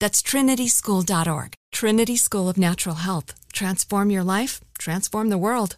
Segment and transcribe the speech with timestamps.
[0.00, 1.54] That's trinityschool.org.
[1.72, 3.34] Trinity School of Natural Health.
[3.52, 5.76] Transform your life, transform the world.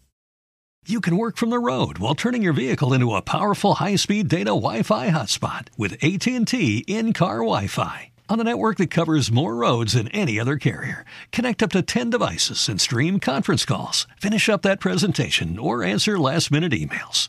[0.86, 4.46] You can work from the road while turning your vehicle into a powerful high-speed data
[4.46, 8.10] Wi-Fi hotspot with AT&T in-car Wi-Fi.
[8.30, 12.10] On a network that covers more roads than any other carrier, connect up to 10
[12.10, 14.06] devices and stream conference calls.
[14.18, 17.28] Finish up that presentation or answer last-minute emails.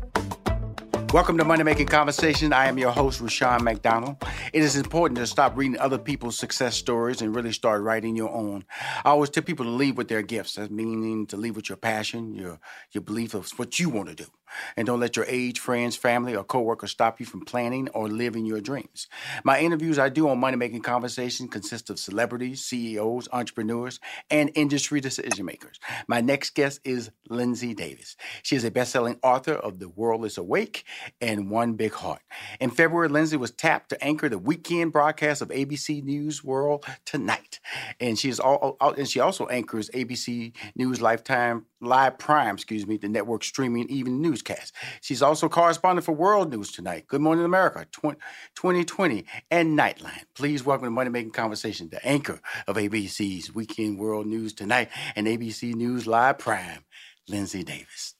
[1.13, 2.53] Welcome to Money Making Conversation.
[2.53, 4.15] I am your host, Rushion McDonald.
[4.53, 8.29] It is important to stop reading other people's success stories and really start writing your
[8.29, 8.63] own.
[9.03, 10.55] I always tell people to leave with their gifts.
[10.55, 12.61] That meaning to leave with your passion, your
[12.93, 14.27] your belief of what you want to do.
[14.75, 18.45] And don't let your age, friends, family, or coworkers stop you from planning or living
[18.45, 19.07] your dreams.
[19.43, 25.01] My interviews I do on Money Making Conversation consist of celebrities, CEOs, entrepreneurs, and industry
[25.01, 25.79] decision makers.
[26.07, 28.15] My next guest is Linsey Davis.
[28.43, 30.85] She is a best-selling author of The World is Awake
[31.19, 32.21] and One Big Heart.
[32.59, 37.59] In February, Linsey was tapped to anchor the weekend broadcast of ABC News World Tonight,
[37.99, 42.97] and she is all, and she also anchors ABC News Lifetime Live Prime, excuse me,
[42.97, 44.73] the network streaming even newscast.
[45.01, 50.23] She's also correspondent for World News Tonight, Good Morning America 2020, and Nightline.
[50.35, 55.27] Please welcome to Money Making Conversation, the anchor of ABC's Weekend World News Tonight and
[55.27, 56.83] ABC News Live Prime,
[57.29, 58.15] Linsey Davis.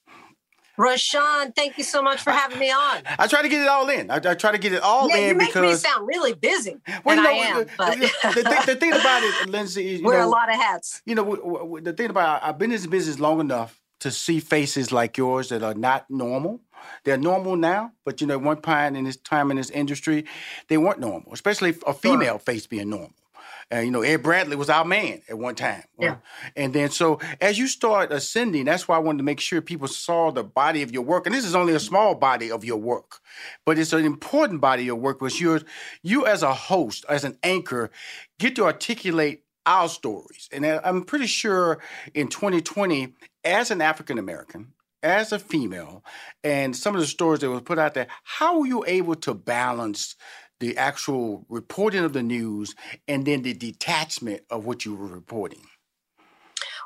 [0.78, 3.02] Rushion, thank you so much for having me on.
[3.18, 4.10] I try to get it all in.
[4.10, 6.32] I, I try to get it all yeah, in you make because me sound really
[6.32, 6.76] busy.
[7.04, 10.00] Well, and you I am, the, but the, the, the thing about it, Linsey, is
[10.00, 11.02] you wear know, a lot of hats.
[11.04, 14.92] You know, the thing about I've been in this business long enough to see faces
[14.92, 16.60] like yours that are not normal.
[17.04, 20.24] They're normal now, but you know, one point in this time in this industry,
[20.68, 23.12] they weren't normal, especially a female face being normal.
[23.70, 25.84] And you know, Ed Bradley was our man at one time.
[25.98, 26.16] Yeah.
[26.56, 29.88] And then so as you start ascending, that's why I wanted to make sure people
[29.88, 31.26] saw the body of your work.
[31.26, 33.20] And this is only a small body of your work,
[33.64, 35.60] but it's an important body of your work because you're
[36.02, 37.90] you as a host, as an anchor,
[38.38, 40.48] get to articulate our stories.
[40.52, 41.78] And uh, I'm pretty sure
[42.14, 44.72] in 2020, as an African American,
[45.02, 46.04] as a female,
[46.44, 49.34] and some of the stories that were put out there, how were you able to
[49.34, 50.16] balance
[50.60, 52.74] the actual reporting of the news
[53.08, 55.62] and then the detachment of what you were reporting?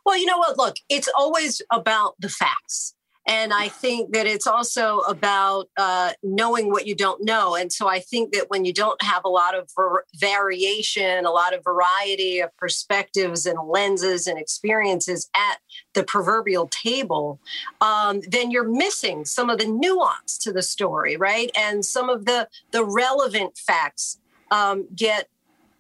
[0.04, 0.56] Well, you know what?
[0.56, 2.94] Look, it's always about the facts.
[3.26, 7.56] And I think that it's also about uh, knowing what you don't know.
[7.56, 11.30] And so I think that when you don't have a lot of var- variation, a
[11.30, 15.58] lot of variety of perspectives and lenses and experiences at
[15.94, 17.40] the proverbial table,
[17.80, 21.50] um, then you're missing some of the nuance to the story, right?
[21.56, 24.18] And some of the the relevant facts
[24.50, 25.28] um, get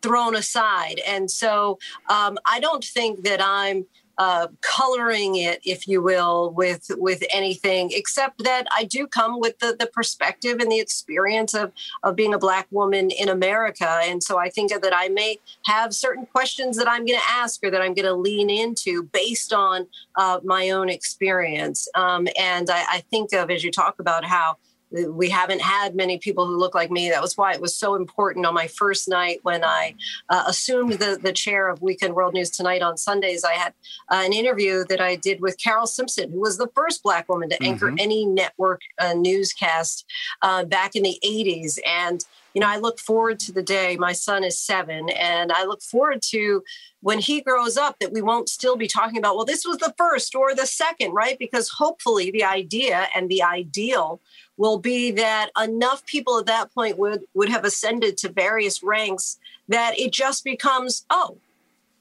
[0.02, 1.00] thrown aside.
[1.06, 1.78] And so
[2.08, 3.86] um, I don't think that I'm
[4.18, 9.58] uh, coloring it, if you will, with with anything except that I do come with
[9.58, 11.72] the the perspective and the experience of
[12.02, 15.94] of being a black woman in America, and so I think that I may have
[15.94, 19.52] certain questions that I'm going to ask or that I'm going to lean into based
[19.52, 19.86] on
[20.16, 21.88] uh, my own experience.
[21.94, 24.56] Um, and I, I think of as you talk about how
[24.90, 27.10] we haven't had many people who look like me.
[27.10, 29.94] That was why it was so important on my first night when I
[30.28, 33.44] uh, assumed the, the chair of Weekend World News Tonight on Sundays.
[33.44, 33.74] I had
[34.10, 37.50] uh, an interview that I did with Carole Simpson, who was the first Black woman
[37.50, 37.96] to anchor mm-hmm.
[37.98, 40.06] any network uh, newscast
[40.42, 41.78] uh, back in the 80s.
[41.86, 42.24] And
[42.54, 45.82] you know, I look forward to the day my son is seven, and I look
[45.82, 46.62] forward to
[47.02, 49.94] when he grows up that we won't still be talking about, well, this was the
[49.98, 51.38] first or the second, right?
[51.38, 54.22] Because hopefully the idea and the ideal
[54.56, 59.38] will be that enough people at that point would would have ascended to various ranks
[59.68, 61.38] that it just becomes oh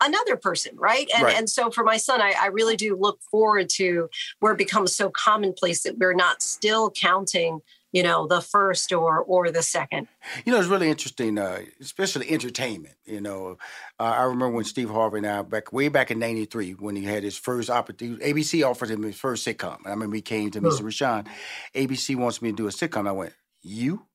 [0.01, 1.37] another person right and right.
[1.37, 4.09] and so for my son I, I really do look forward to
[4.39, 7.61] where it becomes so commonplace that we're not still counting
[7.95, 10.09] you know the first or or the second.
[10.43, 13.57] You know it's really interesting uh, especially entertainment you know.
[13.97, 17.05] Uh, i remember when steve harvey and i back way back in 93 when he
[17.05, 19.77] had his first opportunity abc offered him his first sitcom.
[19.85, 21.25] I remember he came to me and said rushion
[21.73, 23.07] abc wants me to do a sitcom.
[23.07, 24.05] I went you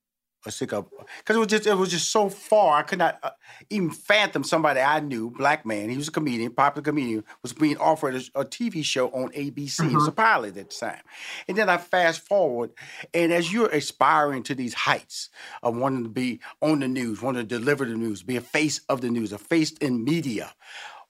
[0.47, 0.87] a sick of
[1.19, 3.31] because it was just it was just so far I could not uh,
[3.69, 7.77] even fathom somebody I knew black man he was a comedian popular comedian was being
[7.77, 9.91] offered a, a TV show on ABC mm-hmm.
[9.91, 11.03] it was a pilot at the time
[11.47, 12.71] and then I fast forward
[13.13, 15.29] and as you're aspiring to these heights
[15.63, 18.81] of wanting to be on the news wanting to deliver the news be a face
[18.89, 20.55] of the news a face in media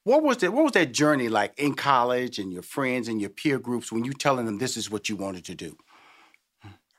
[0.03, 3.31] what was that what was that journey like in college and your friends and your
[3.31, 5.77] peer groups when you telling them this is what you wanted to do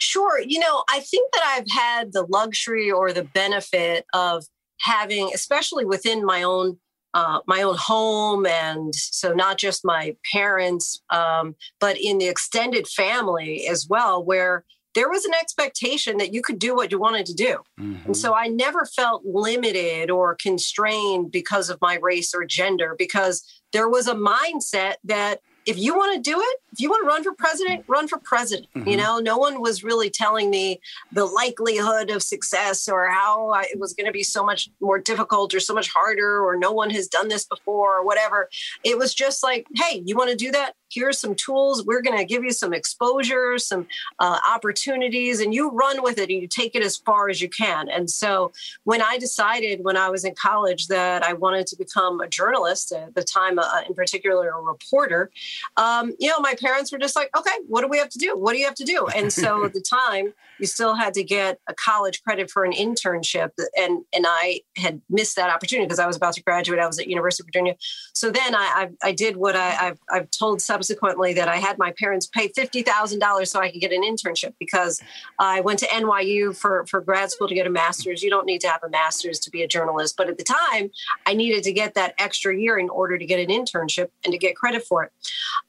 [0.02, 0.42] Sure.
[0.42, 4.44] You know, I think that I've had the luxury or the benefit of
[4.82, 6.80] having, especially within my own
[7.14, 12.88] uh, my own home, and so not just my parents, um, but in the extended
[12.88, 14.64] family as well, where
[14.96, 17.58] there was an expectation that you could do what you wanted to do.
[17.80, 18.06] Mm-hmm.
[18.06, 23.44] And so I never felt limited or constrained because of my race or gender, because
[23.74, 27.08] there was a mindset that if you want to do it, if you want to
[27.08, 28.68] run for president, run for president.
[28.76, 28.90] Mm-hmm.
[28.90, 30.82] You know, no one was really telling me
[31.14, 35.00] the likelihood of success or how I, it was going to be so much more
[35.00, 38.50] difficult or so much harder or no one has done this before or whatever.
[38.84, 40.74] It was just like, hey, you want to do that?
[40.92, 41.86] Here's some tools.
[41.86, 43.88] We're going to give you some exposure, some
[44.20, 47.50] uh, opportunities, and you run with it and you take it as far as you
[47.50, 47.90] can.
[47.90, 48.52] And so
[48.84, 52.92] when I decided when I was in college that I wanted to become a journalist,
[52.92, 55.32] at the time, uh, in particular, a reporter,
[55.78, 58.38] um, you know, my parents were just like, okay, what do we have to do?
[58.38, 59.08] What do you have to do?
[59.16, 62.72] And so at the time, you still had to get a college credit for an
[62.72, 63.52] internship.
[63.78, 66.80] And, and I had missed that opportunity because I was about to graduate.
[66.80, 67.76] I was at University of Virginia.
[68.14, 71.78] So then I, I, I did what I, have I've told subsequently that I had
[71.78, 75.02] my parents pay $50,000 so I could get an internship because
[75.38, 78.24] I went to NYU for, for grad school to get a master's.
[78.24, 80.18] You don't need to have a master's to be a journalist.
[80.18, 80.90] But at the time,
[81.28, 84.40] I needed to get that extra year in order to get an internship and to
[84.40, 85.12] get credit for it.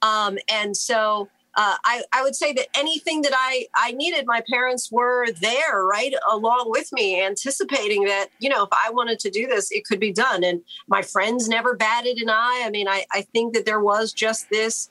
[0.00, 4.42] Um, and so uh, I, I would say that anything that I, I needed, my
[4.48, 9.30] parents were there, right, along with me, anticipating that, you know, if I wanted to
[9.30, 10.44] do this, it could be done.
[10.44, 12.62] And my friends never batted an eye.
[12.64, 14.88] I mean, I, I think that there was just this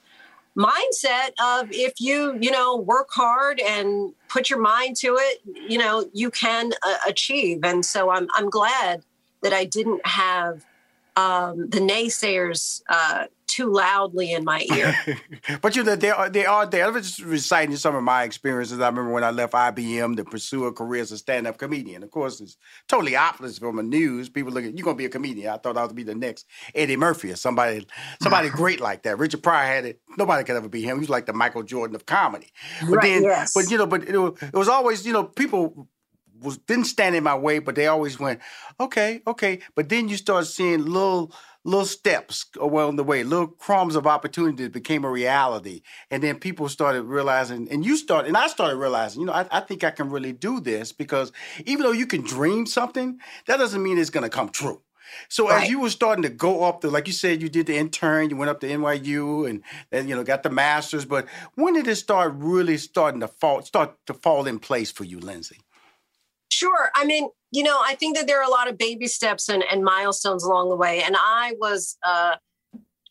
[0.57, 5.77] mindset of if you, you know, work hard and put your mind to it, you
[5.77, 7.59] know, you can uh, achieve.
[7.63, 9.03] And so I'm, I'm glad
[9.41, 10.65] that I didn't have
[11.15, 14.95] um, the naysayers uh, too loudly in my ear.
[15.61, 16.85] but you know, they are they are there.
[16.85, 18.79] I was just reciting some of my experiences.
[18.79, 22.01] I remember when I left IBM to pursue a career as a stand-up comedian.
[22.01, 24.29] Of course, it's totally opposite from the news.
[24.29, 25.53] People look at you gonna be a comedian.
[25.53, 27.85] I thought I would be the next Eddie Murphy or somebody
[28.21, 29.17] somebody great like that.
[29.17, 29.99] Richard Pryor had it.
[30.17, 30.97] Nobody could ever be him.
[30.97, 32.51] He was like the Michael Jordan of comedy.
[32.81, 33.53] But right, then, yes.
[33.53, 35.89] but you know, but it was, it was always you know people
[36.41, 38.39] was didn't stand in my way, but they always went,
[38.79, 39.59] okay, okay.
[39.75, 41.33] But then you start seeing little
[41.63, 45.81] little steps along the way, little crumbs of opportunity became a reality.
[46.09, 49.45] And then people started realizing, and you started, and I started realizing, you know, I,
[49.51, 51.31] I think I can really do this because
[51.65, 54.81] even though you can dream something, that doesn't mean it's going to come true.
[55.29, 55.63] So right.
[55.63, 58.29] as you were starting to go up the, like you said, you did the intern,
[58.29, 61.05] you went up to NYU, and then you know got the masters.
[61.05, 65.03] But when did it start really starting to fall, start to fall in place for
[65.03, 65.59] you, Linsey?
[66.61, 66.91] Sure.
[66.93, 69.63] I mean, you know, I think that there are a lot of baby steps and,
[69.71, 71.01] and milestones along the way.
[71.01, 72.35] And I was uh,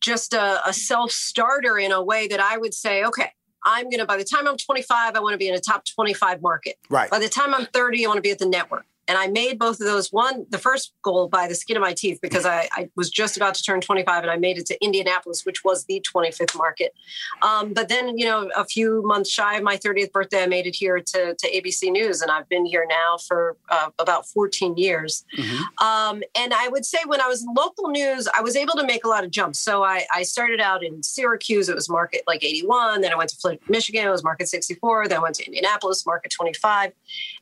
[0.00, 3.33] just a, a self starter in a way that I would say, okay,
[3.64, 5.85] I'm going to, by the time I'm 25, I want to be in a top
[5.85, 6.76] 25 market.
[6.88, 7.11] Right.
[7.11, 8.87] By the time I'm 30, I want to be at the network.
[9.11, 10.12] And I made both of those.
[10.12, 13.37] One, the first goal by the skin of my teeth, because I, I was just
[13.37, 16.95] about to turn 25 and I made it to Indianapolis, which was the 25th market.
[17.43, 20.69] Um, but then, you know, a few months shy of my 30th birthday, I made
[20.69, 22.23] it here to, to ABC News.
[22.23, 25.25] And I've been here now for uh, about 14 years.
[25.37, 25.85] Mm-hmm.
[25.85, 28.87] Um, and I would say when I was in local news, I was able to
[28.87, 29.59] make a lot of jumps.
[29.59, 33.00] So I, I started out in Syracuse, it was market like 81.
[33.00, 35.09] Then I went to Flint, Michigan, it was market 64.
[35.09, 36.93] Then I went to Indianapolis, market 25.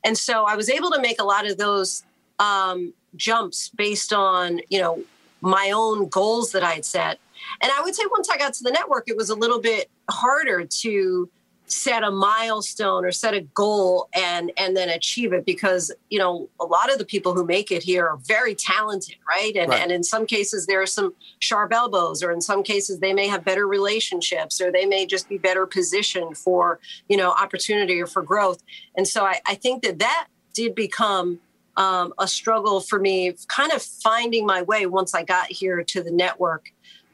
[0.03, 2.03] And so I was able to make a lot of those
[2.39, 5.03] um, jumps based on, you know,
[5.41, 7.19] my own goals that I had set.
[7.61, 9.89] And I would say once I got to the network, it was a little bit
[10.09, 11.29] harder to
[11.71, 16.49] set a milestone or set a goal and and then achieve it because you know
[16.59, 19.55] a lot of the people who make it here are very talented right?
[19.55, 19.81] And right.
[19.81, 23.27] and in some cases there are some sharp elbows or in some cases they may
[23.27, 28.07] have better relationships or they may just be better positioned for you know opportunity or
[28.07, 28.63] for growth.
[28.95, 31.39] And so i, I think that that did become
[31.77, 36.03] um, a struggle for me kind of finding my way once i got here to
[36.03, 36.73] the network.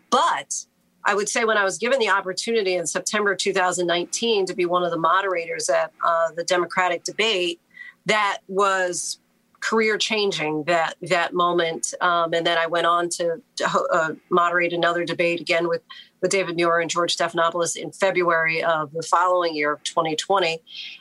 [0.09, 0.65] But
[1.05, 4.83] I would say when I was given the opportunity in September 2019 to be one
[4.83, 7.61] of the moderators at uh, the Democratic debate,
[8.05, 9.19] that was
[9.59, 11.93] career changing that that moment.
[12.01, 15.81] Um, and then I went on to, to uh, moderate another debate again with
[16.21, 20.59] with David Muir and George Stephanopoulos in February of the following year of 2020.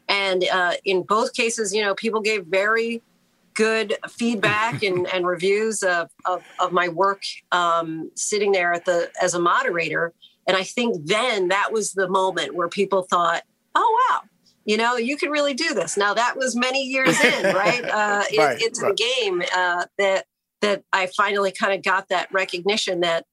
[0.09, 3.03] And uh, in both cases, you know, people gave very
[3.55, 9.11] good feedback and, and reviews of, of, of my work um, sitting there at the
[9.21, 10.13] as a moderator.
[10.47, 13.43] And I think then that was the moment where people thought,
[13.75, 14.21] oh, wow,
[14.65, 15.97] you know, you can really do this.
[15.97, 17.85] Now, that was many years in, right?
[17.85, 18.97] Uh, right into right.
[18.97, 20.27] the game uh, that
[20.61, 23.27] that I finally kind of got that recognition that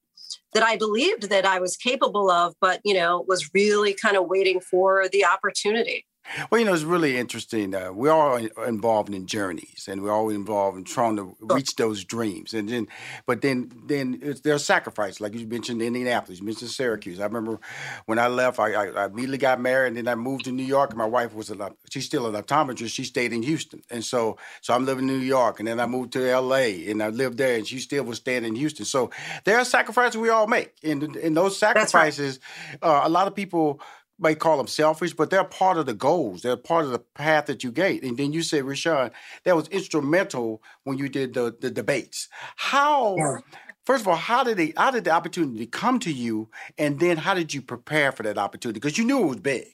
[0.53, 4.27] that I believed that I was capable of, but, you know, was really kind of
[4.27, 6.05] waiting for the opportunity.
[6.49, 7.75] Well, you know, it's really interesting.
[7.75, 12.03] Uh, we're all involved in journeys, and we're all involved in trying to reach those
[12.05, 12.53] dreams.
[12.53, 12.87] And then,
[13.25, 17.19] but then, then there's sacrifices, like you mentioned Indianapolis, you mentioned Syracuse.
[17.19, 17.59] I remember
[18.05, 20.63] when I left, I, I, I, immediately got married, and then I moved to New
[20.63, 20.91] York.
[20.91, 22.93] And my wife was a, she's still an optometrist.
[22.93, 25.85] She stayed in Houston, and so, so I'm living in New York, and then I
[25.85, 26.89] moved to L.A.
[26.89, 28.85] and I lived there, and she still was staying in Houston.
[28.85, 29.11] So
[29.43, 32.39] there are sacrifices we all make, and and those sacrifices,
[32.81, 32.89] right.
[32.89, 33.81] uh, a lot of people
[34.21, 36.41] may call them selfish, but they're part of the goals.
[36.41, 38.03] They're part of the path that you gave.
[38.03, 39.11] And then you said, Rushion,
[39.43, 42.29] that was instrumental when you did the, the debates.
[42.55, 43.37] How, yeah.
[43.85, 46.49] first of all, how did they, how did the opportunity come to you?
[46.77, 48.79] And then how did you prepare for that opportunity?
[48.79, 49.73] Because you knew it was big.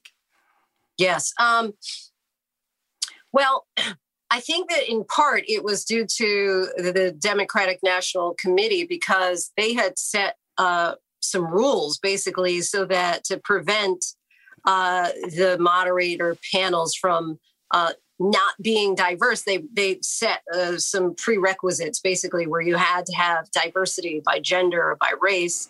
[0.98, 1.34] Yes.
[1.40, 1.74] Um,
[3.32, 3.68] well,
[4.30, 9.74] I think that in part it was due to the Democratic National Committee because they
[9.74, 14.04] had set uh, some rules basically so that to prevent
[14.66, 17.40] uh, the moderator panels from
[17.72, 19.44] uh, not being diverse.
[19.44, 24.82] They they set uh, some prerequisites basically where you had to have diversity by gender
[24.82, 25.70] or by race,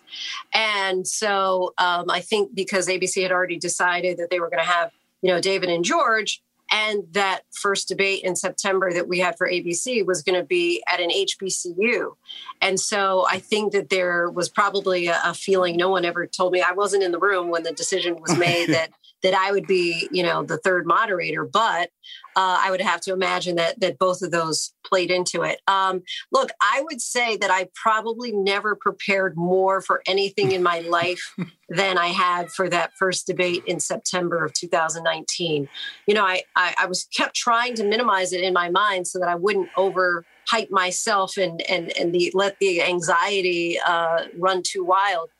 [0.54, 4.70] and so um, I think because ABC had already decided that they were going to
[4.70, 4.92] have
[5.22, 9.48] you know David and George, and that first debate in September that we had for
[9.48, 12.14] ABC was going to be at an HBCU.
[12.60, 16.52] And so I think that there was probably a, a, feeling no one ever told
[16.52, 18.90] me I wasn't in the room when the decision was made that
[19.22, 21.90] that I would be, you know, the third moderator, but
[22.38, 25.60] uh, I would have to imagine that that both of those played into it.
[25.66, 30.78] Um, look, I would say that I probably never prepared more for anything in my
[30.78, 31.34] life
[31.68, 35.68] than I had for that first debate in September of 2019.
[36.06, 39.18] You know, I, I, I was kept trying to minimize it in my mind so
[39.18, 44.62] that I wouldn't over hype myself and and and the let the anxiety uh, run
[44.64, 45.30] too wild.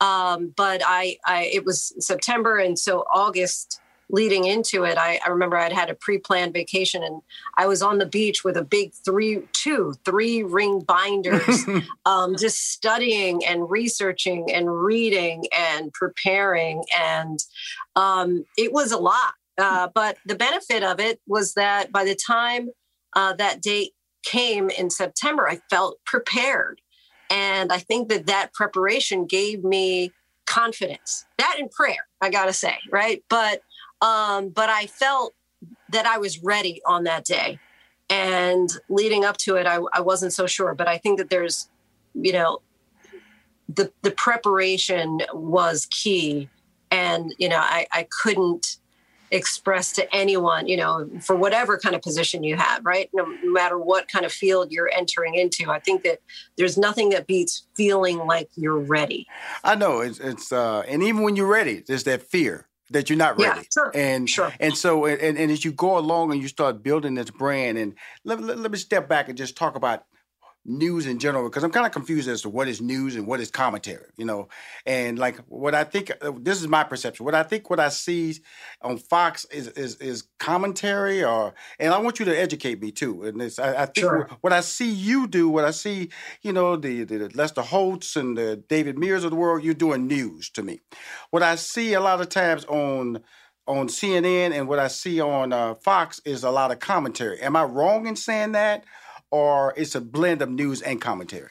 [0.00, 3.80] Um, but I, I, it was September, and so August
[4.12, 7.22] leading into it, I, I remember I'd had a pre-planned vacation, and
[7.56, 11.64] I was on the beach with a big three, two, three ring binders,
[12.04, 17.42] um, just studying and researching and reading and preparing, and
[17.96, 19.34] um, it was a lot.
[19.58, 22.68] Uh, but the benefit of it was that by the time
[23.14, 23.92] uh, that date
[24.24, 26.80] came in September, I felt prepared.
[27.30, 30.12] And I think that that preparation gave me
[30.46, 31.24] confidence.
[31.38, 33.22] That in prayer, I got to say, right?
[33.28, 33.62] But
[34.02, 35.34] um, but I felt
[35.90, 37.58] that I was ready on that day.
[38.10, 40.74] And leading up to it, I, I wasn't so sure.
[40.74, 41.70] But I think that there's,
[42.14, 42.60] you know,
[43.68, 46.50] the the preparation was key.
[46.90, 48.76] And, you know, I, I couldn't
[49.30, 53.08] express to anyone, you know, for whatever kind of position you have, right?
[53.14, 56.18] No matter what kind of field you're entering into, I think that
[56.58, 59.26] there's nothing that beats feeling like you're ready.
[59.64, 63.18] I know it's, it's uh, and even when you're ready, there's that fear that you're
[63.18, 63.60] not ready.
[63.60, 63.90] Yeah, sure.
[63.94, 64.52] And sure.
[64.60, 67.94] and so and, and as you go along and you start building this brand, and
[68.24, 70.04] let, let, let me step back and just talk about
[70.64, 73.40] news in general because I'm kind of confused as to what is news and what
[73.40, 74.48] is commentary, you know.
[74.86, 77.24] And like what I think, uh, this is my perception.
[77.24, 78.36] What I think, what I see
[78.80, 83.24] on Fox is is, is commentary, or and I want you to educate me too.
[83.24, 84.28] And it's, I, I think Sure.
[84.40, 86.10] what I see you do, what I see,
[86.42, 90.06] you know, the, the Lester Holts and the David Muirs of the world, you're doing
[90.06, 90.80] news to me.
[91.30, 93.20] What I see a lot of times on
[93.66, 97.40] on CNN and what I see on uh, Fox is a lot of commentary.
[97.40, 98.84] Am I wrong in saying that,
[99.32, 101.50] or it's a blend of news and commentary?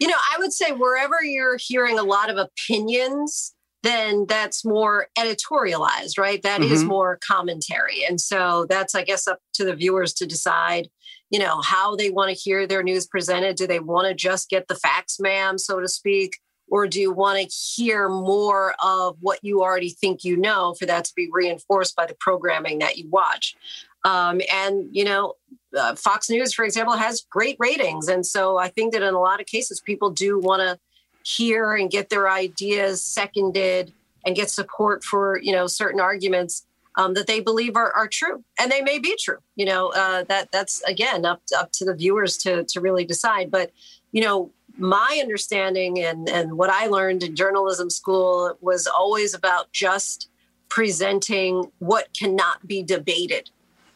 [0.00, 5.06] You know, I would say wherever you're hearing a lot of opinions, then that's more
[5.18, 6.42] editorialized, right?
[6.42, 6.88] That is Mhm.
[6.88, 8.04] more commentary.
[8.04, 10.90] And so that's, I guess, up to the viewers to decide,
[11.30, 13.56] you know, how they want to hear their news presented.
[13.56, 16.38] Do they want to just get the facts, ma'am, so to speak?
[16.68, 20.86] Or do you want to hear more of what you already think you know for
[20.86, 23.56] that to be reinforced by the programming that you watch?
[24.04, 25.34] Um, and, you know,
[25.78, 28.08] uh, Fox News, for example, has great ratings.
[28.08, 30.78] And so I think that in a lot of cases, people do want to
[31.22, 33.92] hear and get their ideas seconded
[34.24, 36.66] and get support for, you know, certain arguments
[36.96, 38.42] um, that they believe are, are true.
[38.58, 39.38] And they may be true.
[39.54, 43.50] You know, uh, that that's, again, up, up to the viewers to, to really decide.
[43.50, 43.70] But,
[44.12, 49.70] you know, my understanding and, and what I learned in journalism school was always about
[49.72, 50.28] just
[50.68, 53.50] presenting what cannot be debated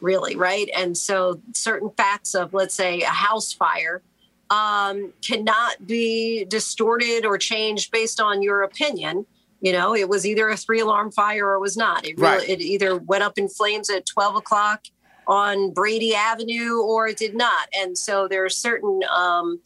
[0.04, 0.68] really, right?
[0.76, 4.02] And so certain facts of, let's say, a house fire
[4.50, 9.24] um, cannot be distorted or changed based on your opinion.
[9.62, 12.06] You know, it was either a three alarm fire or it was not.
[12.06, 12.48] It really, Right.
[12.50, 14.82] it either went up in flames at 12 o'clock
[15.26, 17.68] on Brady Avenue or it did not.
[17.74, 19.60] And so there are certain um,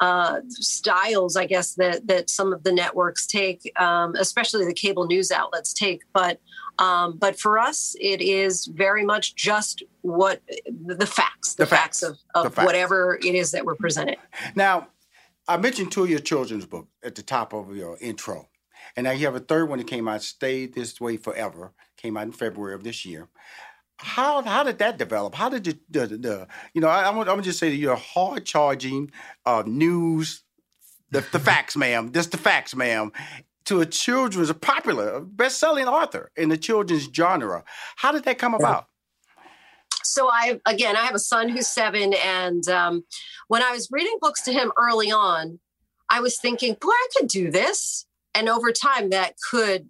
[0.00, 5.06] uh, styles, I guess, that that some of the networks take, um, especially the cable
[5.06, 6.00] news outlets take.
[6.14, 6.40] But
[6.78, 12.00] um, but for us, it is very much just what the facts, the, The facts.
[12.00, 12.02] facts,
[12.34, 12.66] of, of facts.
[12.66, 14.16] whatever it is that we're presenting.
[14.54, 14.88] Now,
[15.48, 18.48] I mentioned two of your children's books at the top of your intro.
[18.96, 22.16] And now you have a third one that came out, Stay This Way Forever, came
[22.16, 23.28] out in February of this year.
[23.96, 25.34] How how did that develop?
[25.34, 27.94] How did you the, the, you know I, I'm, I'm gonna just say that you're
[27.96, 29.12] hard charging
[29.46, 30.42] uh, news,
[31.10, 33.12] the, the facts, ma'am, just the facts, ma'am,
[33.64, 37.64] to a children's a popular best selling author in the children's genre.
[37.96, 38.86] How did that come about?
[40.04, 43.04] so I again, I have a son who's seven, and um,
[43.48, 45.58] when I was reading books to him early on,
[46.10, 49.88] I was thinking, boy, I could do this, and over time, that could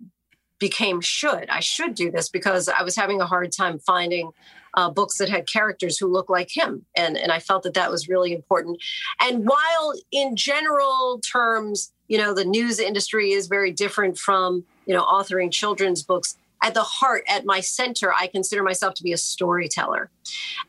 [0.59, 1.51] became should.
[1.51, 4.31] I should do this because I was having a hard time finding
[4.75, 7.91] uh, books that had characters who look like him, and and I felt that that
[7.91, 8.81] was really important.
[9.21, 14.95] And while in general terms, you know, the news industry is very different from you
[14.95, 19.13] know authoring children's books at the heart, at my center, I consider myself to be
[19.13, 20.11] a storyteller.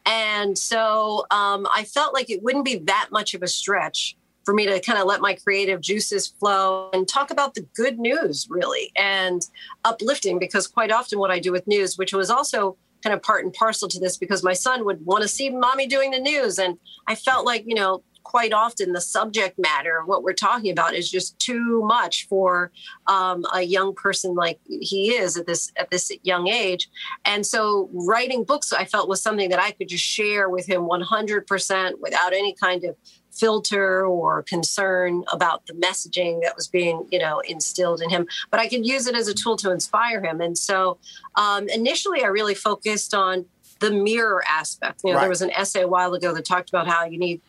[0.06, 4.54] And so um, I felt like it wouldn't be that much of a stretch for
[4.54, 8.48] me to kind of let my creative juices flow and talk about the good news,
[8.50, 9.42] really, and
[9.86, 13.44] uplifting, because quite often what I do with news, which was also kind of part
[13.44, 16.58] and parcel to this, because my son would want to see mommy doing the news.
[16.58, 20.72] And I felt like, you know, quite often the subject matter of what we're talking
[20.72, 22.72] about is just too much for
[23.08, 26.90] um, a young person like he is at this at this young age.
[27.26, 30.82] And so writing books i felt was something that i could just share with him
[30.84, 32.96] 100% without any kind of
[33.32, 38.28] filter or concern about the messaging that was being you know instilled in him.
[38.52, 40.40] But i could use it as a tool to inspire him.
[40.42, 40.98] And so
[41.36, 43.46] um, initially i really focused on
[43.80, 45.02] the mirror aspect.
[45.04, 45.22] You know Right.
[45.24, 47.42] there was an essay a while ago that talked about how you need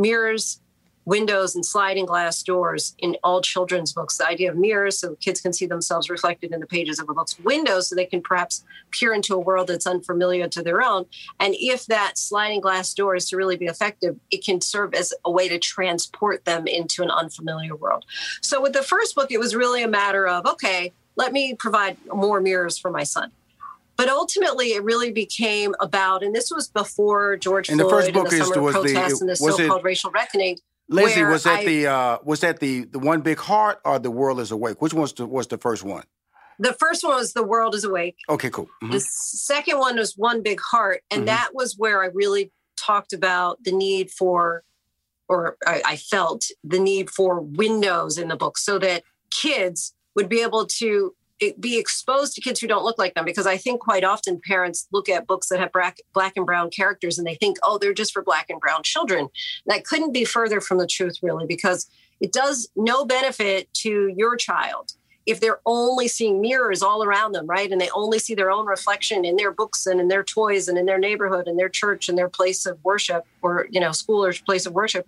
[0.00, 0.60] mirrors
[1.04, 4.18] windows and sliding glass doors in all children's books.
[4.18, 7.14] The idea of mirrors so kids can see themselves reflected in the pages of a
[7.14, 11.06] book's windows so they can perhaps peer into a world that's unfamiliar to their own.
[11.40, 15.12] And if that sliding glass door is to really be effective, it can serve as
[15.24, 18.04] a way to transport them into an unfamiliar world.
[18.40, 21.96] So with the first book, it was really a matter of, okay, let me provide
[22.06, 23.32] more mirrors for my son.
[24.00, 28.12] But ultimately, it really became about, and this was before George And the Floyd first
[28.14, 30.56] book and the is- summer was the- protests and the so-called racial reckoning.
[30.88, 34.10] Where was that I- the uh, was that the the one big heart or the
[34.10, 34.80] world is awake?
[34.80, 36.04] Which one's the, was the first one?
[36.58, 38.16] The first one was The World is Awake.
[38.28, 38.68] Okay, cool.
[38.82, 38.92] Mhm.
[38.92, 41.02] The second one was One Big Heart.
[41.10, 41.26] And Mhm.
[41.26, 44.64] that was where I really talked about the need for,
[45.28, 50.28] or I, I felt the need for windows in the book so that kids would
[50.30, 51.14] be able to
[51.58, 53.24] be exposed to kids who don't look like them.
[53.24, 56.70] Because I think quite often parents look at books that have black, black and brown
[56.70, 59.28] characters and they think, oh, they're just for black and brown children.
[59.66, 61.88] That couldn't be further from the truth, really, because
[62.20, 64.92] it does no benefit to your child
[65.26, 67.70] if they're only seeing mirrors all around them, right?
[67.70, 70.78] And they only see their own reflection in their books and in their toys and
[70.78, 74.24] in their neighborhood and their church and their place of worship or, you know, school
[74.24, 75.06] or place of worship.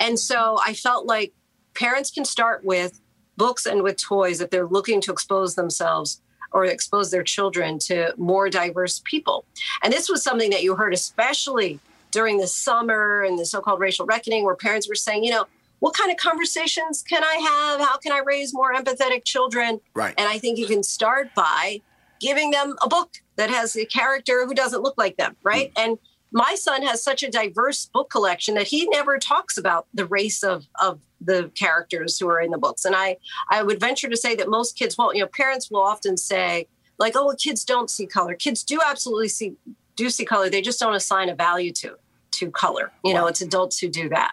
[0.00, 1.34] And so I felt like
[1.74, 3.00] parents can start with
[3.36, 6.20] books and with toys if they're looking to expose themselves
[6.52, 9.44] or expose their children to more diverse people.
[9.82, 11.80] And this was something that you heard, especially
[12.12, 15.46] during the summer and the so called racial reckoning, where parents were saying, you know,
[15.80, 17.80] what kind of conversations can I have?
[17.80, 19.80] How can I raise more empathetic children?
[19.94, 20.14] Right.
[20.16, 21.82] And I think you can start by
[22.20, 25.74] giving them a book that has a character who doesn't look like them, right?
[25.74, 25.84] Mm.
[25.84, 25.98] And
[26.34, 30.42] my son has such a diverse book collection that he never talks about the race
[30.42, 32.84] of of the characters who are in the books.
[32.84, 33.16] And I
[33.50, 35.16] I would venture to say that most kids won't.
[35.16, 36.66] You know, parents will often say
[36.98, 39.54] like, "Oh, well, kids don't see color." Kids do absolutely see
[39.94, 40.50] do see color.
[40.50, 41.96] They just don't assign a value to
[42.32, 42.90] to color.
[43.04, 44.32] You know, it's adults who do that.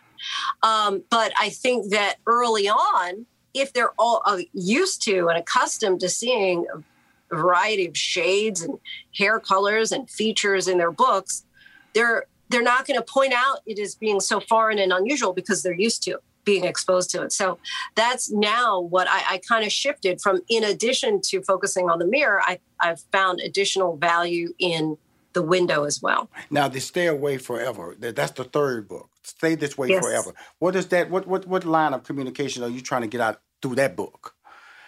[0.64, 6.00] Um, but I think that early on, if they're all uh, used to and accustomed
[6.00, 8.80] to seeing a variety of shades and
[9.16, 11.46] hair colors and features in their books,
[11.94, 15.64] they're they're not going to point out it as being so foreign and unusual because
[15.64, 17.32] they're used to being exposed to it.
[17.32, 17.60] So
[17.96, 20.42] that's now what I, I kind of shifted from.
[20.50, 24.98] In addition to focusing on the mirror, I, I've found additional value in
[25.34, 26.30] the window as well.
[26.50, 29.10] Now, the Stay Away Forever, that's the third book.
[29.24, 30.04] Stay This Way yes.
[30.04, 30.34] Forever.
[30.60, 31.10] What is that?
[31.10, 34.36] What, what, what line of communication are you trying to get out through that book?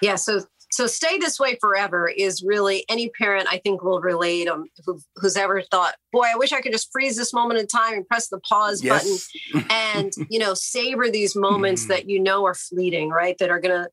[0.02, 0.42] Yeah, so
[0.74, 5.00] so stay this way forever is really any parent I think will relate um, who,
[5.18, 8.08] who's ever thought, boy, I wish I could just freeze this moment in time and
[8.08, 9.30] press the pause yes.
[9.54, 13.38] button and you know savor these moments that you know are fleeting, right?
[13.38, 13.90] That are going to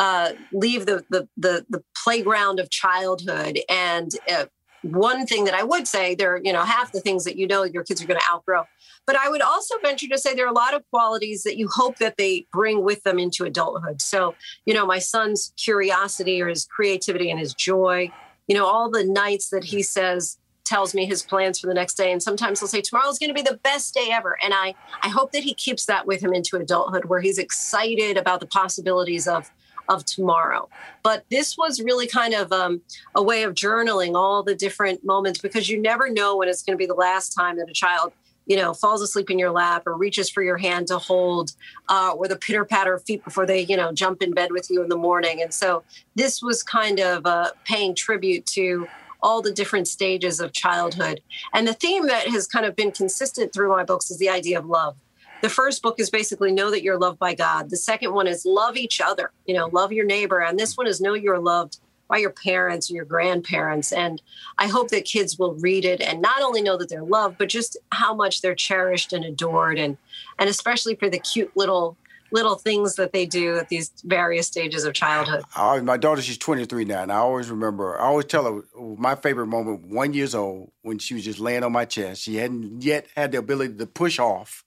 [0.00, 4.46] uh, leave the, the, the the playground of childhood and uh,
[4.82, 7.64] one thing that I would say there, you know, half the things that you know
[7.64, 8.64] your kids are going to outgrow.
[9.06, 11.68] But I would also venture to say there are a lot of qualities that you
[11.68, 14.00] hope that they bring with them into adulthood.
[14.00, 14.34] So,
[14.66, 18.10] you know, my son's curiosity or his creativity and his joy,
[18.46, 20.38] you know, all the nights that he says,
[20.70, 23.34] tells me his plans for the next day and sometimes he'll say tomorrow's going to
[23.34, 26.32] be the best day ever and i i hope that he keeps that with him
[26.32, 29.50] into adulthood where he's excited about the possibilities of
[29.88, 30.68] of tomorrow.
[31.02, 32.82] But this was really kind of um,
[33.14, 36.76] a way of journaling all the different moments because you never know when it's going
[36.76, 38.12] to be the last time that a child
[38.46, 41.52] you know, falls asleep in your lap or reaches for your hand to hold,
[41.88, 44.68] uh, or the pitter patter of feet before they, you know, jump in bed with
[44.68, 45.40] you in the morning.
[45.40, 45.84] And so
[46.16, 48.88] this was kind of uh, paying tribute to
[49.22, 51.20] all the different stages of childhood.
[51.54, 54.58] And the theme that has kind of been consistent through my books is the idea
[54.58, 54.96] of love
[55.42, 57.70] the first book is basically know that you're loved by God.
[57.70, 60.40] The second one is love each other, you know, love your neighbor.
[60.40, 63.92] And this one is know you're loved by your parents or your grandparents.
[63.92, 64.20] And
[64.58, 67.48] I hope that kids will read it and not only know that they're loved, but
[67.48, 69.96] just how much they're cherished and adored and
[70.38, 71.96] and especially for the cute little
[72.32, 75.42] little things that they do at these various stages of childhood.
[75.56, 78.62] I, my daughter, she's 23 now, and I always remember, I always tell her
[78.96, 82.22] my favorite moment, one years old, when she was just laying on my chest.
[82.22, 84.64] She hadn't yet had the ability to push off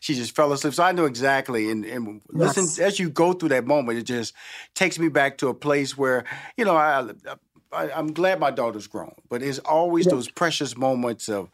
[0.00, 0.74] she just fell asleep.
[0.74, 1.70] So I know exactly.
[1.70, 2.56] And, and yes.
[2.56, 4.34] listen, as you go through that moment, it just
[4.74, 6.24] takes me back to a place where,
[6.56, 7.10] you know, I,
[7.76, 11.50] I, am glad my daughter's grown, but it's always those precious moments of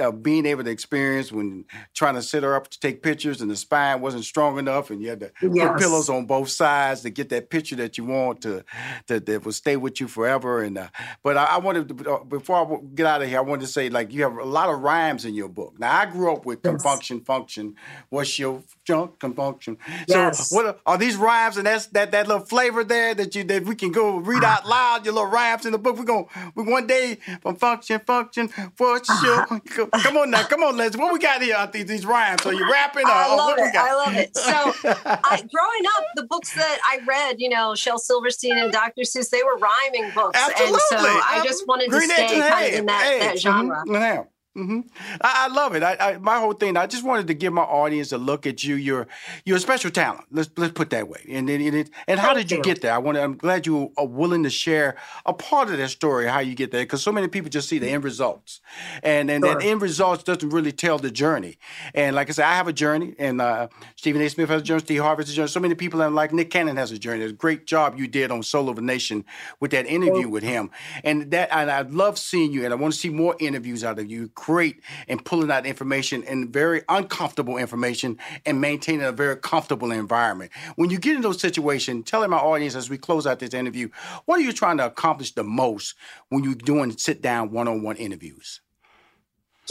[0.00, 3.50] uh, being able to experience when trying to sit her up to take pictures and
[3.50, 5.68] the spine wasn't strong enough, and you had to yes.
[5.68, 8.64] put pillows on both sides to get that picture that you want to,
[9.08, 10.62] to that will stay with you forever.
[10.62, 10.88] And uh,
[11.22, 13.72] but I, I, wanted to uh, before I get out of here, I wanted to
[13.72, 15.78] say like you have a lot of rhymes in your book.
[15.78, 16.74] Now I grew up with yes.
[16.74, 17.74] confunction, function.
[18.08, 19.76] What's your junk confunction?
[20.06, 20.48] Yes.
[20.48, 23.44] So what are, are these rhymes and that's that that little flavor there that you
[23.44, 25.98] that we can go read out loud your little rhymes in the book.
[25.98, 29.46] We're going we one day from function, function, for sure.
[29.66, 30.96] Come on now, come on, Les.
[30.96, 31.68] What we got here?
[31.72, 32.44] These, these rhymes.
[32.46, 33.06] Are you rapping?
[33.06, 33.74] Or, I love it.
[33.74, 34.36] I love it.
[34.36, 34.42] So
[35.04, 39.02] I, growing up, the books that I read, you know, Shel Silverstein and Dr.
[39.02, 40.38] Seuss, they were rhyming books.
[40.38, 40.74] Absolutely.
[40.74, 43.84] And so I just wanted Green to stay kind of in that, that genre.
[43.86, 44.22] Mm-hmm.
[44.56, 44.80] Mm-hmm.
[45.22, 45.82] I, I, love it.
[45.82, 46.76] I, I, my whole thing.
[46.76, 48.74] I just wanted to give my audience a look at you.
[48.74, 49.06] You're
[49.46, 50.26] you're a special talent.
[50.30, 51.24] Let's let's put that way.
[51.30, 52.92] And and, and, and how did you, get there?
[52.92, 53.16] I want.
[53.16, 56.26] I'm glad you are willing to share a part of that story.
[56.26, 56.82] How you get there?
[56.82, 58.60] Because so many people just see the end results,
[59.02, 59.54] and and sure.
[59.54, 61.56] that end results doesn't really tell the journey.
[61.94, 64.28] And like I said, I have a journey, and uh, Stephen A.
[64.28, 64.80] Smith has a journey.
[64.80, 65.48] Steve Harvey has a journey.
[65.48, 67.22] So many people, and like Nick Cannon has a journey.
[67.22, 69.24] It's a great job you did on Soul of a Nation
[69.60, 70.70] with that interview with him,
[71.04, 73.98] and that and I love seeing you, and I want to see more interviews out
[73.98, 74.28] of you.
[74.42, 80.50] Great and pulling out information and very uncomfortable information and maintaining a very comfortable environment.
[80.74, 83.90] When you get in those situations, telling my audience as we close out this interview,
[84.24, 85.94] what are you trying to accomplish the most
[86.28, 88.60] when you're doing sit down one on one interviews?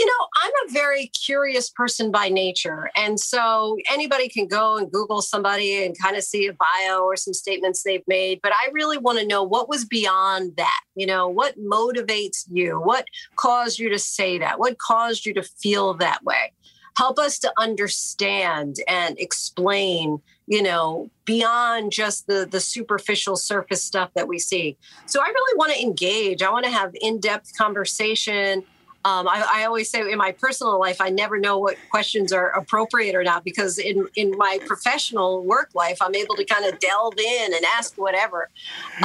[0.02, 2.90] You know, I'm a very curious person by nature.
[2.96, 7.16] And so anybody can go and Google somebody and kind of see a bio or
[7.16, 8.40] some statements they've made.
[8.42, 10.82] But I really want to know what was beyond that.
[10.96, 12.82] You know, what motivates you?
[12.82, 14.58] What caused you to say that?
[14.58, 16.52] What caused you to feel that way?
[16.98, 24.10] Help us to understand and explain you know beyond just the the superficial surface stuff
[24.16, 28.64] that we see so i really want to engage i want to have in-depth conversation
[29.04, 32.50] um, I, I, always say in my personal life, I never know what questions are
[32.50, 36.80] appropriate or not because in, in my professional work life, I'm able to kind of
[36.80, 38.50] delve in and ask whatever.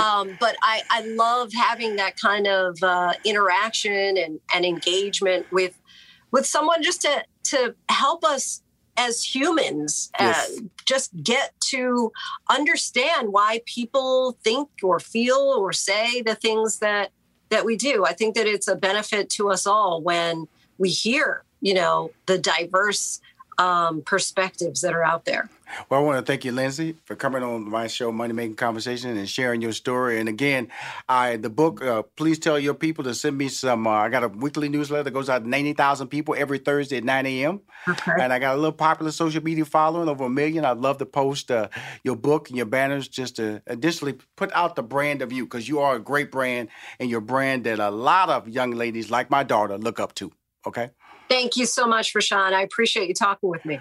[0.03, 5.79] Um, but I, I love having that kind of uh, interaction and, and engagement with
[6.31, 8.63] with someone just to to help us
[8.99, 10.61] as humans uh, yes.
[10.85, 12.13] just get to
[12.49, 17.11] understand why people think or feel or say the things that
[17.49, 18.05] that we do.
[18.05, 22.39] I think that it's a benefit to us all when we hear, you know, the
[22.39, 23.21] diverse
[23.59, 25.49] um, perspectives that are out there.
[25.89, 29.17] Well, I want to thank you, Linsey, for coming on my show, Money Making Conversation,
[29.17, 30.21] and sharing your story.
[30.21, 30.69] And again,
[31.09, 31.83] I the book.
[31.83, 33.87] Uh, please tell your people to send me some.
[33.87, 36.99] Uh, I got a weekly newsletter that goes out to ninety thousand people every Thursday
[36.99, 37.61] at nine a.m.
[37.89, 38.13] Okay.
[38.21, 40.65] And I got a little popular social media following, over a million.
[40.65, 41.69] I'd love to post uh,
[42.05, 45.69] your book and your banners just to additionally put out the brand of you because
[45.69, 46.69] you are a great brand
[47.01, 50.33] and your brand that a lot of young ladies like my daughter look up to.
[50.67, 50.91] Okay.
[51.29, 52.39] Thank you so much, Rushion.
[52.39, 53.81] I appreciate you talking with me.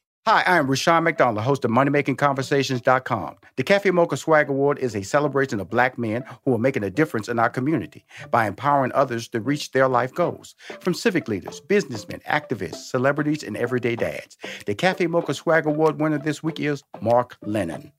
[0.27, 3.37] Hi, I am Rushion McDonald, host of MoneyMakingConversations.com.
[3.55, 6.91] The Cafe Mocha Swag Award is a celebration of black men who are making a
[6.91, 10.53] difference in our community by empowering others to reach their life goals.
[10.79, 14.37] From civic leaders, businessmen, activists, celebrities, and everyday dads.
[14.67, 17.91] The Cafe Mocha Swag Award winner this week is Mark Lennon.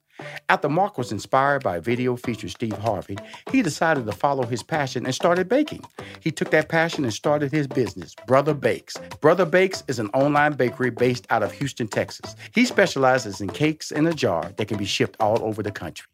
[0.49, 3.17] After Mark was inspired by a video featuring Steve Harvey,
[3.51, 5.85] he decided to follow his passion and started baking.
[6.21, 8.97] He took that passion and started his business, Brother Bakes.
[9.21, 12.37] Brother Bakes is an online bakery based out of Houston, Texas.
[12.55, 16.07] He specializes in cakes in a jar that can be shipped all over the country.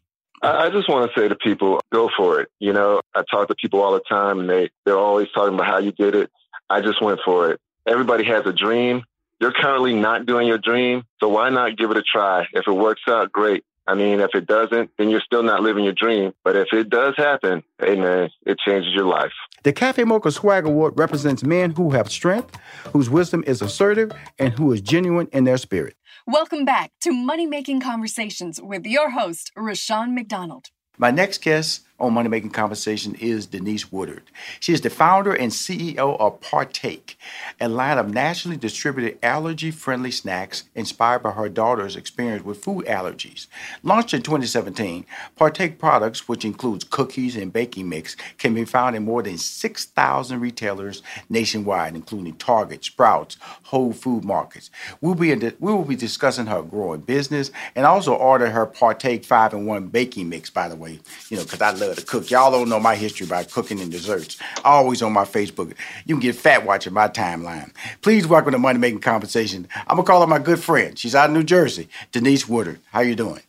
[0.42, 2.48] I just want to say to people, go for it.
[2.60, 5.66] You know, I talk to people all the time and they, they're always talking about
[5.66, 6.30] how you did it.
[6.70, 7.60] I just went for it.
[7.86, 9.02] Everybody has a dream.
[9.40, 12.46] You're currently not doing your dream, so why not give it a try?
[12.52, 13.64] If it works out, great.
[13.88, 16.34] I mean, if it doesn't, then you're still not living your dream.
[16.44, 19.32] But if it does happen, hey man, it changes your life.
[19.62, 22.54] The Cafe Mocha Swag Award represents men who have strength,
[22.92, 25.96] whose wisdom is assertive, and who is genuine in their spirit.
[26.26, 30.66] Welcome back to Money Making Conversations with your host, Rushion McDonald.
[30.98, 34.30] My next guest on Money Making Conversation is Denise Woodard.
[34.60, 37.16] She is the founder and CEO of Partake,
[37.60, 42.84] a line of nationally distributed allergy friendly snacks inspired by her daughter's experience with food
[42.86, 43.48] allergies.
[43.82, 45.06] Launched in 2017,
[45.36, 50.40] Partake products, which includes cookies and baking mix, can be found in more than 6,000
[50.40, 54.70] retailers nationwide, including Target, Sprouts, Whole Food Markets.
[55.00, 59.54] We'll be, we will be discussing her growing business and also order her Partake 5
[59.54, 62.30] in 1 baking mix, by the way, you know, because I love to cook.
[62.30, 64.38] Y'all don't know my history about cooking and desserts.
[64.64, 65.74] Always on my Facebook.
[66.04, 67.72] You can get fat watching my timeline.
[68.02, 69.66] Please welcome to Money Making Conversation.
[69.86, 70.98] I'm going to call her my good friend.
[70.98, 72.80] She's out of New Jersey, Denise Woodard.
[72.92, 73.40] How you doing?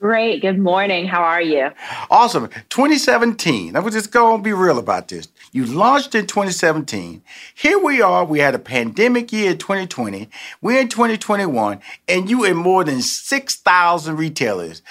[0.00, 0.42] Great.
[0.42, 1.06] Good morning.
[1.06, 1.70] How are you?
[2.10, 2.48] Awesome.
[2.68, 3.74] 2017.
[3.74, 5.28] I was just going to be real about this.
[5.52, 7.22] You launched in 2017.
[7.54, 8.24] Here we are.
[8.24, 10.28] We had a pandemic year 2020.
[10.60, 14.82] We're in 2021, and you in more than 6,000 retailers.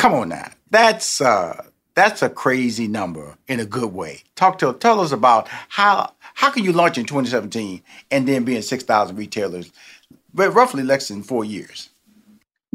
[0.00, 0.50] Come on now.
[0.70, 1.62] That's uh,
[1.94, 4.22] that's a crazy number in a good way.
[4.34, 8.56] Talk to tell us about how how can you launch in 2017 and then be
[8.56, 9.70] in 6,000 retailers,
[10.32, 11.90] but roughly less than four years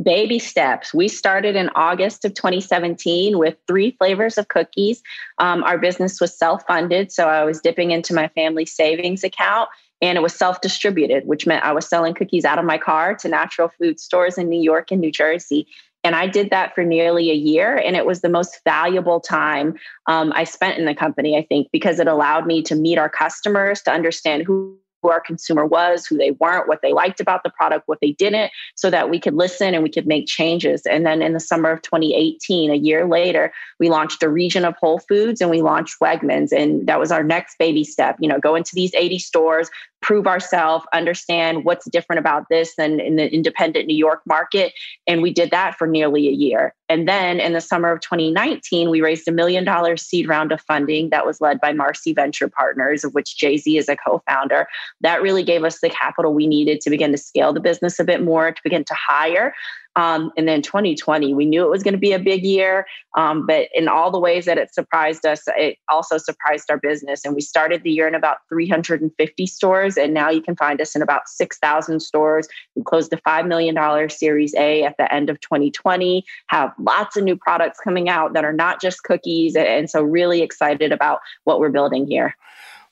[0.02, 0.94] baby steps.
[0.94, 5.02] We started in August of 2017 with three flavors of cookies.
[5.38, 9.70] Um, our business was self funded, so I was dipping into my family savings account.
[10.02, 13.16] And it was self distributed, which meant I was selling cookies out of my car
[13.16, 15.68] to natural food stores in New York and New Jersey.
[16.06, 17.76] And I did that for nearly a year.
[17.76, 21.70] And it was the most valuable time um, I spent in the company, I think,
[21.72, 26.08] because it allowed me to meet our customers, to understand who who our consumer was,
[26.08, 29.20] who they weren't, what they liked about the product, what they didn't, so that we
[29.20, 30.82] could listen and we could make changes.
[30.88, 34.76] And then in the summer of 2018, a year later, we launched a region of
[34.78, 36.52] Whole Foods and we launched Wegmans.
[36.52, 39.70] And that was our next baby step, you know, go into these 80 stores,
[40.06, 44.72] prove ourselves, understand what's different about this than in the independent New York market.
[45.08, 46.76] And we did that for nearly a year.
[46.90, 50.62] And then in the summer of 2019, we raised a million dollar seed round of
[50.62, 54.22] funding that was led by Marcy Venture Partners, of which Jay Z is a co
[54.30, 54.68] founder.
[55.02, 58.04] That really gave us the capital we needed to begin to scale the business a
[58.04, 59.56] bit more, to begin to hire.
[59.96, 62.86] Um, and then 2020, we knew it was going to be a big year,
[63.18, 67.24] um, but in all the ways that it surprised us, it also surprised our business.
[67.24, 70.96] And we started the year in about 350 stores, and now you can find us
[70.96, 72.48] in about 6,000 stores.
[72.76, 77.24] We closed the $5 million Series A at the end of 2020, have lots of
[77.24, 79.56] new products coming out that are not just cookies.
[79.56, 82.36] And so, really excited about what we're building here.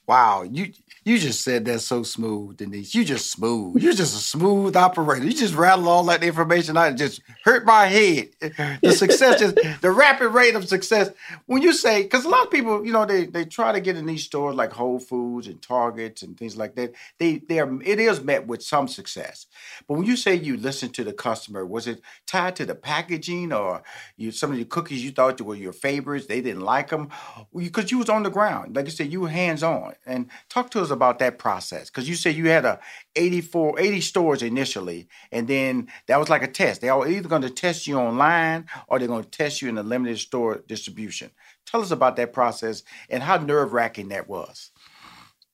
[0.06, 0.74] Wow, you
[1.06, 2.96] you just said that so smooth, Denise.
[2.96, 3.82] You just smooth.
[3.82, 5.26] You're just a smooth operator.
[5.26, 8.30] You just rattle all that information out and just hurt my head.
[8.82, 11.10] The success, just the rapid rate of success.
[11.46, 13.98] When you say, because a lot of people, you know, they they try to get
[13.98, 16.94] in these stores like Whole Foods and Targets and things like that.
[17.20, 19.46] They they are it is met with some success.
[19.88, 23.54] But when you say you listen to the customer, was it tied to the packaging
[23.54, 23.84] or
[24.18, 26.28] you some of the cookies you thought were your favorites?
[26.28, 27.10] They didn't like them
[27.56, 28.76] because you was on the ground.
[28.76, 29.93] Like I said, you were hands on.
[30.06, 32.80] And talk to us about that process because you said you had a
[33.16, 36.82] 84 80 stores initially and then that was like a test.
[36.82, 39.78] They are either going to test you online or they're going to test you in
[39.78, 41.32] a limited store distribution.
[41.66, 44.72] Tell us about that process and how nerve-wracking that was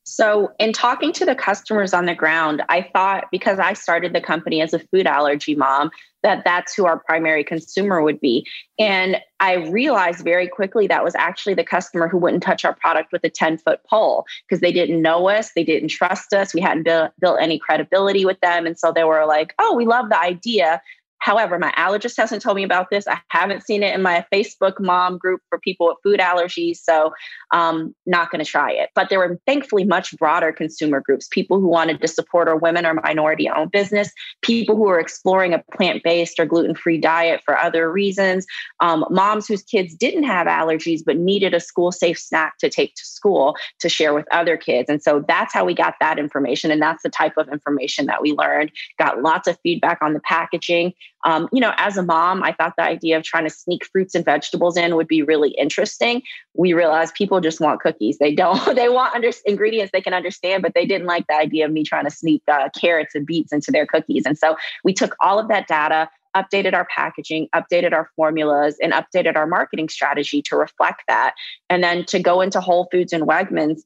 [0.10, 4.22] so, in talking to the customers on the ground, I thought because I started the
[4.22, 5.92] company as a food allergy mom,
[6.24, 8.44] that that's who our primary consumer would be.
[8.80, 13.12] And I realized very quickly that was actually the customer who wouldn't touch our product
[13.12, 16.62] with a 10 foot pole because they didn't know us, they didn't trust us, we
[16.62, 18.66] hadn't built, built any credibility with them.
[18.66, 20.82] And so they were like, oh, we love the idea,
[21.20, 23.08] However, my allergist hasn't told me about this.
[23.08, 26.78] I haven't seen it in my Facebook mom group for people with food allergies.
[26.78, 27.14] So,
[27.52, 28.90] um, not going to try it.
[28.96, 32.86] But there were thankfully much broader consumer groups people who wanted to support our women
[32.86, 37.42] or minority owned business, people who were exploring a plant based or gluten free diet
[37.44, 38.46] for other reasons,
[38.80, 42.96] um, moms whose kids didn't have allergies but needed a school safe snack to take
[42.96, 44.90] to school to share with other kids.
[44.90, 46.72] And so that's how we got that information.
[46.72, 48.72] And that's the type of information that we learned.
[48.98, 50.94] Got lots of feedback on the packaging
[51.26, 54.16] um, you know, as a mom, I thought the idea of trying to sneak fruits
[54.16, 56.22] and vegetables in would be really interesting.
[56.54, 58.18] We realized people just want cookies.
[58.20, 61.66] They don't, they want under- ingredients they can understand, but they didn't like the idea
[61.66, 64.24] of me trying to sneak uh, carrots and beets into their cookies.
[64.26, 68.94] And so we took all of that data, updated our packaging, updated our formulas, and
[68.94, 71.34] updated our marketing strategy to reflect that.
[71.70, 73.82] And then to go into Whole Foods and Wegmans,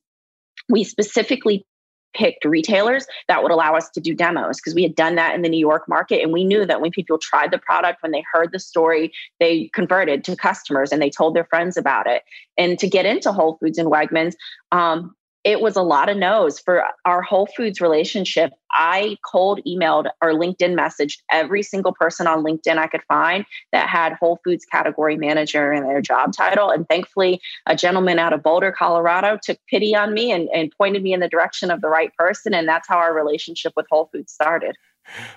[0.69, 1.65] we specifically
[2.13, 5.41] picked retailers that would allow us to do demos because we had done that in
[5.41, 6.21] the New York market.
[6.21, 9.69] And we knew that when people tried the product, when they heard the story, they
[9.73, 12.23] converted to customers and they told their friends about it.
[12.57, 14.35] And to get into Whole Foods and Wegmans,
[14.71, 18.53] um, it was a lot of no's for our Whole Foods relationship.
[18.71, 23.89] I cold emailed or LinkedIn messaged every single person on LinkedIn I could find that
[23.89, 26.69] had Whole Foods category manager in their job title.
[26.69, 31.03] And thankfully, a gentleman out of Boulder, Colorado took pity on me and, and pointed
[31.03, 32.53] me in the direction of the right person.
[32.53, 34.77] And that's how our relationship with Whole Foods started.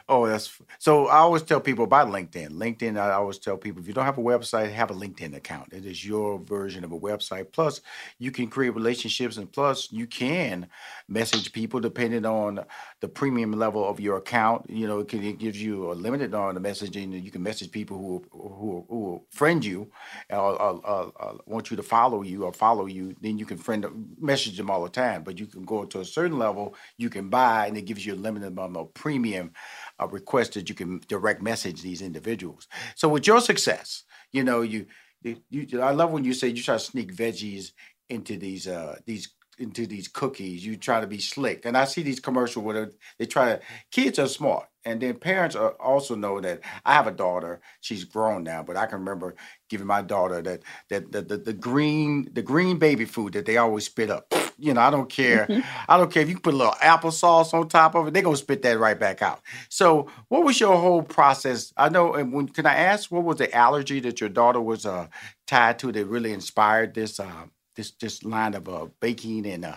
[0.09, 1.07] Oh, that's so.
[1.09, 2.51] I always tell people about LinkedIn.
[2.51, 5.73] LinkedIn, I always tell people if you don't have a website, have a LinkedIn account.
[5.73, 7.53] It is your version of a website.
[7.53, 7.81] Plus,
[8.19, 10.69] you can create relationships, and plus, you can
[11.09, 12.65] message people depending on
[13.01, 14.69] the premium level of your account.
[14.71, 17.23] You know, it, can, it gives you a limited on the messaging.
[17.23, 19.91] You can message people who who, who will friend you,
[20.31, 23.15] or, or, or, want you to follow you or follow you.
[23.21, 23.85] Then you can friend
[24.21, 25.23] message them all the time.
[25.25, 28.15] But you can go to a certain level, you can buy, and it gives you
[28.15, 29.53] a limited amount of premium
[30.01, 32.69] uh, request that you can direct message these individuals.
[32.95, 34.87] So with your success, you know, you,
[35.23, 37.73] you, I love when you say you try to sneak veggies
[38.09, 39.29] into these uh, these
[39.59, 40.65] into these cookies.
[40.65, 43.61] You try to be slick, and I see these commercials where they try to.
[43.91, 47.61] Kids are smart, and then parents are also know that I have a daughter.
[47.81, 49.35] She's grown now, but I can remember
[49.69, 53.57] giving my daughter that that the, the, the green the green baby food that they
[53.57, 54.33] always spit up.
[54.59, 55.47] You know, I don't care.
[55.47, 55.61] Mm-hmm.
[55.89, 58.15] I don't care if you put a little applesauce on top of it.
[58.15, 59.41] They're gonna spit that right back out.
[59.69, 61.73] So, what was your whole process?
[61.77, 62.15] I know.
[62.15, 65.09] And when can I ask what was the allergy that your daughter was uh,
[65.47, 69.77] tied to that really inspired this uh, this this line of uh, baking and uh,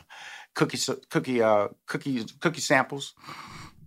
[0.56, 3.14] cookie cookie uh, cookies cookie samples?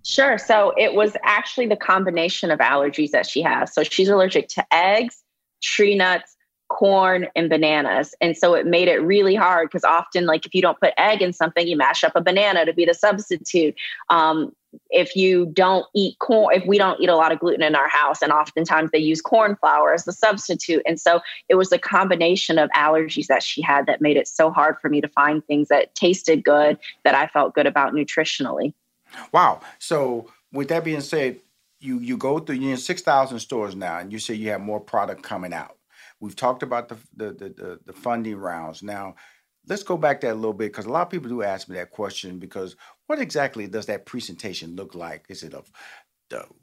[0.05, 0.36] Sure.
[0.36, 3.72] So it was actually the combination of allergies that she has.
[3.72, 5.22] So she's allergic to eggs,
[5.62, 6.32] tree nuts,
[6.73, 8.14] corn and bananas.
[8.20, 11.20] And so it made it really hard because often, like if you don't put egg
[11.20, 13.75] in something, you mash up a banana to be the substitute.
[14.09, 14.53] Um,
[14.89, 17.89] if you don't eat corn, if we don't eat a lot of gluten in our
[17.89, 20.83] house, and oftentimes they use corn flour as the substitute.
[20.87, 21.20] And so
[21.51, 24.89] it was a combination of allergies that she had that made it so hard for
[24.89, 28.73] me to find things that tasted good that I felt good about nutritionally.
[29.31, 29.61] Wow.
[29.79, 31.41] So with that being said,
[31.81, 34.61] you you go through you're in six thousand stores now, and you say you have
[34.61, 35.77] more product coming out.
[36.23, 38.83] We've talked about the the the, the funding rounds.
[38.83, 39.16] Now,
[39.66, 41.77] let's go back that a little bit because a lot of people do ask me
[41.77, 42.39] that question.
[42.39, 42.77] Because
[43.09, 45.27] what exactly does that presentation look like?
[45.29, 45.62] Is it a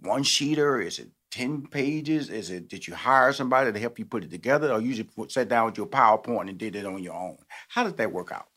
[0.01, 0.83] one sheeter?
[0.83, 2.29] Is it 10 pages?
[2.29, 5.33] Is it did you hire somebody to help you put it together or you just
[5.33, 7.37] sat down with your PowerPoint and did it on your own?
[7.69, 8.48] How did that work out?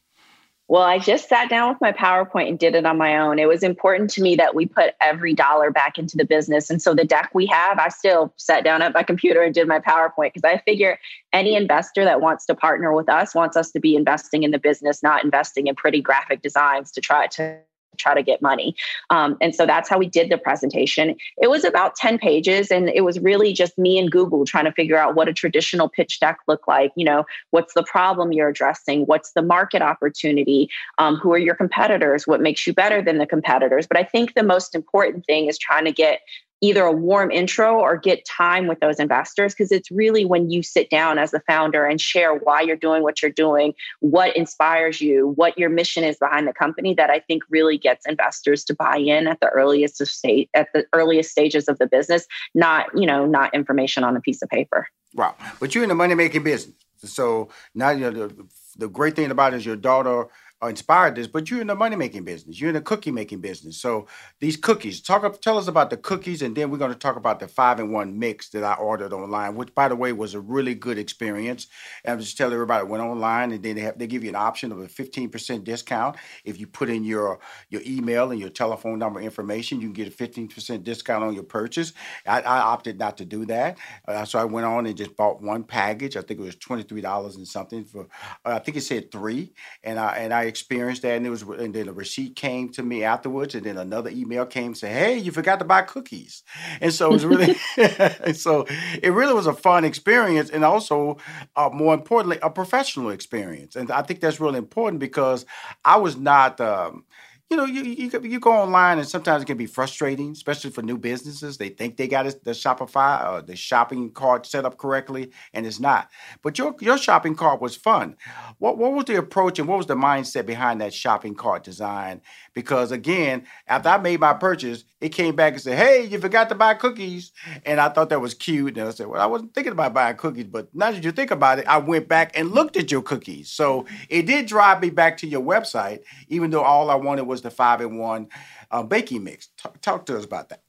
[0.72, 3.38] Well, I just sat down with my PowerPoint and did it on my own.
[3.38, 6.70] It was important to me that we put every dollar back into the business.
[6.70, 9.68] And so the deck we have, I still sat down at my computer and did
[9.68, 10.98] my PowerPoint because I figure
[11.30, 14.58] any investor that wants to partner with us wants us to be investing in the
[14.58, 17.58] business, not investing in pretty graphic designs to try to
[17.98, 18.74] try to get money.
[19.10, 21.16] Um, and so that's how we did the presentation.
[21.40, 24.72] It was about 10 pages and it was really just me and Google trying to
[24.72, 26.92] figure out what a traditional pitch deck looked like.
[26.96, 29.02] You know, what's the problem you're addressing?
[29.02, 30.68] What's the market opportunity?
[30.98, 32.26] Um, who are your competitors?
[32.26, 33.86] What makes you better than the competitors?
[33.86, 36.20] But I think the most important thing is trying to get
[36.62, 40.62] either a warm intro or get time with those investors because it's really when you
[40.62, 45.00] sit down as the founder and share why you're doing what you're doing, what inspires
[45.00, 48.74] you, what your mission is behind the company that I think really gets investors to
[48.74, 52.86] buy in at the earliest of state at the earliest stages of the business, not,
[52.94, 54.86] you know, not information on a piece of paper.
[55.14, 55.34] Wow.
[55.58, 56.76] But you're in the money making business.
[57.04, 58.46] So now you know the,
[58.78, 60.28] the great thing about it is your daughter
[60.70, 62.60] inspired this, but you're in the money making business.
[62.60, 63.78] You're in the cookie making business.
[63.78, 64.06] So
[64.40, 67.40] these cookies, talk tell us about the cookies, and then we're going to talk about
[67.40, 70.40] the five in one mix that I ordered online, which by the way was a
[70.40, 71.66] really good experience.
[72.04, 74.36] And I'm just telling everybody, went online, and then they have they give you an
[74.36, 77.40] option of a 15% discount if you put in your
[77.70, 79.80] your email and your telephone number information.
[79.80, 81.92] You can get a 15% discount on your purchase.
[82.26, 85.42] I, I opted not to do that, uh, so I went on and just bought
[85.42, 86.16] one package.
[86.16, 88.08] I think it was twenty three dollars and something for.
[88.44, 89.52] Uh, I think it said three,
[89.84, 92.82] and I and I experienced that, and it was, and then a receipt came to
[92.82, 96.42] me afterwards, and then another email came say, "Hey, you forgot to buy cookies,"
[96.80, 97.54] and so it was really,
[98.34, 98.66] so
[99.02, 101.16] it really was a fun experience, and also,
[101.56, 105.46] uh, more importantly, a professional experience, and I think that's really important because
[105.84, 106.60] I was not.
[106.60, 107.04] Um,
[107.52, 110.80] you know, you, you you go online and sometimes it can be frustrating, especially for
[110.80, 111.58] new businesses.
[111.58, 115.78] They think they got the Shopify or the shopping cart set up correctly, and it's
[115.78, 116.08] not.
[116.42, 118.16] But your your shopping cart was fun.
[118.56, 122.22] What what was the approach and what was the mindset behind that shopping cart design?
[122.54, 126.48] because again, after I made my purchase, it came back and said, "Hey, you forgot
[126.50, 127.32] to buy cookies,"
[127.64, 128.76] and I thought that was cute.
[128.76, 131.30] And I said, "Well, I wasn't thinking about buying cookies, but now that you think
[131.30, 133.50] about it, I went back and looked at your cookies.
[133.50, 137.41] So it did drive me back to your website, even though all I wanted was
[137.42, 138.28] the five in one
[138.70, 139.48] uh, baking mix.
[139.56, 140.62] T- talk to us about that."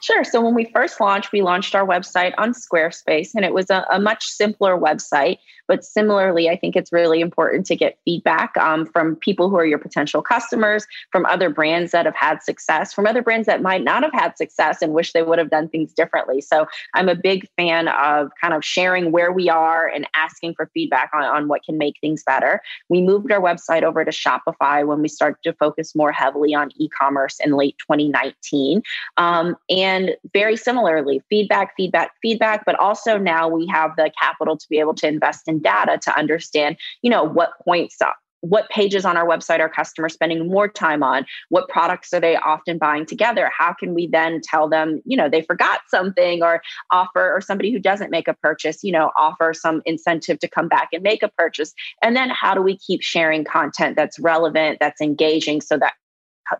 [0.00, 0.24] Sure.
[0.24, 3.84] So when we first launched, we launched our website on Squarespace, and it was a,
[3.92, 5.38] a much simpler website
[5.68, 9.66] But similarly, I think it's really important to get feedback um, from people who are
[9.66, 13.84] your potential customers, from other brands that have had success, from other brands that might
[13.84, 16.40] not have had success and wish they would have done things differently.
[16.40, 20.70] So I'm a big fan of kind of sharing where we are and asking for
[20.72, 22.60] feedback on, on what can make things better.
[22.88, 26.70] We moved our website over to Shopify when we started to focus more heavily on
[26.76, 28.82] e commerce in late 2019.
[29.18, 34.68] Um, and very similarly, feedback, feedback, feedback, but also now we have the capital to
[34.68, 37.98] be able to invest in data to understand, you know, what points
[38.40, 42.36] what pages on our website are customers spending more time on what products are they
[42.36, 46.62] often buying together how can we then tell them you know they forgot something or
[46.92, 50.68] offer or somebody who doesn't make a purchase you know offer some incentive to come
[50.68, 51.74] back and make a purchase.
[52.02, 55.94] And then how do we keep sharing content that's relevant that's engaging so that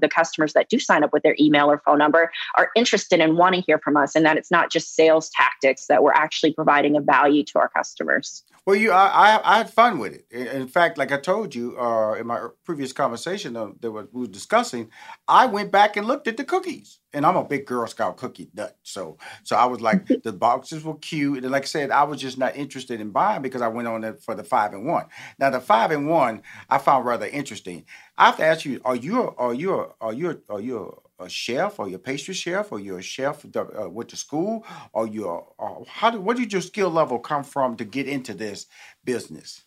[0.03, 3.36] the customers that do sign up with their email or phone number are interested in
[3.36, 6.53] wanting to hear from us and that it's not just sales tactics that we're actually
[6.53, 10.26] providing a value to our customers well you i i, I had fun with it
[10.30, 14.26] in fact like i told you uh, in my previous conversation uh, that we were
[14.26, 14.90] discussing
[15.26, 18.50] i went back and looked at the cookies and I'm a big Girl Scout cookie
[18.54, 18.76] nut.
[18.82, 21.42] So so I was like, the boxes were cute.
[21.42, 24.04] And like I said, I was just not interested in buying because I went on
[24.04, 25.06] it for the five and one.
[25.38, 27.84] Now the five and one I found rather interesting.
[28.16, 30.60] I have to ask you: Are you a, are you a, are you a, are
[30.60, 31.78] you a, chef?
[31.78, 32.72] or your pastry chef?
[32.72, 34.64] or you're a chef uh, went to school?
[34.92, 38.06] or you a, uh, how do, where did your skill level come from to get
[38.06, 38.66] into this
[39.04, 39.64] business?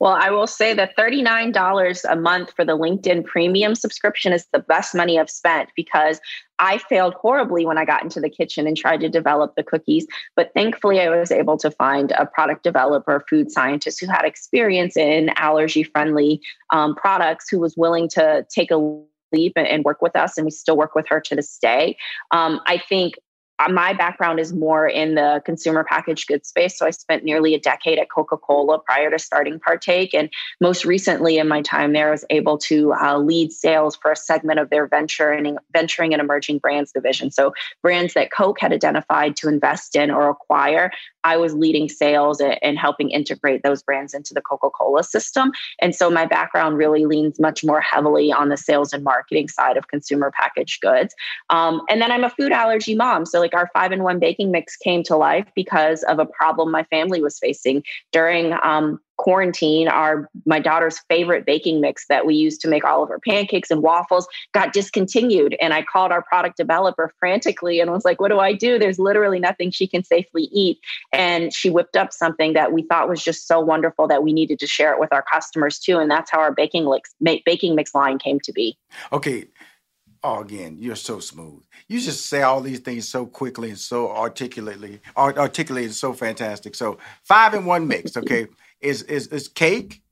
[0.00, 4.58] Well, I will say that $39 a month for the LinkedIn premium subscription is the
[4.58, 6.20] best money I've spent because
[6.58, 10.06] I failed horribly when I got into the kitchen and tried to develop the cookies.
[10.36, 14.96] But thankfully, I was able to find a product developer, food scientist who had experience
[14.96, 19.04] in allergy friendly um, products who was willing to take a
[19.56, 20.38] and, work with us.
[20.38, 21.96] And we still work with her to this day.
[22.30, 23.14] Um, I think
[23.58, 26.76] uh, my background is more in the consumer packaged goods space.
[26.76, 30.12] So I spent nearly a decade at Coca Cola prior to starting Partake.
[30.12, 30.28] And
[30.60, 34.16] most recently in my time there, I was able to uh, lead sales for a
[34.16, 37.30] segment of their venture and venturing and emerging brands division.
[37.30, 40.90] So brands that Coke had identified to invest in or acquire,
[41.24, 45.52] I was leading sales and helping integrate those brands into the Coca Cola system.
[45.80, 49.76] And so my background really leans much more heavily on the sales and marketing side
[49.76, 51.14] of consumer packaged goods.
[51.50, 53.26] Um, and then I'm a food allergy mom.
[53.26, 56.70] So, like, our five in one baking mix came to life because of a problem
[56.70, 62.34] my family was facing during um, quarantine our my daughter's favorite baking mix that we
[62.34, 66.22] used to make all of her pancakes and waffles got discontinued and i called our
[66.22, 70.02] product developer frantically and was like what do i do there's literally nothing she can
[70.02, 70.78] safely eat
[71.12, 74.58] and she whipped up something that we thought was just so wonderful that we needed
[74.58, 77.94] to share it with our customers too and that's how our baking mix baking mix
[77.94, 78.76] line came to be
[79.12, 79.46] okay
[80.26, 81.60] Oh, again, you're so smooth.
[81.86, 86.74] You just say all these things so quickly and so articulately, articulated, so fantastic.
[86.74, 88.46] So five in one mix, okay?
[88.84, 90.02] is is is cake,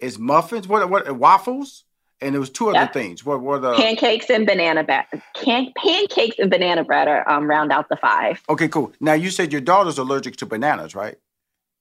[0.00, 1.84] is muffins, what what waffles,
[2.20, 3.24] and there was two other things.
[3.24, 5.06] What were the pancakes and banana bread?
[5.34, 8.42] Can, pancakes and banana bread are um, round out the five.
[8.48, 8.92] Okay, cool.
[9.00, 11.16] Now you said your daughter's allergic to bananas, right?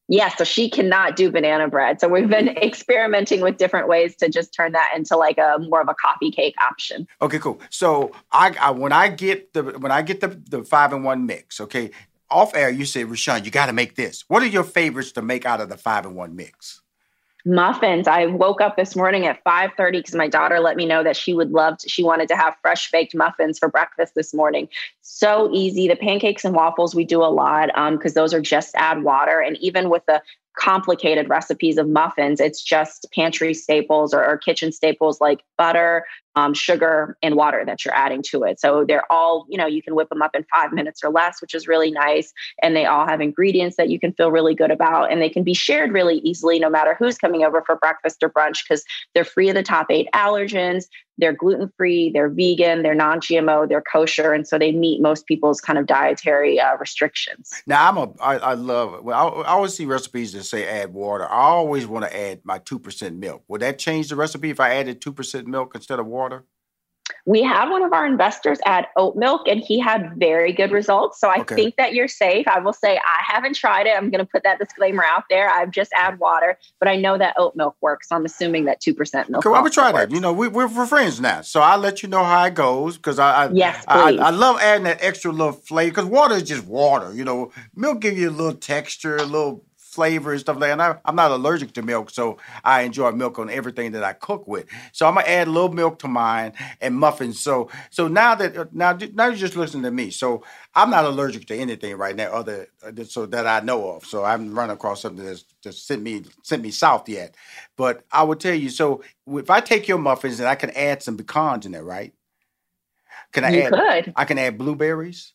[0.07, 1.99] Yeah, so she cannot do banana bread.
[1.99, 5.81] So we've been experimenting with different ways to just turn that into like a more
[5.81, 7.07] of a coffee cake option.
[7.23, 7.59] Okay, cool.
[7.71, 11.25] So I, I when I get the when I get the the five in one
[11.25, 11.89] mix, okay,
[12.29, 14.25] off air, you said, Rushion, you got to make this.
[14.27, 16.81] What are your favorites to make out of the five and one mix?
[17.47, 18.07] Muffins.
[18.07, 21.33] I woke up this morning at 5:30 because my daughter let me know that she
[21.33, 24.67] would love to, she wanted to have fresh baked muffins for breakfast this morning.
[25.01, 25.87] So easy.
[25.87, 29.39] The pancakes and waffles we do a lot because um, those are just add water.
[29.39, 30.23] And even with the
[30.55, 32.39] complicated recipes of muffins.
[32.39, 36.05] It's just pantry staples or, or kitchen staples like butter,
[36.35, 38.59] um, sugar, and water that you're adding to it.
[38.59, 41.41] So they're all, you know, you can whip them up in five minutes or less,
[41.41, 42.33] which is really nice.
[42.61, 45.11] And they all have ingredients that you can feel really good about.
[45.11, 48.29] And they can be shared really easily no matter who's coming over for breakfast or
[48.29, 48.83] brunch because
[49.13, 50.85] they're free of the top eight allergens
[51.17, 55.25] they're gluten free, they're vegan, they're non GMO, they're kosher, and so they meet most
[55.25, 57.51] people's kind of dietary uh, restrictions.
[57.65, 60.93] Now I'm a I, I love well I, I, always see recipes that say add
[60.93, 61.25] water.
[61.25, 63.43] I always want to add my two percent milk.
[63.47, 66.24] Would that change the recipe if I added two percent milk instead of water?
[67.25, 71.19] We had one of our investors add oat milk and he had very good results.
[71.19, 71.55] So I okay.
[71.55, 72.47] think that you're safe.
[72.47, 73.95] I will say I haven't tried it.
[73.97, 75.49] I'm going to put that disclaimer out there.
[75.49, 78.09] I've just add water, but I know that oat milk works.
[78.09, 79.45] So I'm assuming that 2% milk.
[79.45, 80.05] Okay, I'm going to try works.
[80.05, 80.11] that.
[80.11, 81.41] You know, we, are we're friends now.
[81.41, 84.59] So I'll let you know how it goes because I, I, yes, I, I, love
[84.61, 87.13] adding that extra little flavor because water is just water.
[87.13, 89.63] You know, milk give you a little texture, a little
[89.95, 90.73] flavor and stuff like that.
[90.73, 94.13] And I, I'm not allergic to milk, so I enjoy milk on everything that I
[94.13, 94.67] cook with.
[94.93, 97.41] So I'm gonna add a little milk to mine and muffins.
[97.41, 100.11] So so now that uh, now now you're just listening to me.
[100.11, 100.43] So
[100.75, 104.05] I'm not allergic to anything right now, other uh, so that I know of.
[104.05, 107.35] So I haven't run across something that's just sent me sent me south yet.
[107.77, 108.69] But I will tell you.
[108.69, 112.13] So if I take your muffins and I can add some pecans in there, right?
[113.33, 113.81] Can I You add?
[113.81, 114.15] could.
[114.15, 115.34] I can add blueberries.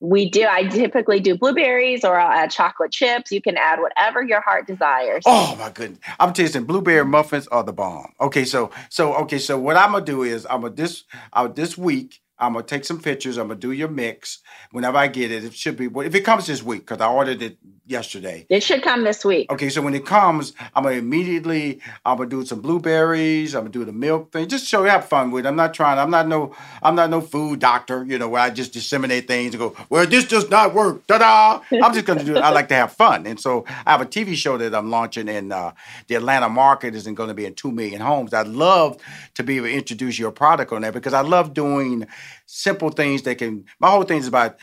[0.00, 0.46] We do.
[0.48, 3.30] I typically do blueberries or I'll add chocolate chips.
[3.30, 5.22] You can add whatever your heart desires.
[5.26, 6.00] Oh my goodness!
[6.18, 8.12] I'm tasting blueberry muffins are the bomb.
[8.20, 11.76] Okay, so so okay, so what I'm gonna do is I'm gonna this uh, this
[11.76, 13.36] week I'm gonna take some pictures.
[13.36, 14.38] I'm gonna do your mix
[14.72, 15.44] whenever I get it.
[15.44, 18.46] It should be if it comes this week because I ordered it yesterday.
[18.48, 19.50] It should come this week.
[19.52, 23.54] Okay, so when it comes, I'm gonna immediately I'm gonna do some blueberries.
[23.54, 24.48] I'm gonna do the milk thing.
[24.48, 25.44] Just show you have fun with.
[25.44, 25.48] it.
[25.48, 25.98] I'm not trying.
[25.98, 26.54] I'm not no.
[26.82, 28.04] I'm not no food doctor.
[28.04, 29.76] You know where I just disseminate things and go.
[29.90, 31.06] Well, this does not work.
[31.06, 31.60] Ta da!
[31.82, 32.36] I'm just gonna do.
[32.38, 35.28] I like to have fun, and so I have a TV show that I'm launching
[35.28, 35.72] in uh,
[36.06, 36.94] the Atlanta market.
[36.94, 38.32] Isn't going to be in two million homes.
[38.32, 38.98] I'd love
[39.34, 42.06] to be able to introduce your product on there because I love doing
[42.46, 43.64] simple things that can.
[43.78, 44.58] My whole thing is about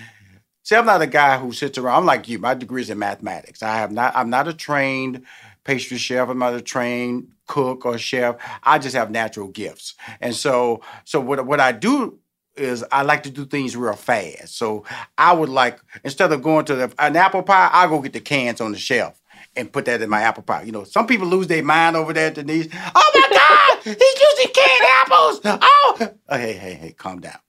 [0.68, 2.00] See, I'm not a guy who sits around.
[2.00, 2.40] I'm like you.
[2.40, 3.64] My degree is in mathematics.
[3.64, 4.14] I have not.
[4.18, 5.24] I'm not a trained
[5.64, 6.28] pastry chef.
[6.28, 8.36] I'm not a trained cook or chef.
[8.64, 9.96] I just have natural gifts.
[10.20, 12.20] And so, so what what I do
[12.58, 14.58] is I like to do things real fast.
[14.58, 14.84] So
[15.18, 18.20] I would like instead of going to the, an apple pie, I go get the
[18.20, 19.22] cans on the shelf
[19.56, 20.64] and put that in my apple pie.
[20.64, 22.68] You know, some people lose their mind over there, at Denise.
[22.94, 25.42] Oh my God, he's using canned apples.
[25.46, 27.40] Oh, oh hey, hey, hey, calm down.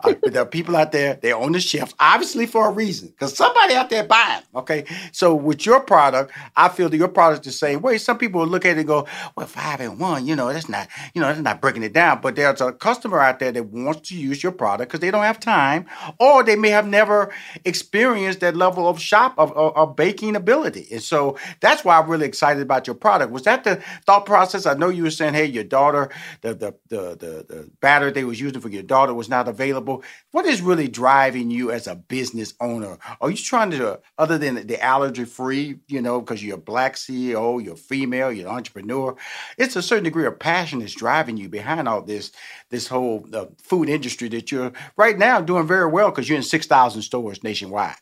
[0.00, 3.36] Uh, there are people out there, they own the shelf, obviously for a reason, because
[3.36, 4.42] somebody out there buying.
[4.56, 4.84] Okay.
[5.12, 7.98] So with your product, I feel that your product is the same way.
[7.98, 10.68] Some people will look at it and go, well, five and one, you know, that's
[10.68, 12.20] not, you know, that's not breaking it down.
[12.20, 15.22] But there's a customer out there that wants to use your product because they don't
[15.22, 15.86] have time,
[16.18, 17.32] or they may have never
[17.64, 20.88] experienced that level of shop of, of, of baking ability.
[20.90, 23.30] And so that's why I'm really excited about your product.
[23.30, 24.66] Was that the thought process?
[24.66, 28.24] I know you were saying, hey, your daughter, the the the the, the batter they
[28.24, 30.02] was using for your daughter was not available.
[30.30, 32.98] What is really driving you as a business owner?
[33.20, 36.96] Are you trying to, other than the allergy free, you know, because you're a black
[36.96, 39.16] CEO, you're female, you're an entrepreneur,
[39.58, 42.32] it's a certain degree of passion that's driving you behind all this,
[42.70, 46.42] this whole uh, food industry that you're right now doing very well because you're in
[46.42, 47.96] 6,000 stores nationwide.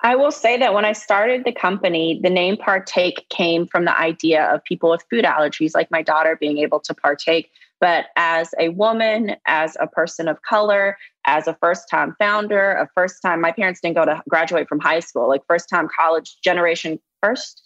[0.00, 3.98] I will say that when I started the company, the name Partake came from the
[3.98, 7.50] idea of people with food allergies, like my daughter being able to partake.
[7.80, 12.88] But as a woman, as a person of color, as a first time founder, a
[12.94, 16.38] first time, my parents didn't go to graduate from high school, like first time college
[16.42, 17.62] generation, first,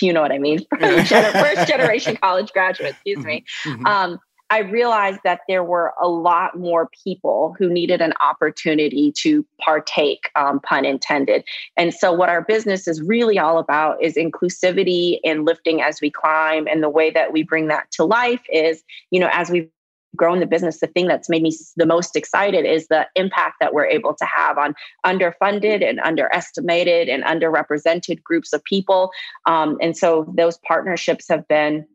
[0.00, 0.60] you know what I mean?
[0.80, 3.44] first generation college graduate, excuse me.
[3.64, 3.86] Mhm.
[3.86, 4.18] Um,
[4.50, 10.28] I realized that there were a lot more people who needed an opportunity to partake,
[10.34, 11.44] um, pun intended.
[11.76, 16.10] And so, what our business is really all about is inclusivity and lifting as we
[16.10, 16.66] climb.
[16.66, 19.70] And the way that we bring that to life is, you know, as we've
[20.16, 23.72] grown the business, the thing that's made me the most excited is the impact that
[23.72, 24.74] we're able to have on
[25.06, 29.12] underfunded and underestimated and underrepresented groups of people.
[29.46, 31.86] Um, and so, those partnerships have been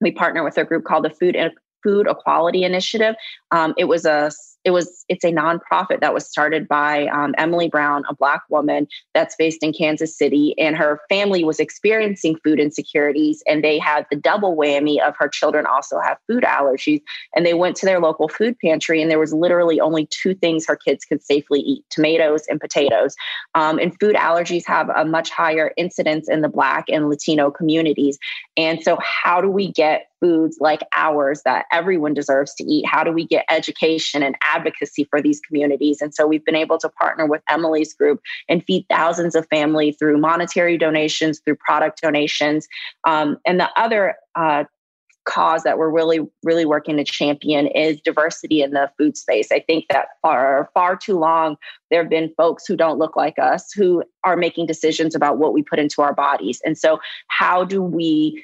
[0.00, 1.34] we partner with a group called the Food
[1.82, 3.14] Food Equality Initiative.
[3.50, 4.30] Um, it was a
[4.64, 8.86] it was it's a nonprofit that was started by um, Emily Brown, a Black woman
[9.14, 14.06] that's based in Kansas City, and her family was experiencing food insecurities, and they had
[14.10, 17.00] the double whammy of her children also have food allergies,
[17.34, 20.66] and they went to their local food pantry, and there was literally only two things
[20.66, 23.14] her kids could safely eat: tomatoes and potatoes.
[23.54, 28.18] Um, and food allergies have a much higher incidence in the Black and Latino communities,
[28.56, 32.86] and so how do we get foods like ours that everyone deserves to eat?
[32.86, 34.36] How do we get education and
[35.10, 36.00] for these communities?
[36.00, 39.96] And so we've been able to partner with Emily's group and feed thousands of families
[39.98, 42.68] through monetary donations, through product donations.
[43.04, 44.64] Um, and the other uh,
[45.28, 49.60] cause that we're really really working to champion is diversity in the food space i
[49.60, 51.54] think that for far too long
[51.90, 55.52] there have been folks who don't look like us who are making decisions about what
[55.52, 58.42] we put into our bodies and so how do we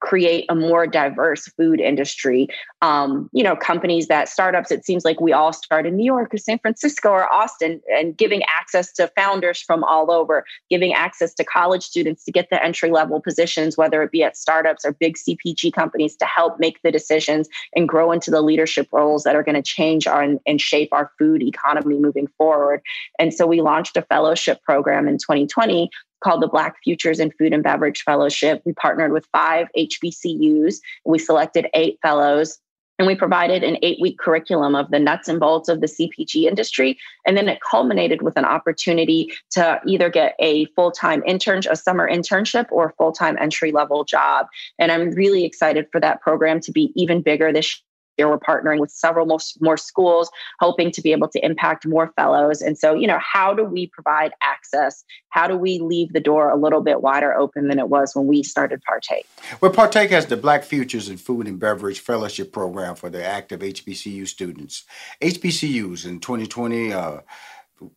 [0.00, 2.48] create a more diverse food industry.
[2.82, 6.32] Um, you know companies that startups it seems like we all start in new york
[6.32, 11.34] or san francisco or austin and giving access to founders from all over giving access
[11.34, 14.92] to college students to get the entry level positions whether it be at startups or
[14.92, 19.34] big cpg companies to help make the decisions and grow into the leadership roles that
[19.34, 22.80] are going to change our and shape our food economy moving forward.
[23.18, 25.90] And so we launched a fellowship program in 2020
[26.22, 28.62] called the Black Futures in Food and Beverage Fellowship.
[28.64, 30.80] We partnered with five HBCUs.
[31.04, 32.58] We selected eight fellows
[32.98, 36.44] and we provided an eight week curriculum of the nuts and bolts of the CPG
[36.44, 36.98] industry.
[37.26, 41.76] And then it culminated with an opportunity to either get a full time intern, a
[41.76, 44.46] summer internship, or full time entry level job.
[44.78, 47.87] And I'm really excited for that program to be even bigger this year.
[48.26, 52.60] We're partnering with several more, more schools, hoping to be able to impact more fellows.
[52.60, 55.04] And so, you know, how do we provide access?
[55.30, 58.26] How do we leave the door a little bit wider open than it was when
[58.26, 59.26] we started Partake?
[59.60, 63.60] Well, Partake has the Black Futures in Food and Beverage Fellowship Program for the active
[63.60, 64.84] HBCU students.
[65.20, 67.20] HBCUs in 2020, uh,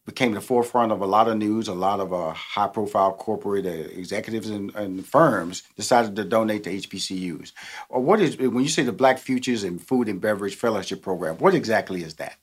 [0.05, 1.67] became the forefront of a lot of news.
[1.67, 6.63] A lot of uh, high profile corporate uh, executives and, and, firms decided to donate
[6.63, 7.51] to HBCUs.
[7.93, 11.37] Uh, what is, when you say the Black Futures and Food and Beverage Fellowship Program,
[11.37, 12.35] what exactly is that?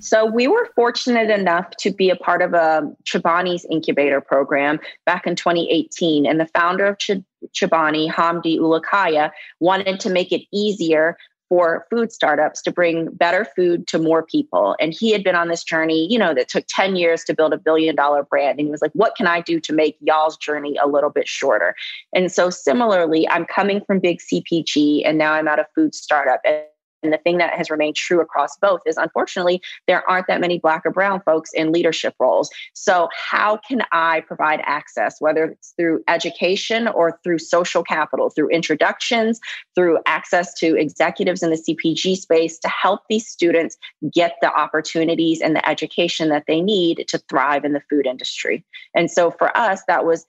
[0.00, 5.26] So we were fortunate enough to be a part of a Chobani's incubator program back
[5.26, 6.26] in 2018.
[6.26, 9.30] And the founder of Ch- Chobani, Hamdi Ulukaya,
[9.60, 11.18] wanted to make it easier
[11.54, 14.74] for food startups to bring better food to more people.
[14.80, 17.52] And he had been on this journey, you know, that took 10 years to build
[17.52, 18.58] a billion dollar brand.
[18.58, 21.28] And he was like, what can I do to make y'all's journey a little bit
[21.28, 21.76] shorter?
[22.12, 26.40] And so similarly, I'm coming from big CPG and now I'm at a food startup.
[26.44, 26.64] And
[27.04, 30.58] and the thing that has remained true across both is unfortunately, there aren't that many
[30.58, 32.50] Black or Brown folks in leadership roles.
[32.72, 38.48] So, how can I provide access, whether it's through education or through social capital, through
[38.48, 39.38] introductions,
[39.74, 43.76] through access to executives in the CPG space to help these students
[44.12, 48.64] get the opportunities and the education that they need to thrive in the food industry?
[48.94, 50.26] And so, for us, that was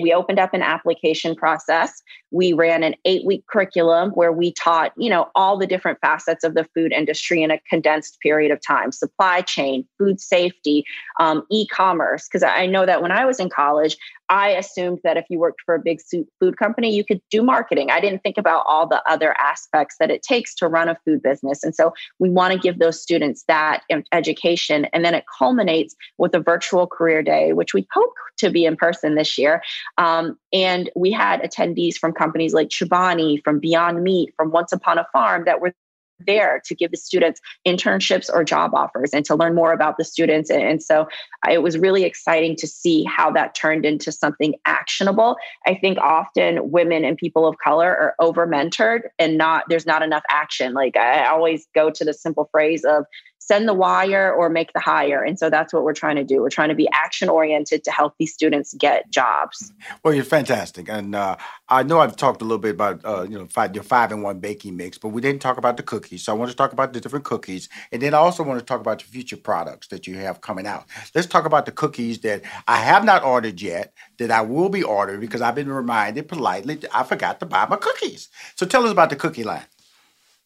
[0.00, 2.02] we opened up an application process.
[2.30, 6.44] We ran an eight week curriculum where we taught you know all the different facets
[6.44, 8.92] of the food industry in a condensed period of time.
[8.92, 10.84] Supply chain food safety
[11.20, 12.26] um, e-commerce.
[12.28, 13.96] Because i know that when i was in college
[14.28, 16.00] i assumed that if you worked for a big
[16.40, 17.90] food company you could do marketing.
[17.90, 21.22] I didn't think about all the other aspects that it takes to run a food
[21.22, 21.62] business.
[21.62, 23.82] And so we want to give those students that
[24.12, 24.86] education.
[24.86, 28.76] And then it culminates with a virtual career day which we hope to be in
[28.76, 29.62] person this year
[29.98, 34.98] um, and we had attendees from companies like Chobani, from Beyond Meat, from Once Upon
[34.98, 35.72] a Farm that were
[36.20, 40.04] there to give the students internships or job offers and to learn more about the
[40.04, 40.50] students.
[40.50, 41.08] And, so
[41.50, 45.36] it was really exciting to see how that turned into something actionable.
[45.66, 50.02] I think often women and people of color are over mentored and not, there's not
[50.02, 50.72] enough action.
[50.72, 53.04] Like I always go to the simple phrase of
[53.46, 55.22] send the wire or make the hire.
[55.22, 56.40] And so that's what we're trying to do.
[56.40, 59.70] We're trying to be action oriented to help these students get jobs.
[60.02, 60.88] Well, you're fantastic.
[60.88, 61.36] And uh,
[61.68, 64.22] I know I've talked a little bit about, uh, you know, five, your five in
[64.22, 66.22] one baking mix, but we didn't talk about the cookies.
[66.24, 67.68] So I want to talk about the different cookies.
[67.92, 70.66] And then I also want to talk about the future products that you have coming
[70.66, 70.86] out.
[71.14, 74.82] Let's talk about the cookies that I have not ordered yet, that I will be
[74.82, 78.30] ordering because I've been reminded politely that I forgot to buy my cookies.
[78.56, 79.66] So tell us about the cookie line.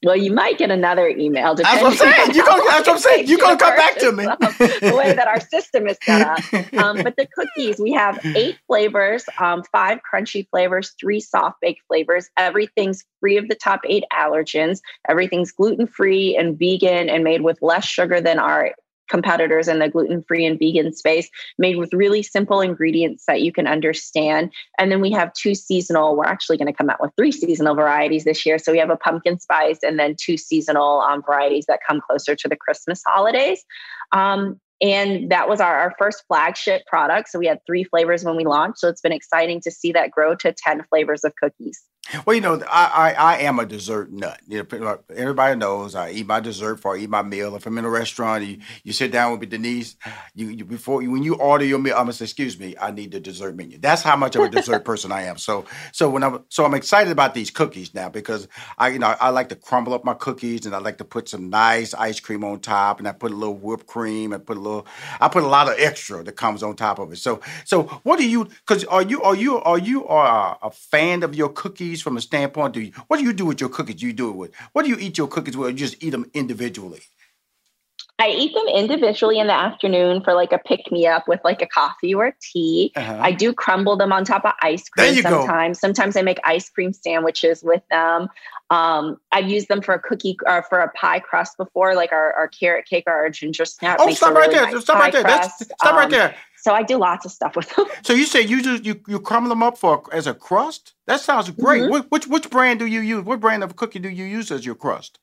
[0.05, 1.57] Well, you might get another email.
[1.57, 2.35] That's what I'm saying.
[2.35, 3.27] You gonna, that's what I'm saying.
[3.27, 4.25] You're going to come back to me.
[4.25, 6.39] the way that our system is set up.
[6.79, 11.81] Um, but the cookies, we have eight flavors, um, five crunchy flavors, three soft baked
[11.89, 12.29] flavors.
[12.37, 14.81] Everything's free of the top eight allergens.
[15.09, 18.75] Everything's gluten free and vegan and made with less sugar than our
[19.09, 21.29] competitors in the gluten free and vegan space,
[21.59, 24.53] made with really simple ingredients that you can understand.
[24.79, 27.75] And then we have two seasonal, we're actually going to come out with three seasonal
[27.75, 28.59] varieties this year.
[28.59, 32.35] So we have a pumpkin spice and then two seasonal um, varieties that come closer
[32.37, 33.65] to the Christmas holidays.
[34.13, 37.29] Um, and that was our, our first flagship product.
[37.29, 38.79] So we had three flavors when we launched.
[38.79, 41.83] So it's been exciting to see that grow to 10 flavors of cookies.
[42.27, 44.41] Well, you know, I, I, I am a dessert nut.
[44.49, 47.55] You know, everybody knows I eat my dessert before I eat my meal.
[47.57, 49.97] If I'm in a restaurant, you, you sit down with me, Denise,
[50.35, 53.13] you, you before when you order your meal, I'm gonna say, "Excuse me, I need
[53.13, 55.37] the dessert menu." That's how much of a dessert person I am.
[55.39, 58.49] So, so when I'm so I'm excited about these cookies now because
[58.79, 61.29] I you know I like to crumble up my cookies and I like to put
[61.29, 64.57] some nice ice cream on top and I put a little whipped cream and put
[64.57, 64.87] a little
[65.21, 67.17] I put a lot of extra that comes on top of it.
[67.19, 68.45] So, so what do you?
[68.47, 71.98] Because are you are you are you are a fan of your cookies?
[71.99, 72.75] Cookies from a standpoint?
[72.75, 73.97] Do you what do you do with your cookies?
[73.97, 75.69] Do you do it with what do you eat your cookies with?
[75.69, 77.01] Or you just eat them individually?
[78.21, 81.63] I eat them individually in the afternoon for like a pick me up with like
[81.63, 82.91] a coffee or a tea.
[82.97, 83.19] Uh-huh.
[83.21, 85.79] I do crumble them on top of ice cream sometimes.
[85.79, 85.87] Go.
[85.87, 88.27] Sometimes I make ice cream sandwiches with them.
[88.71, 92.11] Um, I've used them for a cookie or uh, for a pie crust before, like
[92.11, 93.99] our, our carrot cake or our ginger snap.
[94.01, 94.73] Oh, stop right really there!
[94.73, 95.23] Nice stop right there!
[95.23, 96.35] That's, stop um, right there!
[96.63, 97.87] So I do lots of stuff with them.
[98.03, 100.95] So you say you just you you crumble them up for as a crust?
[101.07, 101.83] That sounds great.
[101.83, 102.09] Mm-hmm.
[102.09, 103.25] Which, which brand do you use?
[103.25, 105.19] What brand of cookie do you use as your crust?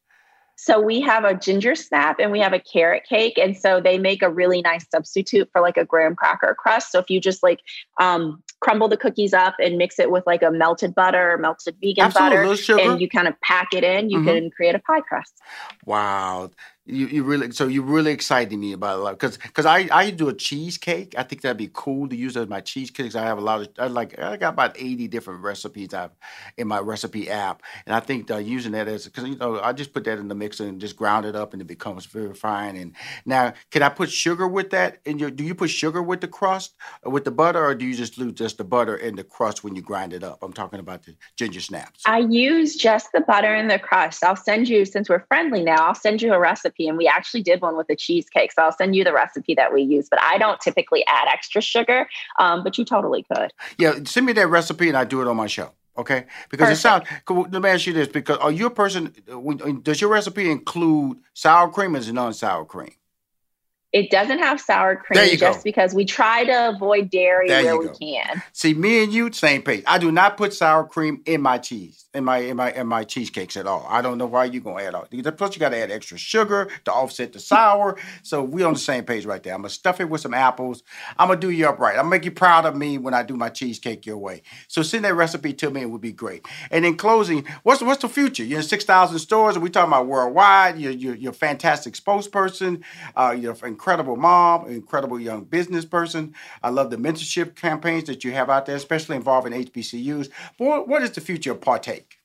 [0.57, 3.37] So we have a ginger snap and we have a carrot cake.
[3.37, 6.93] And so they make a really nice substitute for like a graham cracker crust.
[6.93, 7.59] So if you just like
[7.99, 11.75] um, crumble the cookies up and mix it with like a melted butter, or melted
[11.81, 14.27] vegan Absolutely, butter, and you kind of pack it in, you mm-hmm.
[14.27, 15.33] can create a pie crust.
[15.85, 16.51] Wow
[16.85, 20.11] you, you really so you really excited me about a lot because because I I
[20.11, 21.15] do a cheesecake.
[21.17, 23.15] I think that'd be cool to use as my cheesecakes.
[23.15, 26.11] I have a lot of I like I got about eighty different recipes I've
[26.57, 29.73] in my recipe app, and I think uh, using that as because you know I
[29.73, 32.35] just put that in the mixer and just ground it up and it becomes very
[32.35, 32.75] fine.
[32.75, 32.93] And
[33.25, 34.99] now, can I put sugar with that?
[35.07, 37.95] And do you put sugar with the crust or with the butter, or do you
[37.95, 40.43] just lose just the butter and the crust when you grind it up?
[40.43, 42.03] I'm talking about the ginger snaps.
[42.05, 44.23] I use just the butter and the crust.
[44.23, 45.87] I'll send you since we're friendly now.
[45.87, 48.51] I'll send you a recipe recipe and we actually did one with a cheesecake.
[48.51, 51.61] So I'll send you the recipe that we use, but I don't typically add extra
[51.61, 52.07] sugar,
[52.39, 53.51] um, but you totally could.
[53.77, 55.71] Yeah, send me that recipe and I do it on my show.
[55.97, 57.07] Okay, because Perfect.
[57.07, 57.51] it sounds.
[57.53, 59.15] Let me ask you this: Because are you a person?
[59.81, 61.95] Does your recipe include sour cream?
[61.95, 62.91] Or is it non sour cream?
[63.95, 65.63] It doesn't have sour cream just go.
[65.63, 68.43] because we try to avoid dairy there where we can.
[68.51, 69.85] See, me and you, same page.
[69.87, 73.05] I do not put sour cream in my cheese, in my in my in my
[73.05, 73.85] cheesecakes at all.
[73.87, 75.07] I don't know why you're gonna add all.
[75.09, 75.25] These.
[75.37, 77.97] Plus, you got to add extra sugar to offset the sour.
[78.21, 79.53] so we on the same page right there.
[79.53, 80.83] I'm gonna stuff it with some apples.
[81.17, 81.91] I'm gonna do you up right.
[81.91, 84.41] I'm gonna make you proud of me when I do my cheesecake your way.
[84.67, 85.83] So send that recipe to me.
[85.83, 86.45] It would be great.
[86.69, 88.43] And in closing, what's what's the future?
[88.43, 90.77] You're in six thousand stores, and we talking about worldwide.
[90.77, 92.83] You're you're, you're a fantastic spokesperson.
[93.15, 96.33] Uh, you're incredible incredible mom, incredible young business person.
[96.63, 100.29] I love the mentorship campaigns that you have out there, especially involving HBCUs.
[100.57, 102.17] But what is the future of Partake?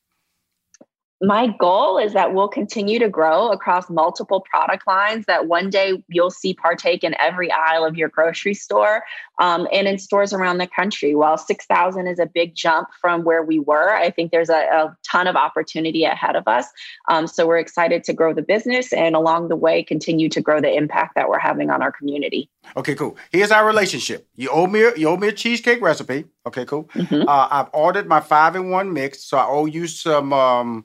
[1.23, 6.03] My goal is that we'll continue to grow across multiple product lines that one day
[6.09, 9.03] you'll see partake in every aisle of your grocery store
[9.39, 11.15] um, and in stores around the country.
[11.15, 14.97] While 6000 is a big jump from where we were i think there's a, a
[15.09, 16.67] ton of opportunity ahead of us.
[17.09, 20.61] Um, so we're excited to grow the business and along the way continue to grow
[20.61, 22.49] the impact that we're having on our community.
[22.77, 23.17] Okay cool.
[23.31, 24.27] Here's our relationship.
[24.37, 26.25] You owe me a, you owe me a cheesecake recipe.
[26.47, 26.85] Okay cool.
[26.95, 27.29] Mm-hmm.
[27.29, 30.85] uh, i've ordered my five in one mix so i owe you some um,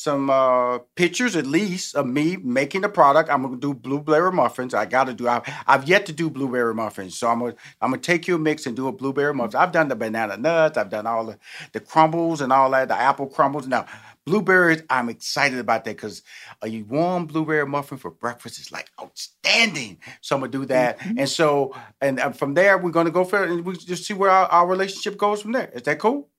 [0.00, 3.28] some uh, pictures at least of me making the product.
[3.28, 4.72] I'm gonna do blueberry muffins.
[4.72, 5.28] I gotta do.
[5.28, 8.64] I've, I've yet to do blueberry muffins, so I'm gonna I'm gonna take your mix
[8.64, 9.60] and do a blueberry muffin.
[9.60, 10.78] I've done the banana nuts.
[10.78, 11.38] I've done all the
[11.72, 12.88] the crumbles and all that.
[12.88, 13.66] The apple crumbles.
[13.66, 13.84] Now
[14.24, 16.22] blueberries, I'm excited about that because
[16.64, 19.98] a warm blueberry muffin for breakfast is like outstanding.
[20.22, 21.18] So I'm gonna do that, mm-hmm.
[21.18, 24.14] and so and uh, from there we're gonna go for it, and we just see
[24.14, 25.70] where our, our relationship goes from there.
[25.74, 26.30] Is that cool?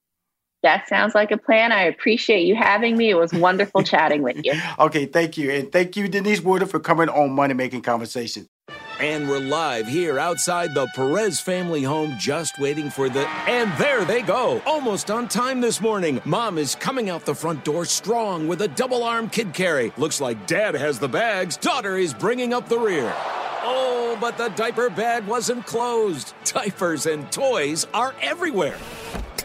[0.64, 1.72] That sounds like a plan.
[1.72, 3.10] I appreciate you having me.
[3.10, 4.54] It was wonderful chatting with you.
[4.78, 5.52] Okay, thank you.
[5.52, 8.48] And thank you, Denise Woodard, for coming on Money Making Conversation.
[9.00, 13.28] And we're live here outside the Perez family home, just waiting for the.
[13.48, 16.22] And there they go, almost on time this morning.
[16.24, 19.92] Mom is coming out the front door strong with a double arm kid carry.
[19.98, 23.12] Looks like dad has the bags, daughter is bringing up the rear.
[23.64, 26.36] Oh, but the diaper bag wasn't closed.
[26.46, 28.78] Diapers and toys are everywhere.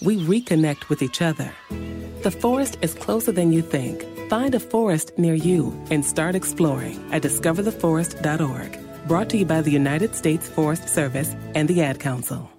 [0.00, 1.52] we reconnect with each other.
[2.22, 4.04] The forest is closer than you think.
[4.28, 8.78] Find a forest near you and start exploring at discovertheforest.org.
[9.08, 12.50] Brought to you by the United States Forest Service and the Ad Council.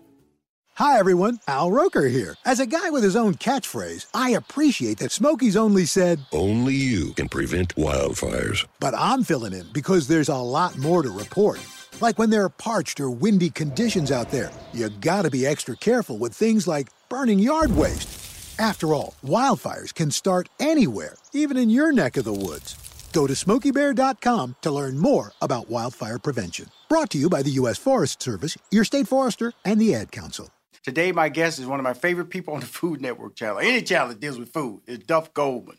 [0.76, 1.42] Hi, everyone.
[1.46, 2.38] Al Roker here.
[2.46, 7.12] As a guy with his own catchphrase, I appreciate that Smokey's only said, Only you
[7.16, 8.66] can prevent wildfires.
[8.80, 11.60] But I'm filling in because there's a lot more to report.
[12.00, 16.18] Like when there are parched or windy conditions out there, you gotta be extra careful
[16.18, 18.60] with things like burning yard waste.
[18.60, 22.76] After all, wildfires can start anywhere, even in your neck of the woods.
[23.14, 26.68] Go to smokeybear.com to learn more about wildfire prevention.
[26.88, 27.78] Brought to you by the U.S.
[27.78, 30.52] Forest Service, your state forester, and the Ad Council.
[30.84, 33.60] Today, my guest is one of my favorite people on the Food Network channel.
[33.60, 35.78] Any channel that deals with food is Duff Goldman.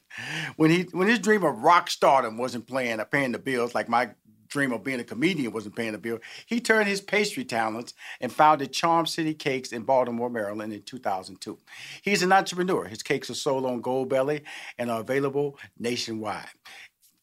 [0.56, 4.10] When he when his dream of rock stardom wasn't playing, paying the bills like my
[4.50, 6.18] dream of being a comedian wasn't paying the bill.
[6.46, 11.56] He turned his pastry talents and founded Charm City Cakes in Baltimore, Maryland in 2002.
[12.02, 12.84] He's an entrepreneur.
[12.84, 14.42] His cakes are sold on Goldbelly
[14.76, 16.48] and are available nationwide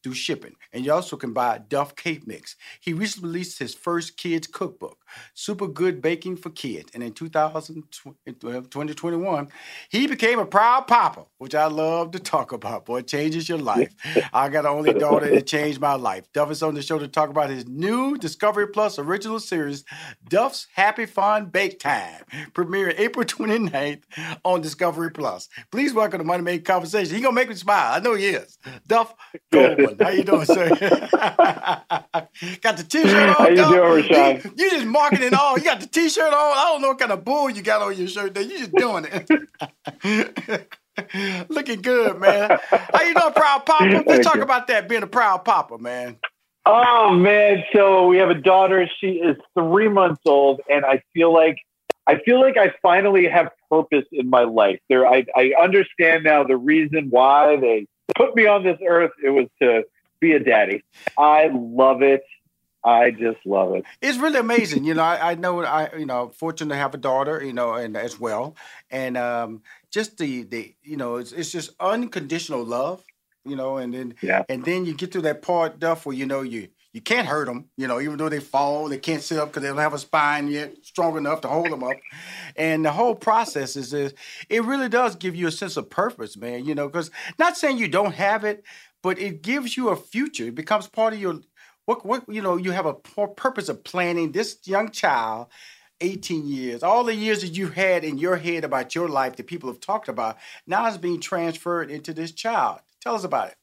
[0.07, 0.55] through shipping.
[0.71, 2.55] And you also can buy Duff Cake Mix.
[2.79, 4.99] He recently released his first kids cookbook,
[5.33, 6.91] Super Good Baking for Kids.
[6.93, 9.45] And in 2021, uh,
[9.89, 12.85] he became a proud papa, which I love to talk about.
[12.85, 13.93] Boy, it changes your life.
[14.31, 16.31] I got an only daughter that changed my life.
[16.31, 19.83] Duff is on the show to talk about his new Discovery Plus original series,
[20.29, 24.03] Duff's Happy Fun Bake Time, premiering April 29th
[24.45, 25.49] on Discovery Plus.
[25.69, 27.13] Please welcome to Money Making Conversation.
[27.13, 27.93] He gonna make me smile.
[27.93, 28.57] I know he is.
[28.87, 29.13] Duff
[29.51, 29.96] Goldman.
[29.99, 30.69] How you doing, sir?
[32.61, 33.35] got the t-shirt on.
[33.35, 33.73] How you dog.
[33.73, 34.51] doing, Rushion?
[34.55, 35.57] You, you just marketing all.
[35.57, 36.33] You got the t-shirt on.
[36.33, 38.43] I don't know what kind of bull you got on your shirt there.
[38.43, 40.69] You just doing it.
[41.49, 42.59] Looking good, man.
[42.69, 43.85] How you doing, proud papa?
[43.85, 44.41] Let's Thank talk you.
[44.41, 46.17] about that being a proud papa, man.
[46.65, 48.89] Oh man, so we have a daughter.
[48.99, 51.57] She is three months old, and I feel like
[52.07, 54.79] I feel like I finally have purpose in my life.
[54.89, 59.11] There, I, I understand now the reason why they put me on this earth.
[59.23, 59.83] It was to
[60.19, 60.83] be a daddy.
[61.17, 62.23] I love it.
[62.83, 63.83] I just love it.
[64.01, 64.85] It's really amazing.
[64.85, 67.43] You know, I, I know I you know fortunate to have a daughter.
[67.43, 68.55] You know, and as well,
[68.89, 73.03] and um, just the the you know it's it's just unconditional love.
[73.43, 74.43] You know, and then Yeah.
[74.49, 77.45] and then you get to that part, Duff, where you know you you can't hurt
[77.45, 77.65] them.
[77.77, 79.99] You know, even though they fall, they can't sit up because they don't have a
[79.99, 81.93] spine yet strong enough to hold them up.
[82.55, 84.15] And the whole process is, is
[84.49, 86.65] it really does give you a sense of purpose, man.
[86.65, 88.63] You know, because not saying you don't have it,
[89.03, 90.45] but it gives you a future.
[90.45, 91.41] It becomes part of your
[91.85, 92.57] what what you know.
[92.57, 95.47] You have a purpose of planning this young child.
[95.99, 99.47] 18 years, all the years that you had in your head about your life that
[99.47, 100.37] people have talked about,
[100.67, 102.81] now is being transferred into this child.
[103.01, 103.55] Tell us about it.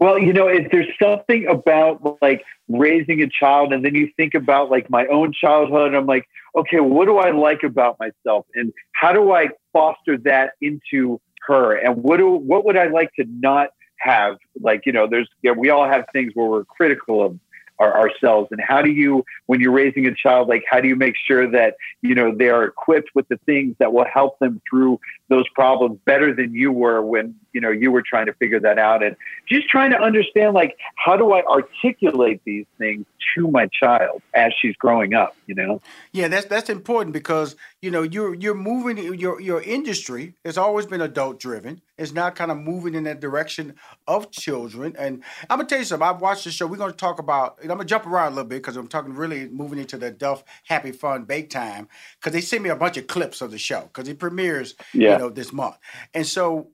[0.00, 4.34] Well, you know, if there's something about like raising a child, and then you think
[4.34, 8.72] about like my own childhood, I'm like, okay, what do I like about myself, and
[8.92, 13.24] how do I foster that into her, and what do what would I like to
[13.28, 14.36] not have?
[14.60, 17.38] Like, you know, there's yeah, we all have things where we're critical of
[17.78, 20.96] our, ourselves, and how do you, when you're raising a child, like how do you
[20.96, 24.60] make sure that you know they are equipped with the things that will help them
[24.68, 28.60] through those problems better than you were when you know you were trying to figure
[28.60, 29.02] that out?
[29.02, 29.16] And
[29.48, 34.52] just trying to understand like how do i articulate these things to my child as
[34.60, 35.80] she's growing up you know
[36.12, 40.86] Yeah, that's that's important because you know you're you're moving your your industry has always
[40.86, 41.80] been adult driven.
[41.96, 43.74] It's now kind of moving in that direction
[44.06, 44.94] of children.
[44.96, 46.06] And I'm gonna tell you something.
[46.06, 46.66] I've watched the show.
[46.66, 47.58] We're gonna talk about.
[47.60, 50.10] And I'm gonna jump around a little bit because I'm talking really moving into the
[50.10, 51.88] Duff Happy Fun Bake Time
[52.20, 55.12] because they sent me a bunch of clips of the show because it premieres Yeah.
[55.12, 55.76] you know this month.
[56.14, 56.68] And so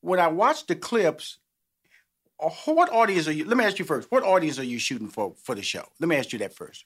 [0.00, 1.38] when I watched the clips.
[2.42, 3.44] Uh, What audience are you?
[3.44, 4.10] Let me ask you first.
[4.10, 5.84] What audience are you shooting for for the show?
[5.98, 6.84] Let me ask you that first.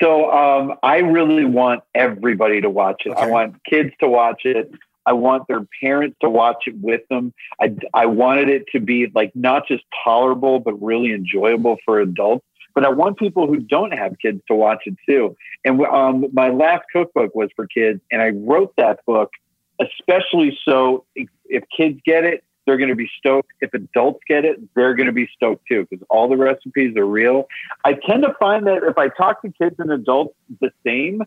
[0.00, 4.70] so um, i really want everybody to watch it i want kids to watch it
[5.06, 9.10] i want their parents to watch it with them i, I wanted it to be
[9.12, 13.92] like not just tolerable but really enjoyable for adults but I want people who don't
[13.92, 15.36] have kids to watch it too.
[15.62, 19.30] And um, my last cookbook was for kids, and I wrote that book
[19.80, 23.50] especially so if, if kids get it, they're going to be stoked.
[23.60, 27.06] If adults get it, they're going to be stoked too because all the recipes are
[27.06, 27.48] real.
[27.84, 31.22] I tend to find that if I talk to kids and adults the same,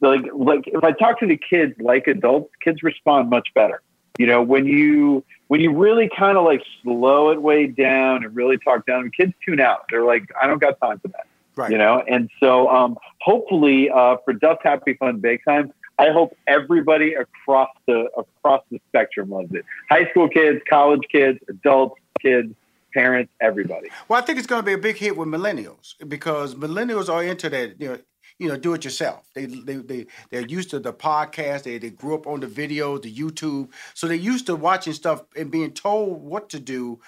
[0.00, 3.82] like like if I talk to the kids like adults, kids respond much better.
[4.18, 8.34] You know, when you when you really kind of like slow it way down and
[8.34, 9.84] really talk down, kids tune out.
[9.90, 11.26] They're like, I don't got time for that.
[11.56, 11.70] Right.
[11.70, 16.34] You know, and so um, hopefully uh, for Duff Happy Fun Bake Time, I hope
[16.46, 19.66] everybody across the across the spectrum loves it.
[19.90, 22.54] High school kids, college kids, adults, kids,
[22.94, 23.90] parents, everybody.
[24.08, 27.22] Well, I think it's going to be a big hit with millennials because millennials are
[27.22, 27.98] into that, you know,
[28.38, 29.28] you know, do it yourself.
[29.34, 31.64] They they they they're used to the podcast.
[31.64, 35.24] They they grew up on the videos, the YouTube, so they're used to watching stuff
[35.36, 36.98] and being told what to do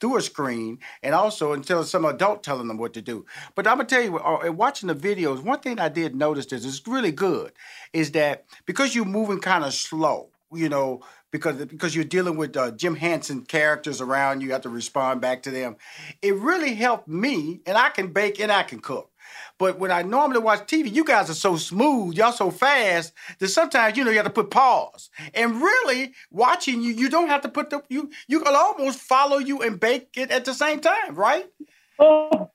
[0.00, 3.24] through a screen, and also until some adult telling them what to do.
[3.54, 6.64] But I'm gonna tell you, uh, watching the videos, one thing I did notice is
[6.64, 7.52] it's really good,
[7.92, 12.56] is that because you're moving kind of slow, you know, because because you're dealing with
[12.56, 15.76] uh, Jim Henson characters around you, you have to respond back to them.
[16.22, 19.10] It really helped me, and I can bake and I can cook.
[19.58, 23.48] But when I normally watch TV, you guys are so smooth, y'all so fast that
[23.48, 25.10] sometimes you know you have to put pause.
[25.34, 29.38] And really, watching you, you don't have to put the you you can almost follow
[29.38, 31.46] you and bake it at the same time, right?
[31.98, 32.50] Oh,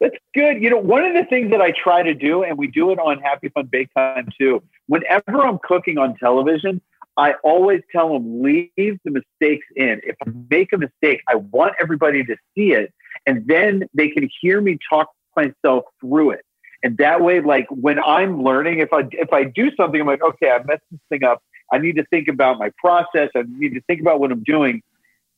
[0.00, 0.62] that's good.
[0.62, 2.98] You know, one of the things that I try to do, and we do it
[2.98, 6.82] on Happy Fun Bake Time too, whenever I'm cooking on television,
[7.16, 10.00] I always tell them, leave the mistakes in.
[10.04, 12.92] If I make a mistake, I want everybody to see it.
[13.26, 16.44] and then they can hear me talk myself through it.
[16.82, 20.22] And that way, like when I'm learning, if I if I do something, I'm like,
[20.22, 21.42] okay, I messed this thing up.
[21.72, 23.30] I need to think about my process.
[23.34, 24.82] I need to think about what I'm doing.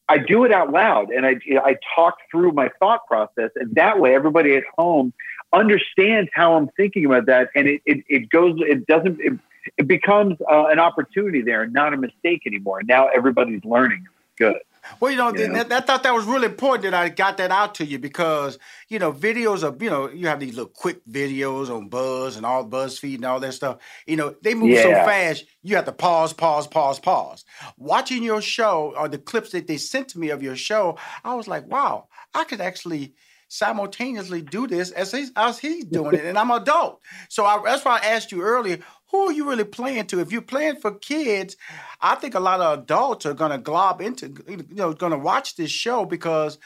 [0.09, 3.51] I do it out loud and I, I talk through my thought process.
[3.57, 5.15] And that way, everybody at home
[5.53, 7.49] understands how I'm thinking about that.
[7.55, 9.33] And it, it, it goes, it doesn't, it,
[9.79, 12.83] it becomes uh, an opportunity there not a mistake anymore.
[12.83, 14.07] Now everybody's learning.
[14.37, 14.59] Good.
[15.01, 15.65] Well, you know, you know?
[15.71, 18.59] I thought that was really important that I got that out to you because,
[18.89, 22.45] you know, videos of, you know, you have these little quick videos on Buzz and
[22.45, 23.79] all BuzzFeed and all that stuff.
[24.07, 24.83] You know, they move yeah.
[24.83, 27.45] so fast, you have to pause, pause, pause, pause.
[27.77, 31.35] Watching your show or the clips that they sent to me of your show, I
[31.35, 33.15] was like, wow, I could actually
[33.49, 37.01] simultaneously do this as he's, as he's doing it, and I'm adult.
[37.29, 38.79] So I, that's why I asked you earlier,
[39.11, 40.21] who are you really playing to?
[40.21, 41.57] If you're playing for kids,
[42.01, 45.19] I think a lot of adults are going to glob into, you know, going to
[45.19, 46.59] watch this show because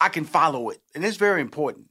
[0.00, 1.86] I can follow it, and it's very important.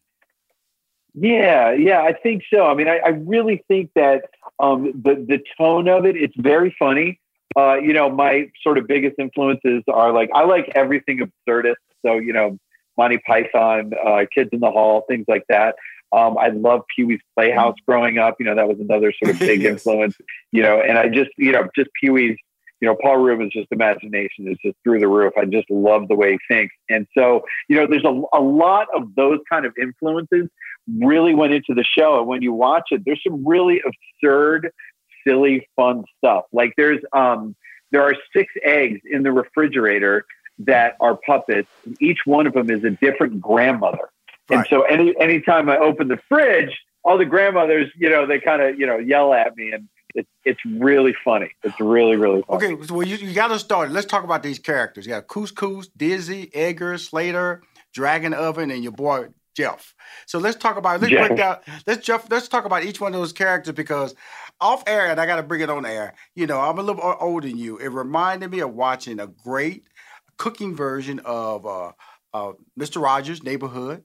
[1.14, 2.66] Yeah, yeah, I think so.
[2.66, 4.30] I mean, I, I really think that
[4.60, 7.20] um, the the tone of it, it's very funny.
[7.58, 11.76] Uh, you know, my sort of biggest influences are like I like everything absurdist.
[12.06, 12.58] So you know,
[12.98, 15.76] Monty Python, uh, Kids in the Hall, things like that.
[16.14, 18.36] Um, I love Pee Wee's Playhouse growing up.
[18.40, 19.74] You know, that was another sort of big yes.
[19.74, 20.16] influence.
[20.52, 22.38] You know, and I just, you know, just Pee Wee's,
[22.80, 25.34] you know, Paul Reubens' just imagination is just through the roof.
[25.38, 26.74] I just love the way he thinks.
[26.90, 30.50] And so, you know, there's a, a lot of those kind of influences
[30.98, 32.20] really went into the show.
[32.20, 34.72] And when you watch it, there's some really absurd,
[35.26, 36.46] silly, fun stuff.
[36.52, 37.56] Like there's, um,
[37.92, 40.26] there are six eggs in the refrigerator
[40.60, 41.70] that are puppets.
[42.00, 44.10] Each one of them is a different grandmother.
[44.50, 44.58] Right.
[44.58, 48.62] And so any anytime I open the fridge, all the grandmothers, you know, they kind
[48.62, 51.52] of, you know, yell at me and it's it's really funny.
[51.64, 52.76] It's really, really funny.
[52.76, 53.92] Okay, well, you, you got to start.
[53.92, 55.06] Let's talk about these characters.
[55.06, 57.62] You got Couscous, Dizzy, Edgar, Slater,
[57.94, 59.94] Dragon Oven, and your boy Jeff.
[60.26, 61.28] So let's talk about let's Jeff.
[61.28, 64.16] break down let's Jeff let's talk about each one of those characters because
[64.60, 66.14] off air and I got to bring it on air.
[66.36, 67.78] You know, I'm a little older than you.
[67.78, 69.86] It reminded me of watching a great
[70.38, 71.92] cooking version of uh,
[72.34, 73.02] uh, Mr.
[73.02, 74.04] Rogers' Neighborhood.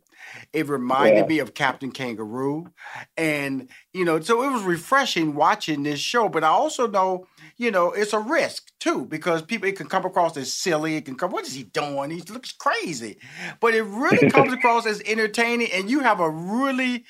[0.53, 1.27] It reminded yeah.
[1.27, 2.73] me of Captain Kangaroo.
[3.17, 6.29] And, you know, so it was refreshing watching this show.
[6.29, 10.05] But I also know, you know, it's a risk too, because people, it can come
[10.05, 10.97] across as silly.
[10.97, 12.11] It can come, what is he doing?
[12.11, 13.19] He looks crazy.
[13.61, 15.69] But it really comes across as entertaining.
[15.73, 17.05] And you have a really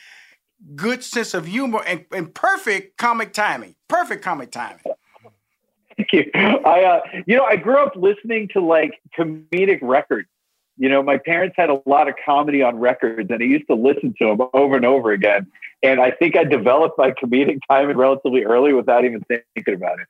[0.75, 3.75] good sense of humor and, and perfect comic timing.
[3.89, 4.83] Perfect comic timing.
[5.97, 6.31] Thank you.
[6.35, 10.29] I, uh, you know, I grew up listening to like comedic records
[10.79, 13.75] you know, my parents had a lot of comedy on records, and I used to
[13.75, 15.47] listen to them over and over again.
[15.83, 20.07] And I think I developed my comedic timing relatively early without even thinking about it.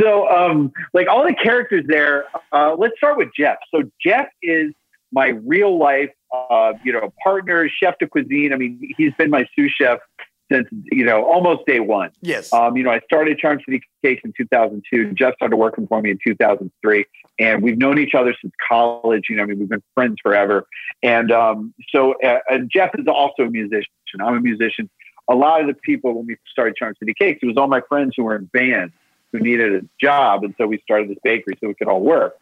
[0.00, 3.58] So, um, like all the characters there, uh, let's start with Jeff.
[3.72, 4.72] So, Jeff is
[5.12, 8.52] my real life, uh, you know, partner, chef de cuisine.
[8.52, 9.98] I mean, he's been my sous chef
[10.50, 12.10] since you know almost day one.
[12.20, 12.52] Yes.
[12.52, 15.12] Um, you know, I started Charm City Cakes in 2002.
[15.12, 17.04] Jeff started working for me in 2003,
[17.38, 19.24] and we've known each other since college.
[19.28, 20.66] You know, I mean, we've been friends forever.
[21.02, 23.90] And um, so, uh, and Jeff is also a musician.
[24.20, 24.88] I'm a musician.
[25.30, 27.82] A lot of the people when we started Charm City Cakes, it was all my
[27.88, 28.94] friends who were in bands
[29.32, 32.38] who needed a job, and so we started this bakery so we could all work.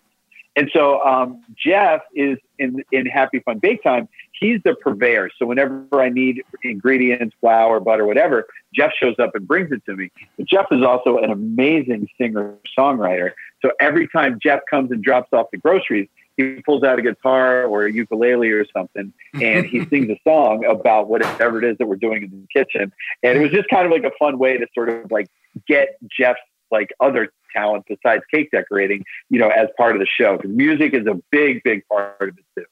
[0.56, 4.08] And so um, Jeff is in in Happy Fun Bake Time.
[4.38, 5.30] He's the purveyor.
[5.38, 9.96] So whenever I need ingredients, flour, butter, whatever, Jeff shows up and brings it to
[9.96, 10.10] me.
[10.36, 13.32] But Jeff is also an amazing singer songwriter.
[13.62, 17.64] So every time Jeff comes and drops off the groceries, he pulls out a guitar
[17.64, 21.86] or a ukulele or something, and he sings a song about whatever it is that
[21.86, 22.92] we're doing in the kitchen.
[23.22, 25.28] And it was just kind of like a fun way to sort of like
[25.66, 30.36] get Jeff's like other talent besides cake decorating, you know, as part of the show.
[30.36, 32.66] Because music is a big, big part of it too.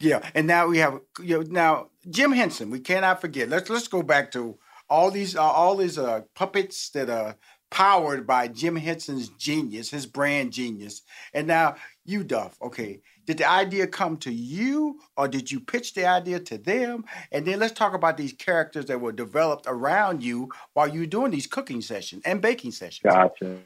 [0.00, 2.70] Yeah, and now we have you know now Jim Henson.
[2.70, 3.48] We cannot forget.
[3.48, 7.36] Let's let's go back to all these uh, all these uh, puppets that are
[7.70, 11.02] powered by Jim Henson's genius, his brand genius.
[11.34, 12.56] And now you, Duff.
[12.62, 17.04] Okay, did the idea come to you, or did you pitch the idea to them?
[17.30, 21.06] And then let's talk about these characters that were developed around you while you were
[21.06, 23.12] doing these cooking sessions and baking sessions.
[23.12, 23.58] Gotcha.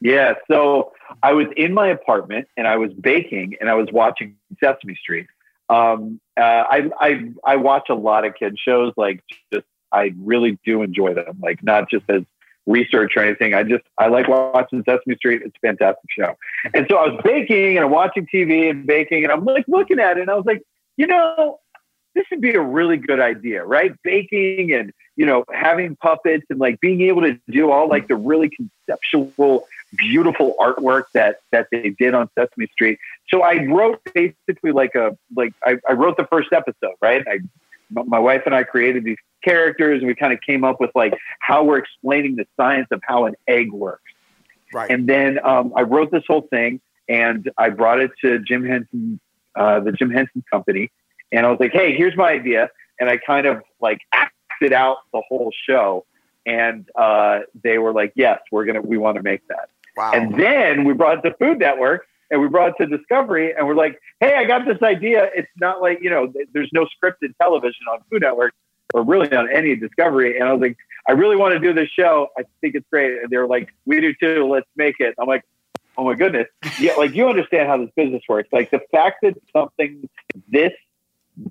[0.00, 0.34] Yeah.
[0.50, 4.94] So I was in my apartment and I was baking and I was watching Sesame
[4.96, 5.26] Street.
[5.68, 8.92] Um, uh, I, I, I watch a lot of kid shows.
[8.96, 11.38] Like just, I really do enjoy them.
[11.42, 12.22] Like not just as
[12.66, 13.54] research or anything.
[13.54, 15.42] I just, I like watching Sesame Street.
[15.42, 16.36] It's a fantastic show.
[16.74, 19.98] And so I was baking and I'm watching TV and baking and I'm like looking
[19.98, 20.62] at it and I was like,
[20.96, 21.60] you know,
[22.14, 23.92] this would be a really good idea, right?
[24.02, 28.16] Baking and, you know, having puppets and like being able to do all like the
[28.16, 29.66] really conceptual
[29.96, 32.98] beautiful artwork that that they did on Sesame Street.
[33.28, 37.26] So I wrote basically like a like I, I wrote the first episode, right?
[37.26, 37.38] I
[37.90, 41.14] my wife and I created these characters, and we kind of came up with like
[41.40, 44.02] how we're explaining the science of how an egg works.
[44.72, 44.90] Right.
[44.90, 49.18] And then um, I wrote this whole thing, and I brought it to Jim Henson,
[49.56, 50.90] uh, the Jim Henson Company,
[51.32, 54.98] and I was like, "Hey, here's my idea," and I kind of like acted out
[55.12, 56.04] the whole show,
[56.44, 60.12] and uh, they were like, "Yes, we're gonna, we want to make that." Wow.
[60.12, 63.66] And then we brought it to Food Network, and we brought it to Discovery, and
[63.66, 65.28] we're like, "Hey, I got this idea.
[65.34, 68.54] It's not like you know, there's no scripted television on Food Network."
[68.94, 71.88] Or really on any Discovery, and I was like, I really want to do this
[71.88, 72.28] show.
[72.38, 73.18] I think it's great.
[73.22, 74.46] And they were like, we do too.
[74.46, 75.14] Let's make it.
[75.18, 75.42] I'm like,
[75.96, 76.48] oh my goodness.
[76.78, 78.50] Yeah, like you understand how this business works.
[78.52, 80.08] Like the fact that something
[80.48, 80.72] this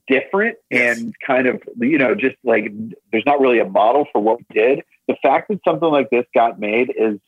[0.08, 2.72] different and kind of, you know, just like
[3.12, 4.84] there's not really a model for what we did.
[5.08, 7.20] The fact that something like this got made is,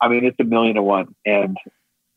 [0.00, 1.14] I mean, it's a million to one.
[1.24, 1.56] And,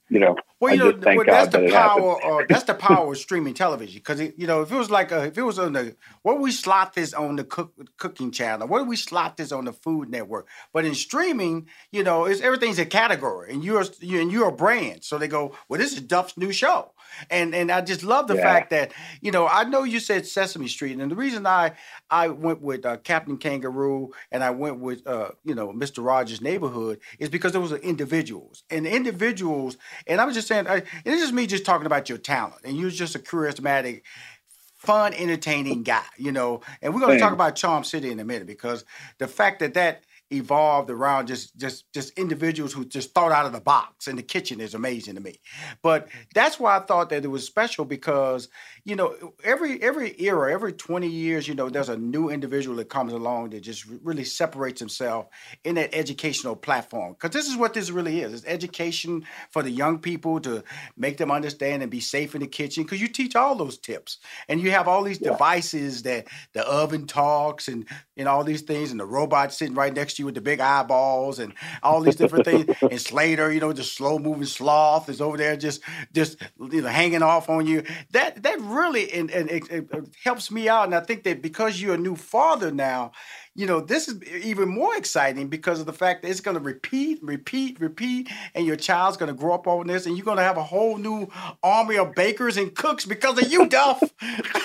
[0.10, 2.42] you know, Well, I you know, well, God that's that the power.
[2.42, 4.00] Uh, that's the power of streaming television.
[4.00, 6.42] Because you know, if it was like a, if it was on the, what do
[6.42, 8.68] we slot this on the cook, cooking channel?
[8.68, 10.48] What do we slot this on the Food Network?
[10.74, 14.52] But in streaming, you know, it's everything's a category, and you're you and you're a
[14.52, 15.06] brand.
[15.06, 16.92] So they go, well, this is Duff's new show,
[17.30, 18.42] and and I just love the Yeah.
[18.42, 21.74] fact that you know, I know you said Sesame Street, and the reason I
[22.10, 26.04] I went with uh, Captain Kangaroo and I went with uh, you know Mr.
[26.06, 29.78] Rogers' Neighborhood is because those are individuals and individuals.
[30.08, 32.78] And I was just saying, I, it's just me just talking about your talent, and
[32.78, 34.02] you're just a charismatic,
[34.78, 36.62] fun, entertaining guy, you know.
[36.82, 38.86] And we're going to talk about Charm City in a minute because
[39.18, 43.52] the fact that that evolved around just just just individuals who just thought out of
[43.54, 45.40] the box and the kitchen is amazing to me.
[45.82, 48.50] But that's why i thought that it was special because
[48.90, 52.90] you know every every era every 20 years you know there's a new individual that
[52.90, 55.28] comes along that just really separates himself
[55.64, 57.14] in that educational platform.
[57.14, 58.34] Because this is what this really is.
[58.34, 60.64] It's education for the young people to
[60.98, 64.18] make them understand and be safe in the kitchen because you teach all those tips.
[64.48, 67.86] And you have all these devices that the oven talks and
[68.18, 70.60] and all these things and the robot sitting right next to you with the big
[70.60, 71.54] eyeballs and
[71.84, 72.66] all these different things.
[72.90, 75.82] And Slater you know the slow moving sloth is over there just
[76.14, 76.38] just
[76.72, 77.84] you know hanging off on you.
[78.12, 81.42] That that really and, and it, it it helps me out and I think that
[81.42, 83.12] because you're a new father now
[83.56, 86.64] you know this is even more exciting because of the fact that it's going to
[86.64, 90.38] repeat repeat repeat and your child's going to grow up on this and you're going
[90.38, 91.28] to have a whole new
[91.64, 94.02] army of bakers and cooks because of you Duff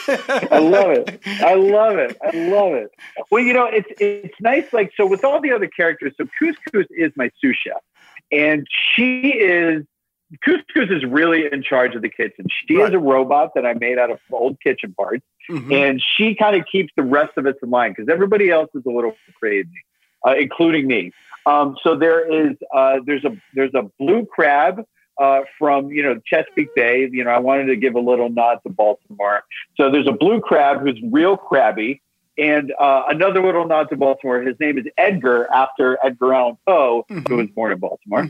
[0.08, 1.20] I love it.
[1.40, 2.16] I love it.
[2.22, 2.90] I love it.
[3.30, 4.72] Well, you know, it's it's nice.
[4.72, 7.80] Like so, with all the other characters, so Couscous is my sous chef,
[8.30, 9.84] and she is
[10.42, 12.46] Couscous is really in charge of the kitchen.
[12.66, 15.24] She is a robot that I made out of old kitchen parts,
[15.72, 18.82] and she kind of keeps the rest of us in line because everybody else is
[18.86, 19.68] a little crazy,
[20.26, 21.12] uh, including me.
[21.46, 24.84] Um, so there is uh, there's a there's a blue crab
[25.20, 27.08] uh, from you know Chesapeake Bay.
[27.10, 29.44] You know, I wanted to give a little nod to Baltimore.
[29.76, 32.00] So there's a blue crab who's real crabby,
[32.38, 34.40] and uh, another little nod to Baltimore.
[34.40, 38.22] His name is Edgar, after Edgar Allan Poe, who was born in Baltimore.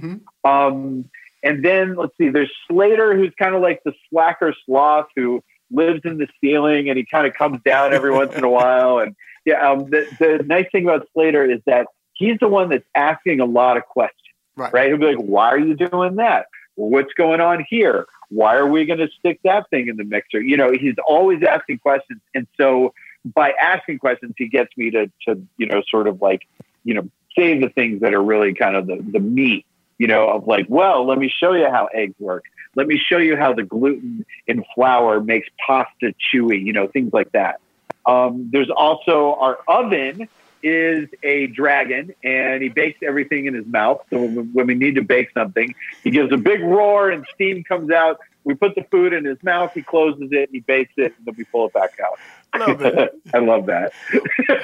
[0.45, 1.09] Um,
[1.45, 6.01] and then let's see, there's Slater, who's kind of like the slacker sloth who lives
[6.05, 8.99] in the ceiling, and he kind of comes down every once in a while.
[8.99, 9.15] And
[9.45, 13.41] yeah, um, the the nice thing about Slater is that he's the one that's asking
[13.41, 14.21] a lot of questions.
[14.57, 14.73] Right.
[14.73, 14.89] Right.
[14.89, 16.47] He'll be like, "Why are you doing that?
[16.77, 18.07] What's going on here?
[18.31, 21.43] Why are we going to stick that thing in the mixer?" You know, he's always
[21.43, 22.95] asking questions, and so
[23.25, 26.43] by asking questions, he gets me to to you know sort of like
[26.85, 29.67] you know say the things that are really kind of the the meat.
[29.99, 32.45] You know, of like, well, let me show you how eggs work.
[32.75, 36.65] Let me show you how the gluten in flour makes pasta chewy.
[36.65, 37.61] You know, things like that.
[38.07, 40.29] Um, there's also our oven
[40.65, 44.03] is a dragon and he bakes everything in his mouth.
[44.09, 47.91] So when, we need to bake something, he gives a big roar and steam comes
[47.91, 48.19] out.
[48.45, 51.35] We put the food in his mouth, he closes it, he bakes it, and then
[51.37, 52.19] we pull it back out.
[52.59, 53.21] Love it.
[53.35, 53.93] I love that.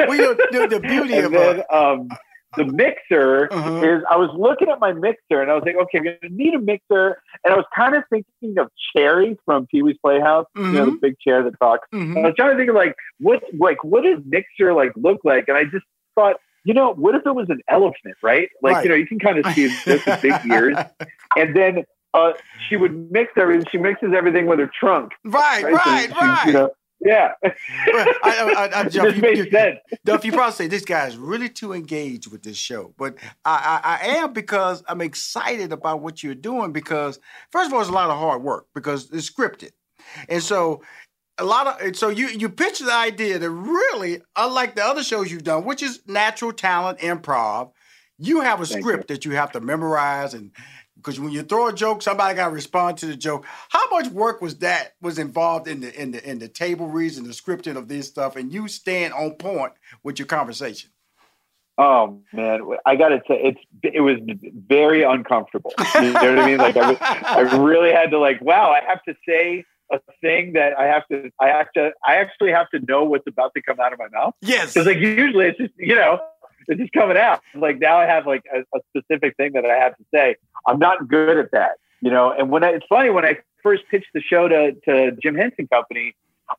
[0.00, 2.10] well, you know, the, beauty of then, um,
[2.56, 3.82] the mixer Uh-huh.
[3.82, 6.54] is I was looking at my mixer and I was like, okay, I'm gonna need
[6.54, 7.20] a mixer.
[7.44, 10.98] And I was kind of thinking of Chairry from Pee Wee's Playhouse, you know, the
[11.00, 11.86] big chair that talks.
[11.94, 12.16] Mhm.
[12.18, 15.44] I was trying to think of like what like what does mixer like look like?
[15.48, 18.48] And I just thought, you know, what if it was an elephant, right?
[18.62, 18.84] Like, Right.
[18.84, 20.76] you know, you can kind of see this with big ears.
[21.36, 22.32] And then uh,
[22.68, 23.64] she would mix everything.
[23.70, 25.12] She mixes everything with her trunk.
[25.24, 26.46] Right, So right, she- right.
[26.46, 26.70] You know,
[27.00, 27.32] yeah.
[27.42, 29.76] I, I, I, Jeff, you, you.
[30.04, 33.80] Duff, you probably say this guy is really too engaged with this show, but I,
[33.82, 36.72] I, I am because I'm excited about what you're doing.
[36.72, 37.18] Because
[37.50, 39.70] first of all, it's a lot of hard work because it's scripted,
[40.28, 40.82] and so
[41.38, 45.32] a lot of so you you pitch the idea that really, unlike the other shows
[45.32, 47.72] you've done, which is natural talent, improv.
[48.22, 50.50] You have a Thank script that you have to memorize, and
[51.00, 53.46] because when you throw a joke, somebody got to respond to the joke.
[53.70, 57.16] How much work was that was involved in the in the in the table reads
[57.16, 59.72] and the scripting of this stuff, and you staying on point
[60.02, 60.90] with your conversation?
[61.78, 64.18] Oh man, I got to say it's it was
[64.68, 65.72] very uncomfortable.
[65.94, 66.58] You know what I mean?
[66.58, 70.52] Like I, was, I really had to like, wow, I have to say a thing
[70.52, 73.62] that I have to, I have to, I actually have to know what's about to
[73.62, 74.34] come out of my mouth.
[74.42, 76.20] Yes, because like usually it's just you know
[76.70, 77.40] it's just coming out.
[77.54, 80.36] Like now I have like a, a specific thing that I have to say.
[80.66, 82.32] I'm not good at that, you know.
[82.32, 85.66] And when I, it's funny when I first pitched the show to to Jim Henson
[85.68, 86.14] Company,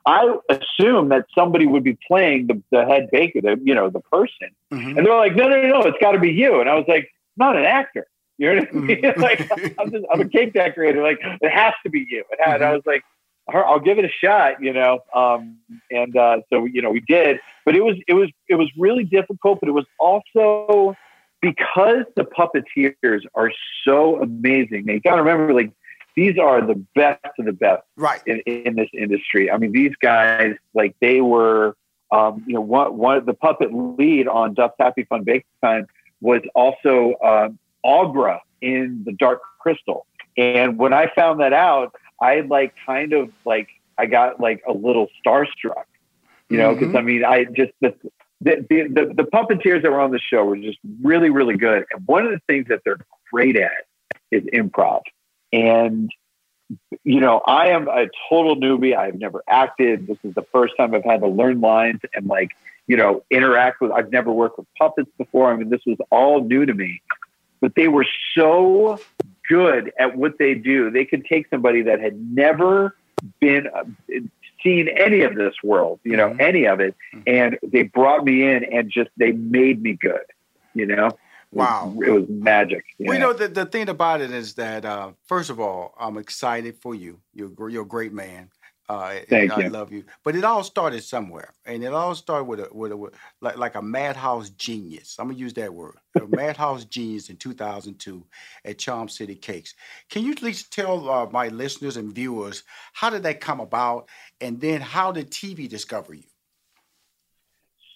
[0.05, 4.01] I assumed that somebody would be playing the, the head baker, the you know the
[4.01, 4.97] person, Mm-hmm.
[4.97, 6.61] and they're like, no, no, no, no, it's got to be you.
[6.61, 8.07] And I was like, not an actor.
[8.37, 9.01] You know what I mean?
[9.17, 11.03] like I'm just I'm a cake decorator.
[11.03, 12.23] Like it has to be you.
[12.31, 12.63] It had, Mm-hmm.
[12.71, 13.03] I was like,
[13.49, 14.61] I'll give it a shot.
[14.61, 15.57] You know, um,
[15.89, 19.03] and uh, so you know we did, but it was it was it was really
[19.03, 19.59] difficult.
[19.59, 20.95] But it was also
[21.41, 23.51] because the puppeteers are
[23.83, 24.85] so amazing.
[24.85, 25.71] Now, you got to remember, like
[26.15, 29.49] these are the best of the best right in, in this industry.
[29.49, 31.75] I mean, these guys, like they were,
[32.11, 35.87] um, you know, one, one the puppet lead on Duff's Happy Fun Bake Time
[36.21, 40.05] was also um, Aughra in The Dark Crystal.
[40.37, 44.71] And when I found that out, I like kind of like I got like a
[44.71, 45.85] little starstruck,
[46.49, 46.97] you know, because Mhm.
[46.97, 47.93] I mean, I just the
[48.41, 51.85] the, the the the puppeteers that were on the show were just really really good.
[51.91, 52.99] And one of the things that they're
[53.31, 53.85] great at
[54.31, 55.01] is improv.
[55.51, 56.09] And
[57.03, 58.95] you know, I am a total newbie.
[58.95, 60.07] I've never acted.
[60.07, 62.51] This is the first time I've had to learn lines and like,
[62.87, 63.91] you know, interact with.
[63.91, 65.51] I've never worked with puppets before.
[65.51, 67.01] I mean, this was all new to me.
[67.59, 68.99] But they were so
[69.51, 70.89] good at what they do.
[70.91, 72.95] They could take somebody that had never
[73.39, 73.83] been uh,
[74.63, 76.95] seen any of this world, you know, any of it,
[77.27, 80.25] and they brought me in and just they made me good.
[80.73, 81.11] You know,
[81.51, 81.93] Wow.
[82.01, 82.85] it was magic.
[82.97, 83.31] Well, you know?
[83.31, 86.95] know, the, the thing about it is that, uh, first of all, I'm excited for
[86.95, 87.19] you.
[87.33, 88.49] You're, you're a great man.
[88.91, 89.69] Uh, Thank I you.
[89.69, 90.03] love you.
[90.21, 91.53] But it all started somewhere.
[91.65, 95.15] And it all started with a, with a, with, like, like a madhouse genius.
[95.17, 95.95] I'm going to use that word.
[96.17, 98.21] A madhouse genius in 2002
[98.65, 99.75] at Charm City Cakes.
[100.09, 104.09] Can you please tell uh, my listeners and viewers, how did that come about?
[104.41, 106.23] And then how did TV discover you?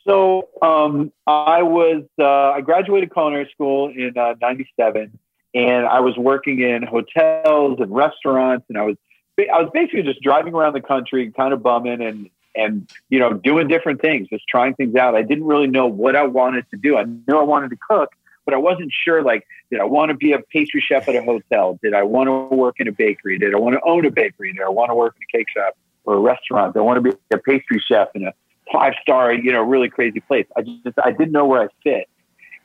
[0.07, 5.19] So um, I was uh, I graduated culinary school in '97,
[5.55, 8.97] and I was working in hotels and restaurants, and I was
[9.37, 13.33] I was basically just driving around the country, kind of bumming and and you know
[13.33, 15.15] doing different things, just trying things out.
[15.15, 16.97] I didn't really know what I wanted to do.
[16.97, 18.13] I knew I wanted to cook,
[18.45, 19.23] but I wasn't sure.
[19.23, 21.79] Like, did I want to be a pastry chef at a hotel?
[21.83, 23.37] Did I want to work in a bakery?
[23.37, 24.53] Did I want to own a bakery?
[24.53, 26.73] Did I want to work in a cake shop or a restaurant?
[26.73, 28.33] Did I want to be a pastry chef in a
[28.71, 30.45] five star, you know, really crazy place.
[30.55, 32.09] I just I didn't know where I fit.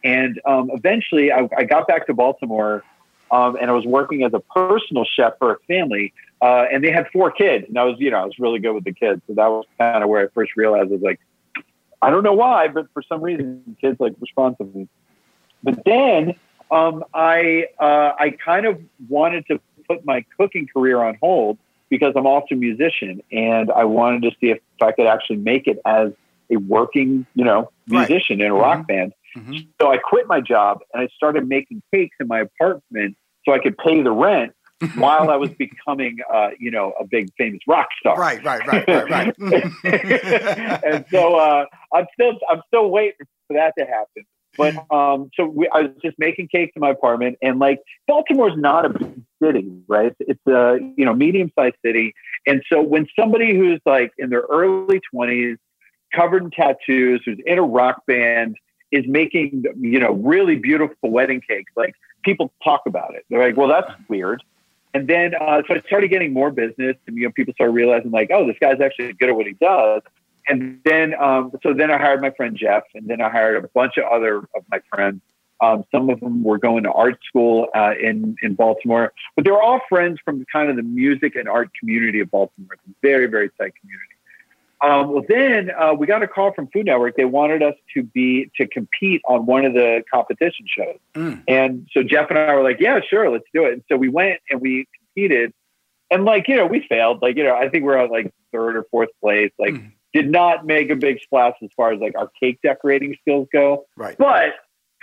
[0.03, 2.83] And um, eventually, I, I got back to Baltimore,
[3.31, 6.13] um, and I was working as a personal chef for a family,
[6.43, 8.73] uh, and they had four kids, and I was, you know, I was really good
[8.73, 9.21] with the kids.
[9.27, 11.21] So that was kind of where I first realized I was like,
[12.03, 14.89] I don't know why, but for some reason, kids like respond to me.
[15.63, 16.35] But then
[16.71, 21.59] um, I uh, I kind of wanted to put my cooking career on hold
[21.89, 25.67] because I'm also a musician and I wanted to see if I could actually make
[25.67, 26.13] it as
[26.51, 29.13] a working, you know, musician in a rock band.
[29.81, 33.17] So I quit my job and I started making cakes in my apartment
[33.47, 34.53] so I could pay the rent
[34.97, 38.19] while I was becoming, uh, you know, a big famous rock star.
[38.19, 39.35] Right, right, right, right, right.
[40.85, 44.25] and so uh, I'm still I'm still waiting for that to happen.
[44.57, 48.57] But um, so we, I was just making cakes in my apartment, and like Baltimore's
[48.57, 50.13] not a big city, right?
[50.19, 52.15] It's a you know medium sized city,
[52.47, 55.57] and so when somebody who's like in their early twenties,
[56.15, 58.57] covered in tattoos, who's in a rock band,
[58.91, 61.95] is making you know really beautiful wedding cakes, like
[62.25, 63.25] people talk about it.
[63.31, 64.43] They're like, well, that's weird.
[64.93, 68.11] And then uh, so I started getting more business, and you know people started realizing
[68.11, 70.03] like, oh, this guy's actually good at what he does.
[70.49, 73.69] And then um, so then I hired my friend Jeff, and then I hired a
[73.69, 75.21] bunch of other of my friends.
[75.63, 79.51] Um, some of them were going to art school uh, in in Baltimore, but they
[79.53, 82.75] were all friends from kind of the music and art community of Baltimore.
[82.75, 84.15] A very very tight community.
[84.83, 87.17] Um, well, then uh, we got a call from Food Network.
[87.17, 90.99] They wanted us to be to compete on one of the competition shows.
[91.15, 91.43] Mm.
[91.49, 93.75] And so Jeff and I were like, yeah, sure, let's do it.
[93.75, 95.53] And so we went and we competed.
[96.11, 97.21] And like, you know, we failed.
[97.21, 99.53] Like, you know, I think we're on like third or fourth place.
[99.59, 99.75] Like,
[100.13, 103.87] did not make a big splash as far as like our cake decorating skills go.
[103.97, 104.17] Right.
[104.19, 104.55] But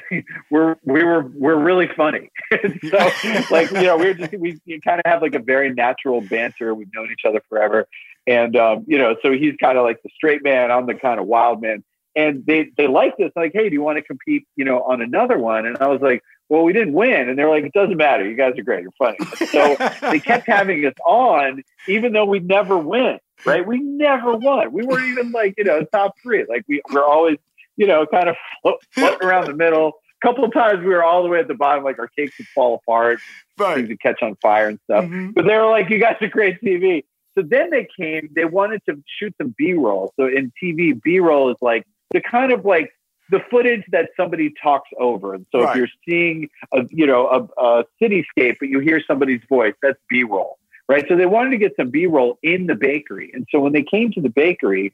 [0.51, 2.29] we're we were we're really funny.
[2.51, 2.97] so
[3.51, 6.73] like, you know, we're just we kind of have like a very natural banter.
[6.73, 7.87] We've known each other forever.
[8.27, 11.19] And um, you know, so he's kind of like the straight man, I'm the kind
[11.19, 11.83] of wild man.
[12.15, 13.31] and they they liked us.
[13.35, 14.45] Like, hey, do you want to compete?
[14.57, 15.65] You know, on another one?
[15.65, 17.29] And I was like, well, we didn't win.
[17.29, 18.27] And they're like, it doesn't matter.
[18.27, 18.83] You guys are great.
[18.83, 19.17] You're funny.
[19.47, 19.75] So
[20.11, 23.19] they kept having us on, even though we never win.
[23.45, 23.65] Right?
[23.65, 24.73] We never won.
[24.73, 26.45] We weren't even like you know top three.
[26.49, 27.37] Like we we're always
[27.77, 29.93] you know kind of float, floating around the middle.
[30.21, 32.33] A couple of times we were all the way at the bottom, like our cakes
[32.39, 33.19] would fall apart,
[33.59, 33.75] right.
[33.75, 35.05] things would catch on fire and stuff.
[35.05, 35.31] Mm-hmm.
[35.31, 37.03] But they were like, "You guys are great TV."
[37.37, 38.29] So then they came.
[38.35, 40.11] They wanted to shoot some B roll.
[40.19, 42.91] So in TV, B roll is like the kind of like
[43.29, 45.33] the footage that somebody talks over.
[45.33, 45.69] And so right.
[45.69, 49.99] if you're seeing a you know a, a cityscape, but you hear somebody's voice, that's
[50.09, 50.57] B roll,
[50.89, 51.05] right?
[51.07, 53.31] So they wanted to get some B roll in the bakery.
[53.33, 54.93] And so when they came to the bakery,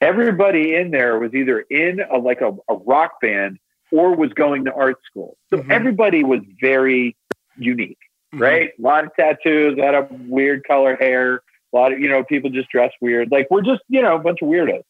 [0.00, 3.58] everybody in there was either in a, like a, a rock band
[3.90, 5.36] or was going to art school.
[5.50, 5.72] So mm-hmm.
[5.72, 7.16] everybody was very
[7.56, 7.98] unique,
[8.32, 8.42] mm-hmm.
[8.42, 8.70] right?
[8.78, 11.42] A lot of tattoos, a lot of weird color hair,
[11.72, 13.30] a lot of you know people just dress weird.
[13.30, 14.82] Like we're just you know a bunch of weirdos.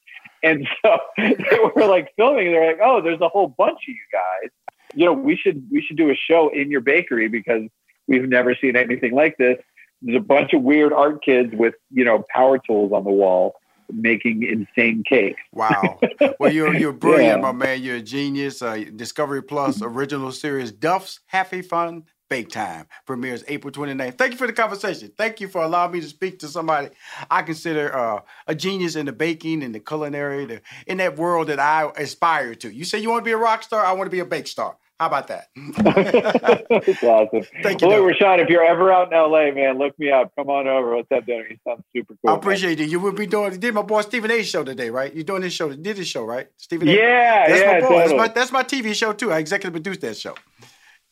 [0.43, 2.53] And so they were like filming.
[2.53, 4.51] They're like, "Oh, there's a whole bunch of you guys.
[4.95, 7.63] You know, we should we should do a show in your bakery because
[8.09, 9.59] we've never seen anything like this.
[10.03, 13.55] There's a bunch of weird art kids with you know power tools on the wall."
[13.93, 15.41] making insane cakes.
[15.53, 15.99] Wow.
[16.39, 17.43] Well, you're you're brilliant, yeah.
[17.43, 17.83] my man.
[17.83, 18.63] You're a genius.
[18.63, 24.17] Uh, Discovery Plus original series Duff's Happy Fun Bake Time premieres April 29th.
[24.17, 25.13] Thank you for the conversation.
[25.19, 26.89] Thank you for allowing me to speak to somebody
[27.31, 31.49] I consider uh, a genius in the baking and the culinary, the, in that world
[31.49, 32.73] that I aspire to.
[32.73, 34.47] You say you want to be a rock star, I want to be a bake
[34.47, 34.77] star.
[35.01, 35.49] How about that?
[36.87, 37.43] That's awesome.
[37.63, 37.89] Thank you.
[37.89, 40.31] Well, look, Rushion, if you're ever out in LA, man, look me up.
[40.37, 40.95] Come on over.
[40.95, 41.47] Let's have dinner.
[41.49, 42.31] You sound super cool.
[42.31, 42.87] I appreciate man.
[42.87, 42.93] you.
[42.93, 43.53] You will be doing.
[43.53, 44.43] You did my boy Stephen A.
[44.43, 45.13] show today, right?
[45.15, 45.73] You're doing this show.
[45.73, 46.49] Did this show, right?
[46.59, 46.93] Stephen A.
[46.93, 47.67] Yeah, that's yeah.
[47.67, 47.81] My boy.
[47.81, 47.99] Totally.
[47.99, 49.33] That's, my, that's my TV show too.
[49.33, 50.35] I executive produced that show.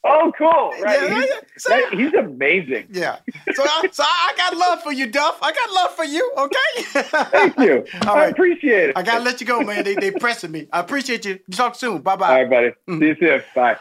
[0.05, 0.71] Oh, cool!
[0.83, 1.31] Right, yeah, he's,
[1.63, 2.87] so, that, he's amazing.
[2.93, 3.17] Yeah.
[3.53, 5.39] So, I, so I got love for you, Duff.
[5.43, 6.33] I got love for you.
[6.39, 6.83] Okay.
[7.31, 7.85] Thank you.
[8.07, 8.33] All I right.
[8.33, 8.97] appreciate it.
[8.97, 9.83] I gotta let you go, man.
[9.85, 10.69] They they pressing me.
[10.73, 11.41] I appreciate you.
[11.51, 12.01] Talk soon.
[12.03, 12.29] Bye bye.
[12.29, 12.69] All right, buddy.
[12.89, 13.01] Mm-hmm.
[13.01, 13.43] See you soon.
[13.55, 13.77] Bye.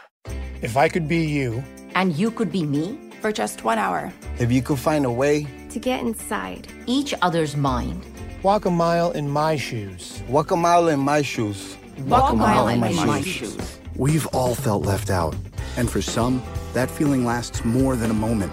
[0.60, 1.62] If I could be you,
[1.94, 4.12] and you could be me for just one hour.
[4.40, 8.04] If you could find a way to get inside each other's mind.
[8.42, 10.20] Walk a mile in my shoes.
[10.28, 11.76] Walk a mile in my shoes.
[12.06, 13.54] Walk, Walk a mile, mile in, my, my shoes.
[13.54, 13.78] shoes.
[13.98, 15.34] We've all felt left out.
[15.76, 16.40] And for some,
[16.72, 18.52] that feeling lasts more than a moment.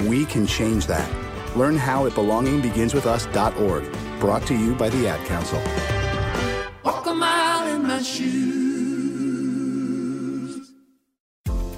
[0.00, 1.06] We can change that.
[1.54, 4.20] Learn how at belongingbeginswithus.org.
[4.20, 5.60] Brought to you by the Ad Council.
[6.82, 8.55] Walk a mile in my shoes.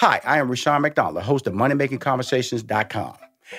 [0.00, 3.16] Hi, I am Rushion McDonald, host of MoneyMakingConversations.com.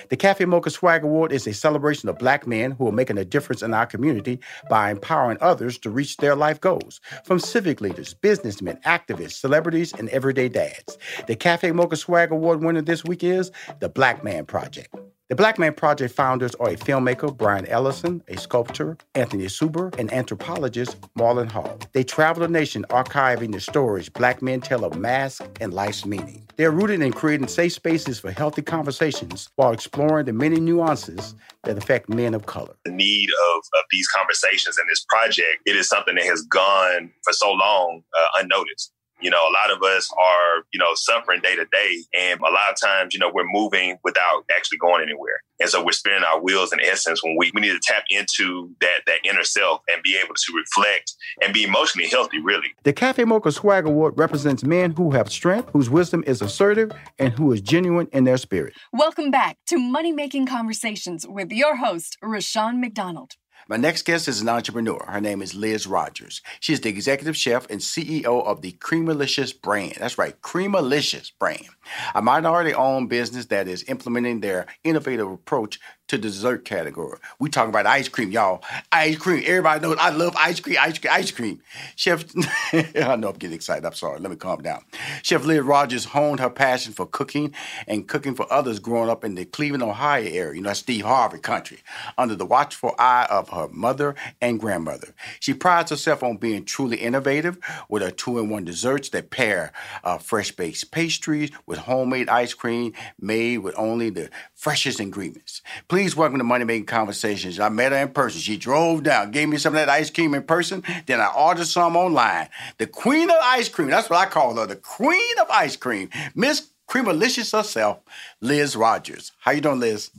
[0.08, 3.24] The Cafe Mocha Swag Award is a celebration of black men who are making a
[3.24, 8.12] difference in our community by empowering others to reach their life goals, from civic leaders,
[8.14, 10.98] businessmen, activists, celebrities, and everyday dads.
[11.28, 14.92] The Cafe Mocha Swag Award winner this week is the Black Man Project.
[15.32, 20.12] The Black Man Project founders are a filmmaker, Brian Ellison, a sculptor, Anthony Suber, and
[20.12, 21.78] anthropologist, Marlon Hall.
[21.92, 26.46] They travel the nation archiving the stories black men tell of mask and life's meaning.
[26.56, 31.34] They're rooted in creating safe spaces for healthy conversations while exploring the many nuances
[31.64, 32.76] that affect men of color.
[32.84, 37.10] The need of, of these conversations and this project, it is something that has gone
[37.24, 38.92] for so long uh, unnoticed.
[39.22, 41.98] You know, a lot of us are, you know, suffering day to day.
[42.12, 45.40] And a lot of times, you know, we're moving without actually going anywhere.
[45.60, 48.74] And so we're spinning our wheels in essence when we, we need to tap into
[48.80, 52.74] that, that inner self and be able to reflect and be emotionally healthy, really.
[52.82, 56.90] The Cafe Mocha Swag Award represents men who have strength, whose wisdom is assertive,
[57.20, 58.74] and who is genuine in their spirit.
[58.92, 63.36] Welcome back to Money Making Conversations with your host, Rushion McDonald.
[63.68, 65.04] My next guest is an entrepreneur.
[65.08, 66.42] Her name is Liz Rogers.
[66.60, 69.96] She is the executive chef and CEO of the Creamalicious brand.
[69.98, 71.66] That's right, Creamalicious brand,
[72.14, 75.78] a minority owned business that is implementing their innovative approach
[76.12, 77.18] to dessert category.
[77.38, 78.62] We talking about ice cream, y'all.
[78.92, 79.42] Ice cream.
[79.46, 81.62] Everybody knows I love ice cream, ice cream, ice cream.
[81.96, 82.26] Chef,
[82.72, 83.86] I know I'm getting excited.
[83.86, 84.20] I'm sorry.
[84.20, 84.84] Let me calm down.
[85.22, 87.54] Chef Liz Rogers honed her passion for cooking
[87.86, 90.54] and cooking for others growing up in the Cleveland, Ohio area.
[90.54, 91.78] You know, Steve Harvey country,
[92.18, 95.14] under the watchful eye of her mother and grandmother.
[95.40, 97.56] She prides herself on being truly innovative
[97.88, 99.72] with her two-in-one desserts that pair
[100.04, 105.62] uh, fresh-baked pastries with homemade ice cream made with only the freshest ingredients.
[105.88, 107.60] Please welcome to Money Making Conversations.
[107.60, 108.40] I met her in person.
[108.40, 110.82] She drove down, gave me some of that ice cream in person.
[111.06, 112.48] Then I ordered some online.
[112.78, 113.88] The queen of ice cream.
[113.88, 114.66] That's what I call her.
[114.66, 116.10] The queen of ice cream.
[116.34, 118.00] Miss Creamalicious herself,
[118.40, 119.30] Liz Rogers.
[119.38, 120.10] How you doing, Liz?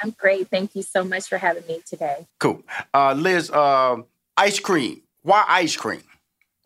[0.00, 0.48] I'm great.
[0.48, 2.28] Thank you so much for having me today.
[2.38, 2.62] Cool.
[2.94, 3.96] Uh, Liz, uh,
[4.36, 5.02] ice cream.
[5.22, 6.02] Why ice cream?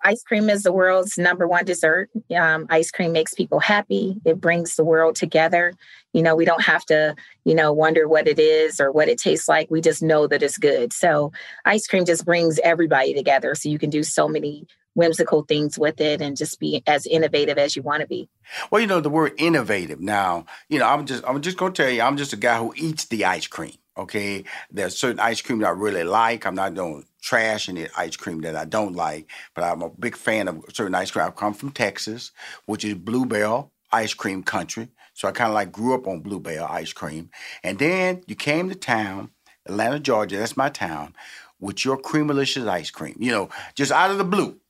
[0.04, 2.10] Ice cream is the world's number one dessert.
[2.38, 4.20] Um, ice cream makes people happy.
[4.26, 5.72] It brings the world together.
[6.12, 9.18] You know, we don't have to, you know, wonder what it is or what it
[9.18, 9.70] tastes like.
[9.70, 10.92] We just know that it's good.
[10.92, 11.32] So,
[11.64, 13.54] ice cream just brings everybody together.
[13.54, 17.58] So, you can do so many whimsical things with it and just be as innovative
[17.58, 18.28] as you want to be.
[18.70, 21.90] Well, you know, the word innovative now, you know, I'm just I'm just gonna tell
[21.90, 23.74] you, I'm just a guy who eats the ice cream.
[23.96, 24.44] Okay.
[24.70, 26.46] There's certain ice cream that I really like.
[26.46, 30.16] I'm not doing trash any ice cream that I don't like, but I'm a big
[30.16, 31.24] fan of certain ice cream.
[31.24, 32.32] I come from Texas,
[32.66, 34.88] which is Blue Bell ice cream country.
[35.14, 37.30] So I kind of like grew up on Blue Bell ice cream.
[37.62, 39.30] And then you came to town,
[39.66, 41.14] Atlanta, Georgia, that's my town,
[41.58, 43.16] with your Creamalicious ice cream.
[43.18, 44.60] You know, just out of the blue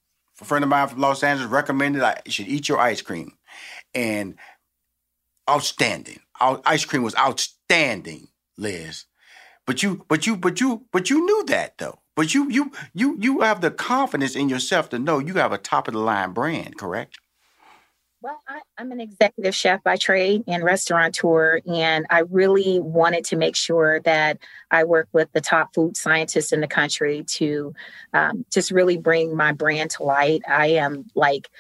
[0.41, 3.33] a friend of mine from Los Angeles recommended I should eat your ice cream,
[3.95, 4.37] and
[5.49, 6.21] outstanding.
[6.41, 9.05] Ice cream was outstanding, Liz.
[9.67, 12.01] But you, but you, but you, but you knew that though.
[12.17, 15.59] But you, you, you, you have the confidence in yourself to know you have a
[15.59, 17.19] top of the line brand, correct?
[18.25, 23.37] Well, I, am an executive chef by trade and restaurateur, and I really wanted to
[23.37, 24.39] make sure that
[24.71, 27.75] I work with the top food scientists in the country to
[28.15, 30.41] um, just really bring my brand to light.
[30.49, 31.51] I am like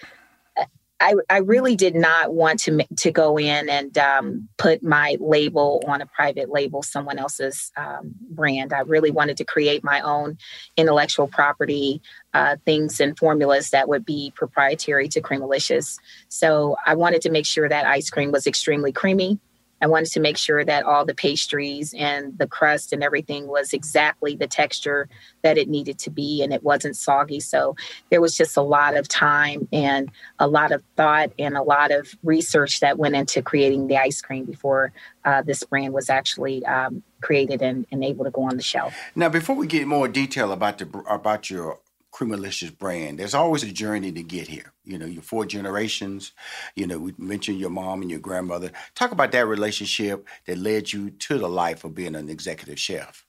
[1.01, 5.83] I, I really did not want to to go in and um, put my label
[5.87, 8.73] on a private label, someone else's um, brand.
[8.73, 10.39] I really wanted to create my own
[10.77, 12.01] intellectual property
[12.33, 15.99] uh, things and formulas that would be proprietary to Creamalicious.
[16.29, 19.39] So I wanted to make sure that ice cream was extremely creamy
[19.81, 23.73] I wanted to make sure that all the pastries and the crust and everything was
[23.73, 25.09] exactly the texture
[25.43, 27.41] that it needed to be and it wasn't soggy.
[27.41, 27.77] So
[28.11, 31.91] there was just a lot of time and a lot of thought and a lot
[31.91, 34.93] of research that went into creating the ice cream before
[35.25, 38.95] uh, this brand was actually um, created and, and able to go on the shelf.
[39.15, 41.79] Now, before we get more detail about the about your
[42.15, 43.19] Creamalicious brand.
[43.19, 44.73] There's always a journey to get here.
[44.85, 46.33] You know, your four generations.
[46.77, 48.73] You know, we mentioned your mom and your grandmother.
[48.95, 53.24] Talk about that relationship that led you to the life of being an executive chef.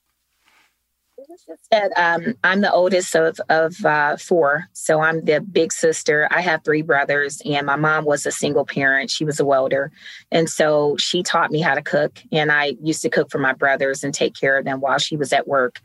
[1.46, 6.28] Just um, I'm the oldest of of uh, four, so I'm the big sister.
[6.30, 9.10] I have three brothers, and my mom was a single parent.
[9.10, 9.90] She was a welder,
[10.30, 12.20] and so she taught me how to cook.
[12.32, 15.16] And I used to cook for my brothers and take care of them while she
[15.16, 15.80] was at work.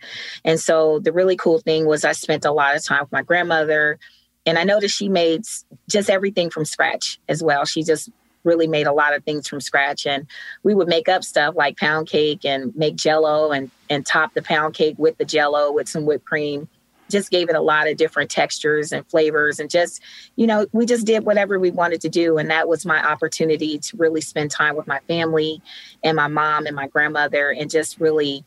[0.46, 3.24] And so the really cool thing was I spent a lot of time with my
[3.24, 4.00] grandmother,
[4.46, 5.44] and I noticed she made
[5.90, 7.66] just everything from scratch as well.
[7.66, 8.10] She just
[8.44, 10.06] really made a lot of things from scratch.
[10.06, 10.28] And
[10.64, 14.42] we would make up stuff like pound cake and make jello and and top the
[14.42, 16.68] pound cake with the jello with some whipped cream.
[17.10, 20.02] Just gave it a lot of different textures and flavors and just
[20.38, 22.38] you know we just did whatever we wanted to do.
[22.38, 25.62] And that was my opportunity to really spend time with my family
[26.04, 28.46] and my mom and my grandmother and just really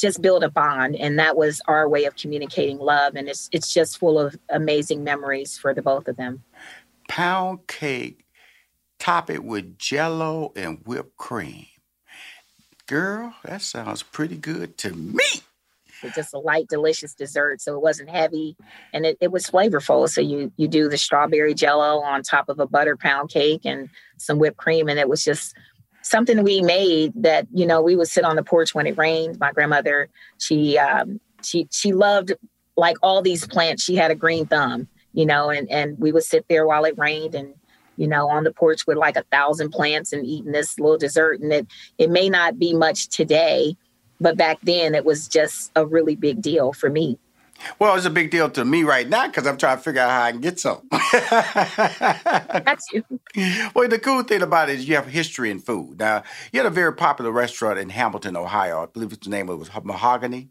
[0.00, 0.96] just build a bond.
[0.96, 3.14] And that was our way of communicating love.
[3.14, 6.42] And it's it's just full of amazing memories for the both of them.
[7.08, 8.24] Pound cake
[9.00, 11.66] top it with jello and whipped cream.
[12.86, 15.24] Girl, that sounds pretty good to me.
[16.02, 17.60] It's just a light, delicious dessert.
[17.60, 18.56] So it wasn't heavy
[18.92, 20.08] and it, it was flavorful.
[20.08, 23.88] So you you do the strawberry jello on top of a butter pound cake and
[24.18, 24.88] some whipped cream.
[24.88, 25.54] And it was just
[26.02, 29.38] something we made that, you know, we would sit on the porch when it rained.
[29.38, 30.08] My grandmother,
[30.38, 32.32] she um she she loved
[32.76, 33.84] like all these plants.
[33.84, 36.98] She had a green thumb, you know, and and we would sit there while it
[36.98, 37.54] rained and
[38.00, 41.40] you know, on the porch with like a thousand plants and eating this little dessert.
[41.40, 41.66] And it
[41.98, 43.76] it may not be much today,
[44.18, 47.18] but back then it was just a really big deal for me.
[47.78, 50.10] Well, it's a big deal to me right now because I'm trying to figure out
[50.10, 50.80] how I can get some.
[50.90, 53.04] That's you.
[53.74, 55.98] Well, the cool thing about it is you have history in food.
[55.98, 56.22] Now,
[56.52, 58.84] you had a very popular restaurant in Hamilton, Ohio.
[58.84, 60.48] I believe its the name of it was Mahogany.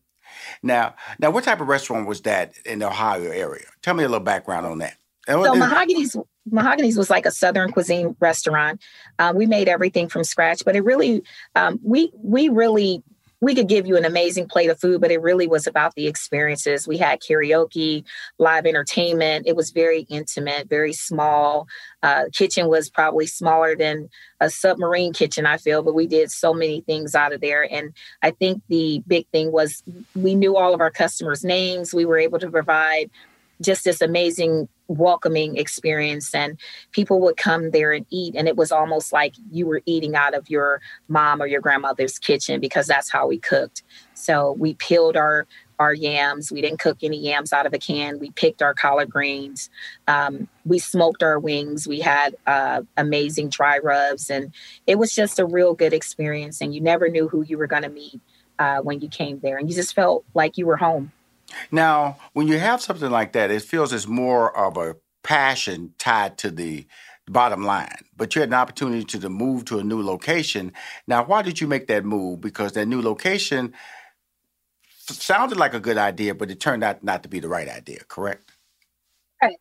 [0.62, 3.66] Now, now, what type of restaurant was that in the Ohio area?
[3.82, 4.98] Tell me a little background on that.
[5.30, 6.16] So Mahogany's
[6.52, 8.82] Mahogany's was like a Southern cuisine restaurant.
[9.18, 11.24] Uh, we made everything from scratch, but it really,
[11.56, 13.04] um, we we really
[13.42, 16.08] we could give you an amazing plate of food, but it really was about the
[16.08, 16.88] experiences.
[16.88, 18.04] We had karaoke,
[18.38, 19.48] live entertainment.
[19.48, 21.68] It was very intimate, very small.
[22.04, 24.10] Uh, kitchen was probably smaller than
[24.42, 27.68] a submarine kitchen, I feel, but we did so many things out of there.
[27.72, 29.84] And I think the big thing was
[30.16, 31.94] we knew all of our customers' names.
[31.94, 33.10] We were able to provide
[33.62, 36.60] just this amazing welcoming experience and
[36.92, 40.34] people would come there and eat and it was almost like you were eating out
[40.34, 43.84] of your mom or your grandmother's kitchen because that's how we cooked.
[44.14, 45.46] So we peeled our
[45.78, 46.52] our yams.
[46.52, 48.20] We didn't cook any yams out of a can.
[48.20, 49.70] We picked our collard greens.
[50.10, 51.88] Um, we smoked our wings.
[51.88, 54.54] We had uh, amazing dry rubs and
[54.88, 57.84] it was just a real good experience and you never knew who you were going
[57.84, 58.20] to meet
[58.60, 61.14] uh, when you came there and you just felt like you were home
[61.72, 66.38] now, when you have something like that, it feels it's more of a passion tied
[66.40, 66.88] to the
[67.28, 68.06] bottom line.
[68.16, 70.74] But you had an opportunity to, to move to a new location.
[71.08, 72.42] Now, why did you make that move?
[72.42, 73.74] Because that new location
[75.08, 78.00] sounded like a good idea, but it turned out not to be the right idea,
[78.08, 78.52] correct?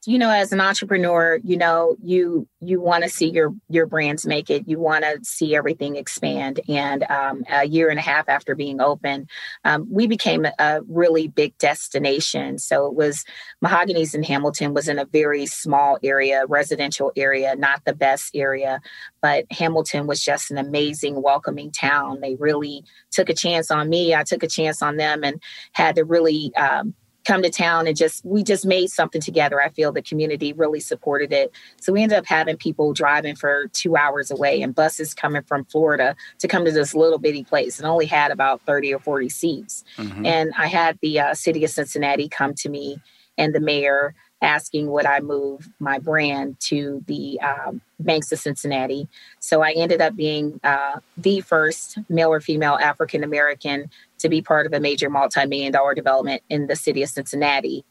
[0.07, 4.27] You know, as an entrepreneur, you know, you you want to see your your brands
[4.27, 4.67] make it.
[4.67, 6.59] You want to see everything expand.
[6.69, 9.29] And um, a year and a half after being open,
[9.65, 12.59] um, we became a, a, really big destination.
[12.59, 13.25] So it was
[13.61, 18.81] Mahogany's in Hamilton was in a very small area, residential area, not the best area,
[19.23, 22.19] but Hamilton was just an amazing, welcoming town.
[22.21, 22.83] They really
[23.13, 24.13] took a chance on me.
[24.13, 25.41] I took a chance on them, and
[25.73, 26.53] had to really.
[26.57, 26.95] Um,
[27.29, 29.61] come to town and just we just made something together.
[29.61, 31.53] I feel the community really supported it.
[31.79, 35.67] So we ended up having people driving for two hours away and buses coming from
[35.67, 39.29] Florida to come to this little bitty place and only had about 30 or 40
[39.29, 39.85] seats.
[39.99, 40.25] Mm-hmm.
[40.25, 42.99] And I had the uh, city of Cincinnati come to me
[43.37, 49.09] and the mayor asking would I move my brand to the um, Banks of Cincinnati.
[49.41, 54.43] So I ended up being uh, the first male or female African American to be
[54.43, 57.85] part of a major multi-million dollar development in the city of Cincinnati.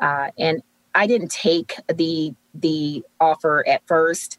[0.00, 0.62] Uh, and
[0.94, 4.38] I didn't take the the offer at first,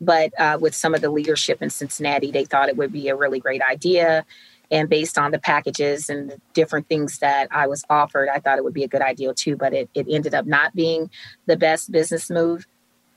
[0.00, 3.16] but uh, with some of the leadership in Cincinnati, they thought it would be a
[3.16, 4.24] really great idea.
[4.70, 8.58] And based on the packages and the different things that I was offered, I thought
[8.58, 9.56] it would be a good idea too.
[9.56, 11.10] But it, it ended up not being
[11.46, 12.66] the best business move.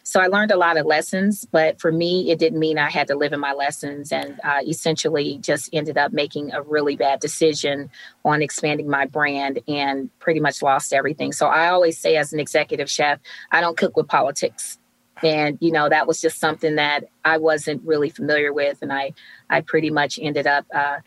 [0.09, 3.05] So I learned a lot of lessons, but for me, it didn't mean I had
[3.09, 7.19] to live in my lessons and uh, essentially just ended up making a really bad
[7.19, 7.91] decision
[8.25, 11.31] on expanding my brand and pretty much lost everything.
[11.31, 13.19] So I always say, as an executive chef,
[13.51, 14.79] I don't cook with politics.
[15.21, 18.79] And, you know, that was just something that I wasn't really familiar with.
[18.81, 19.13] And I,
[19.47, 20.97] I pretty much ended up uh,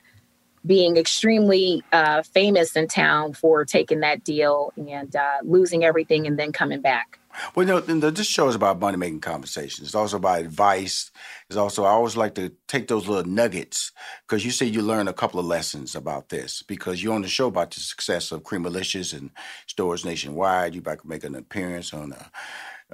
[0.64, 6.38] being extremely uh, famous in town for taking that deal and uh, losing everything and
[6.38, 7.18] then coming back.
[7.54, 9.88] Well, know, this show is about money making conversations.
[9.88, 11.10] It's also about advice.
[11.48, 13.92] It's also, I always like to take those little nuggets
[14.26, 17.28] because you say you learn a couple of lessons about this because you're on the
[17.28, 19.30] show about the success of Creamalicious and
[19.66, 20.74] stores nationwide.
[20.74, 22.30] You're about to make an appearance on a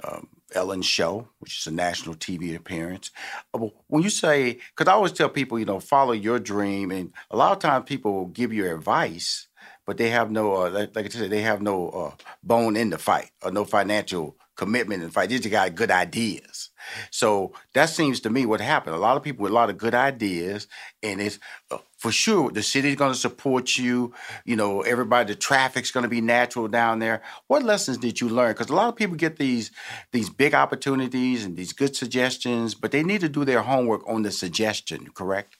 [0.03, 3.11] um, Ellen show, which is a national TV appearance.
[3.53, 7.13] Uh, when you say, because I always tell people, you know, follow your dream, and
[7.29, 9.48] a lot of times people will give you advice
[9.89, 12.11] but they have no, uh, like, like, I said, they have no uh,
[12.43, 15.29] bone in the fight or no financial commitment in the fight.
[15.29, 16.69] They just got good ideas.
[17.09, 18.95] So that seems to me what happened.
[18.95, 20.67] A lot of people with a lot of good ideas,
[21.01, 21.39] and it's
[21.71, 24.13] uh, for sure the city's going to support you.
[24.45, 27.23] You know, everybody, the traffic's going to be natural down there.
[27.47, 28.51] What lessons did you learn?
[28.51, 29.71] Because a lot of people get these
[30.11, 34.21] these big opportunities and these good suggestions, but they need to do their homework on
[34.21, 35.07] the suggestion.
[35.15, 35.55] Correct?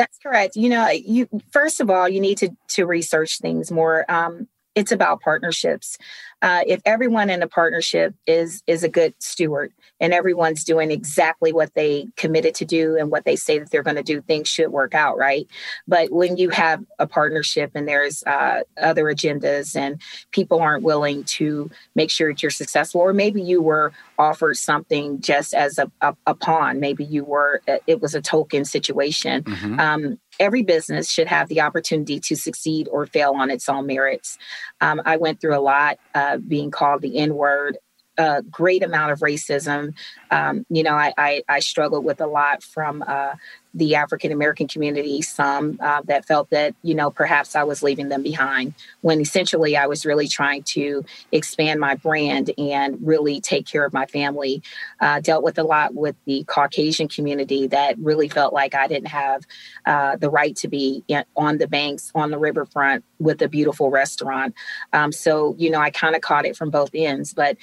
[0.00, 0.56] That's correct.
[0.56, 4.10] You know, you first of all, you need to to research things more.
[4.10, 5.98] Um, it's about partnerships.
[6.42, 11.52] Uh, if everyone in a partnership is is a good steward and everyone's doing exactly
[11.52, 14.48] what they committed to do and what they say that they're going to do, things
[14.48, 15.46] should work out, right?
[15.86, 21.24] But when you have a partnership and there's uh, other agendas and people aren't willing
[21.24, 25.90] to make sure that you're successful, or maybe you were offered something just as a,
[26.00, 29.42] a, a pawn, maybe you were it was a token situation.
[29.42, 29.80] Mm-hmm.
[29.80, 34.38] Um, every business should have the opportunity to succeed or fail on its own merits.
[34.80, 37.78] Um, I went through a lot uh, being called the N word,
[38.18, 39.94] a great amount of racism.
[40.30, 43.34] Um, you know, I, I, I, struggled with a lot from uh,
[43.74, 48.08] the African American community, some uh, that felt that, you know, perhaps I was leaving
[48.08, 53.66] them behind when essentially I was really trying to expand my brand and really take
[53.66, 54.62] care of my family.
[55.00, 59.08] Uh, dealt with a lot with the Caucasian community that really felt like I didn't
[59.08, 59.46] have
[59.86, 61.04] uh, the right to be
[61.36, 64.54] on the banks, on the riverfront with a beautiful restaurant.
[64.92, 67.34] Um, so, you know, I kind of caught it from both ends.
[67.34, 67.56] But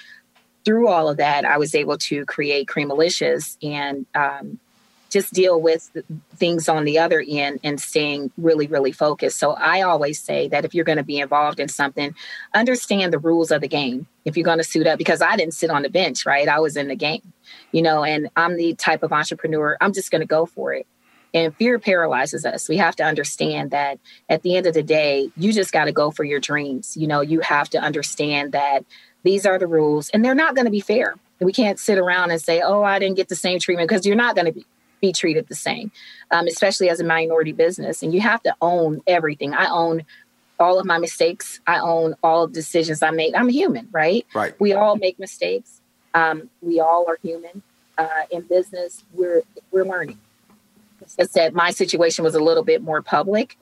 [0.67, 4.59] through all of that, I was able to create Creamalicious and um,
[5.09, 5.89] just deal with
[6.35, 9.39] things on the other end and staying really, really focused.
[9.39, 12.13] So I always say that if you're going to be involved in something,
[12.53, 14.07] understand the rules of the game.
[14.25, 16.49] If you're going to suit up, because I didn't sit on the bench, right?
[16.49, 17.31] I was in the game,
[17.71, 20.85] you know, and I'm the type of entrepreneur, I'm just going to go for it.
[21.33, 22.67] And fear paralyzes us.
[22.67, 25.93] We have to understand that at the end of the day, you just got to
[25.93, 26.97] go for your dreams.
[26.97, 28.83] You know, you have to understand that
[29.27, 31.15] these are the rules and they're not going to be fair.
[31.39, 34.15] We can't sit around and say, oh, I didn't get the same treatment because you're
[34.15, 34.65] not going to be
[34.99, 35.91] be treated the same,
[36.31, 38.01] um, especially as a minority business.
[38.01, 39.53] And you have to own everything.
[39.53, 40.03] I own
[40.59, 41.59] all of my mistakes.
[41.67, 43.35] I own all of the decisions I made.
[43.35, 44.25] I'm human, right?
[44.33, 44.59] Right.
[44.59, 45.81] We all make mistakes.
[46.15, 47.61] Um, we all are human.
[47.95, 50.19] Uh, in business, we're we're learning.
[51.05, 53.57] As I said my situation was a little bit more public,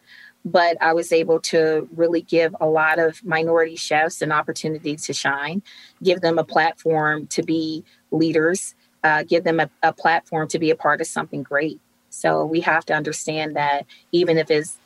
[0.46, 5.14] but I was able to really give a lot of minority chefs an opportunity to
[5.14, 5.64] shine,
[6.04, 10.70] give them a platform to be leaders, uh, give them a, a platform to be
[10.70, 11.82] a part of something great.
[12.12, 14.78] So we have to understand that even if it's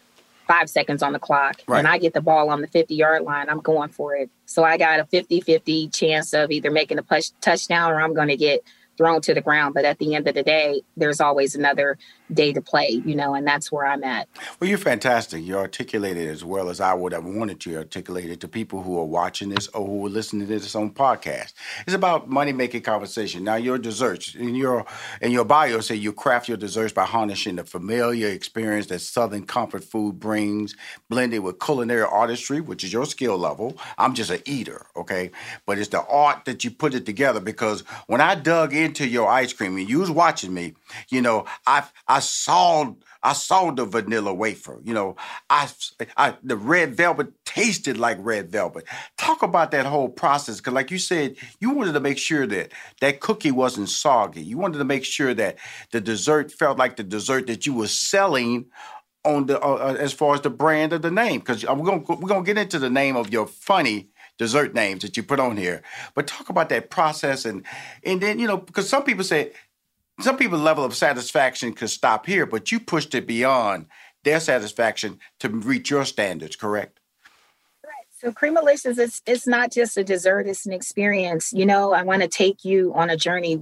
[0.48, 1.78] five seconds on the clock right.
[1.78, 4.30] and I get the ball on the 50 yard line, I'm going for it.
[4.46, 8.14] So I got a 50 50 chance of either making a push, touchdown or I'm
[8.14, 8.64] going to get
[8.98, 9.74] thrown to the ground.
[9.74, 11.98] But at the end of the day, there's always another
[12.34, 14.28] day to play, you know, and that's where I'm at.
[14.60, 15.44] Well, you're fantastic.
[15.44, 18.98] You articulated as well as I would have wanted to articulate it to people who
[19.00, 21.54] are watching this or who are listening to this on podcast.
[21.86, 23.44] It's about money making conversation.
[23.44, 24.86] Now, your desserts in your
[25.22, 29.46] in your bio say you craft your desserts by harnessing the familiar experience that Southern
[29.46, 30.76] comfort food brings,
[31.10, 33.78] blended with culinary artistry, which is your skill level.
[33.98, 35.32] I'm just an eater, okay,
[35.66, 37.40] but it's the art that you put it together.
[37.40, 40.76] Because when I dug into your ice cream and you was watching me,
[41.10, 44.80] you know, I I saw I saw the vanilla wafer.
[44.84, 45.16] You know,
[45.50, 45.70] I,
[46.16, 48.86] I the red velvet tasted like red velvet.
[49.18, 52.72] Talk about that whole process, because like you said, you wanted to make sure that
[53.02, 54.42] that cookie wasn't soggy.
[54.42, 55.58] You wanted to make sure that
[55.92, 58.68] the dessert felt like the dessert that you were selling
[59.26, 61.40] on the uh, uh as far as the brand of the name.
[61.40, 65.18] Because we're gonna we're gonna get into the name of your funny dessert names that
[65.18, 65.82] you put on here.
[66.16, 67.66] But talk about that process and
[68.06, 69.52] and then you know because some people say
[70.22, 73.88] some people's level of satisfaction could stop here, but you pushed it beyond
[74.24, 76.56] their satisfaction to reach your standards.
[76.56, 77.00] Correct?
[77.86, 77.94] Right.
[78.20, 81.54] So Creamalicious is it's not just a dessert, it's an experience.
[81.54, 83.60] You know, I want to take you on a journey.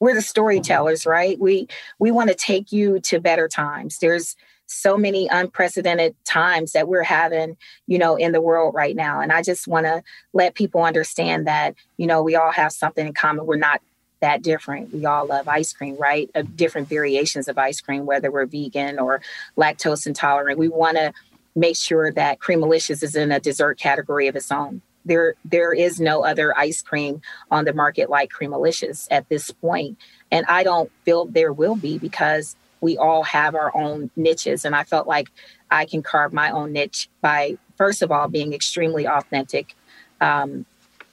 [0.00, 1.38] We're the storytellers, right?
[1.38, 1.68] We
[1.98, 3.98] we want to take you to better times.
[3.98, 4.34] There's
[4.70, 7.56] so many unprecedented times that we're having,
[7.86, 9.20] you know, in the world right now.
[9.20, 10.02] And I just want to
[10.34, 13.46] let people understand that, you know, we all have something in common.
[13.46, 13.80] We're not
[14.20, 14.92] that different.
[14.92, 16.30] We all love ice cream, right?
[16.34, 19.20] Uh, different variations of ice cream, whether we're vegan or
[19.56, 20.58] lactose intolerant.
[20.58, 21.12] We want to
[21.54, 24.82] make sure that Creamalicious is in a dessert category of its own.
[25.04, 29.96] There, there is no other ice cream on the market like Creamalicious at this point,
[30.30, 34.64] and I don't feel there will be because we all have our own niches.
[34.64, 35.28] And I felt like
[35.70, 39.74] I can carve my own niche by, first of all, being extremely authentic,
[40.20, 40.64] um,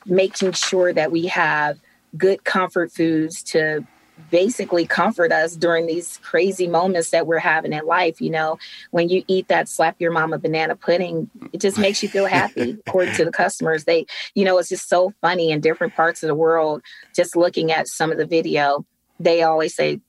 [0.05, 1.79] making sure that we have
[2.17, 3.85] good comfort foods to
[4.31, 8.21] basically comfort us during these crazy moments that we're having in life.
[8.21, 8.57] You know,
[8.91, 12.77] when you eat that slap your mama banana pudding, it just makes you feel happy,
[12.87, 13.83] according to the customers.
[13.83, 16.81] They, you know, it's just so funny in different parts of the world.
[17.13, 18.85] Just looking at some of the video,
[19.19, 19.99] they always say,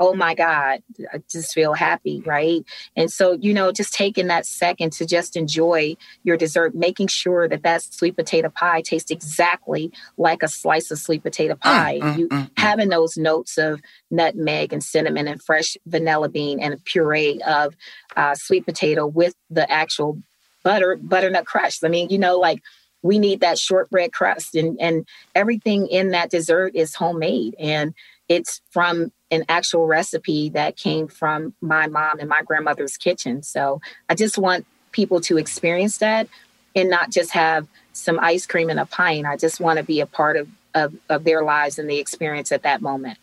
[0.00, 2.64] oh my God, I just feel happy, right?
[2.96, 7.48] And so, you know, just taking that second to just enjoy your dessert, making sure
[7.48, 11.98] that that sweet potato pie tastes exactly like a slice of sweet potato mm, pie.
[12.00, 13.80] Mm, you mm, mm, having those notes of
[14.10, 17.74] nutmeg and cinnamon and fresh vanilla bean and a puree of
[18.16, 20.22] uh, sweet potato with the actual
[20.62, 21.82] butter butternut crush.
[21.82, 22.62] I mean, you know, like
[23.02, 27.94] we need that shortbread crust and and everything in that dessert is homemade and
[28.28, 33.42] it's from an actual recipe that came from my mom and my grandmother's kitchen.
[33.42, 36.28] So I just want people to experience that
[36.74, 39.26] and not just have some ice cream and a pint.
[39.26, 42.52] I just want to be a part of, of, of their lives and the experience
[42.52, 43.18] at that moment.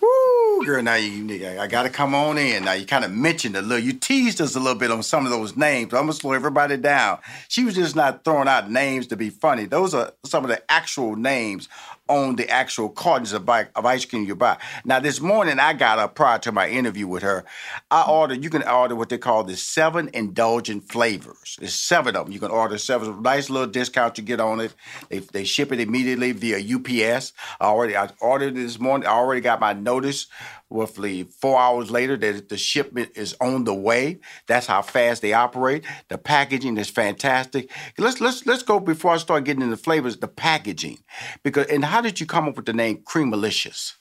[0.00, 2.64] Woo, girl, now you, I got to come on in.
[2.64, 5.26] Now you kind of mentioned a little, you teased us a little bit on some
[5.26, 5.92] of those names.
[5.92, 7.18] I'm gonna slow everybody down.
[7.48, 9.66] She was just not throwing out names to be funny.
[9.66, 11.68] Those are some of the actual names
[12.10, 14.58] on the actual cartons of, of ice cream you buy.
[14.84, 17.44] Now, this morning I got up prior to my interview with her.
[17.88, 21.56] I ordered, you can order what they call the seven indulgent flavors.
[21.60, 22.32] There's seven of them.
[22.32, 24.74] You can order seven, nice little discount you get on it.
[25.08, 27.32] They, they ship it immediately via UPS.
[27.60, 29.06] I already, I ordered it this morning.
[29.06, 30.26] I already got my notice
[30.70, 34.20] roughly four hours later that the shipment is on the way.
[34.46, 35.84] That's how fast they operate.
[36.08, 37.70] The packaging is fantastic.
[37.98, 40.16] Let's let's let's go before I start getting into flavors.
[40.16, 40.98] The packaging,
[41.42, 43.94] because and how did you come up with the name Creamalicious?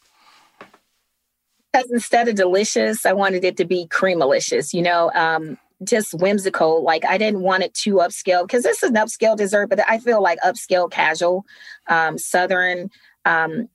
[1.71, 4.73] Because instead of delicious, I wanted it to be creamalicious.
[4.73, 6.83] You know, um, just whimsical.
[6.83, 9.99] Like I didn't want it too upscale because this is an upscale dessert, but I
[9.99, 11.45] feel like upscale, casual,
[11.87, 12.89] um, southern.
[13.25, 13.69] Um,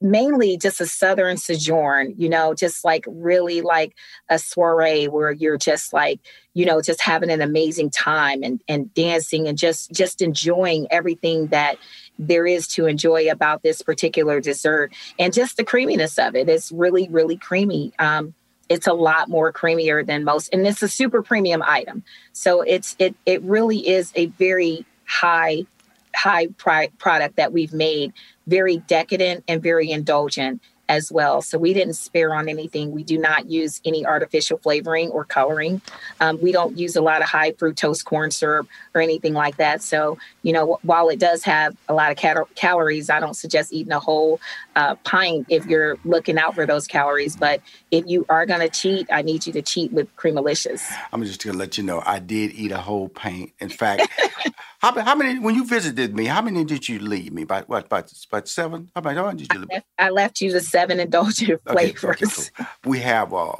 [0.00, 3.94] mainly just a southern sojourn you know just like really like
[4.30, 6.20] a soiree where you're just like
[6.54, 11.48] you know just having an amazing time and and dancing and just just enjoying everything
[11.48, 11.76] that
[12.18, 16.48] there is to enjoy about this particular dessert and just the creaminess of it.
[16.48, 17.92] It's really really creamy.
[17.98, 18.34] Um
[18.68, 22.04] it's a lot more creamier than most and it's a super premium item.
[22.32, 25.64] So it's it it really is a very high
[26.14, 28.12] high pri- product that we've made
[28.50, 30.60] very decadent and very indulgent
[30.90, 31.40] as well.
[31.40, 32.90] So we didn't spare on anything.
[32.90, 35.80] We do not use any artificial flavoring or coloring.
[36.18, 39.82] Um, we don't use a lot of high fructose corn syrup or anything like that.
[39.82, 43.72] So, you know, while it does have a lot of cal- calories, I don't suggest
[43.72, 44.40] eating a whole
[44.76, 47.36] uh, pint if you're looking out for those calories.
[47.36, 47.60] But
[47.90, 50.82] if you are going to cheat, I need you to cheat with Creamalicious.
[51.12, 53.52] I'm just going to let you know I did eat a whole pint.
[53.60, 54.06] In fact,
[54.78, 57.44] how, how, many, when you visited me, how many did you leave me?
[57.44, 58.90] By what, about, about seven?
[58.94, 59.68] How many, how many did you leave?
[59.70, 62.04] I left, I left you the seven indulgent flavors.
[62.10, 62.66] Okay, okay, cool.
[62.84, 63.56] We have uh,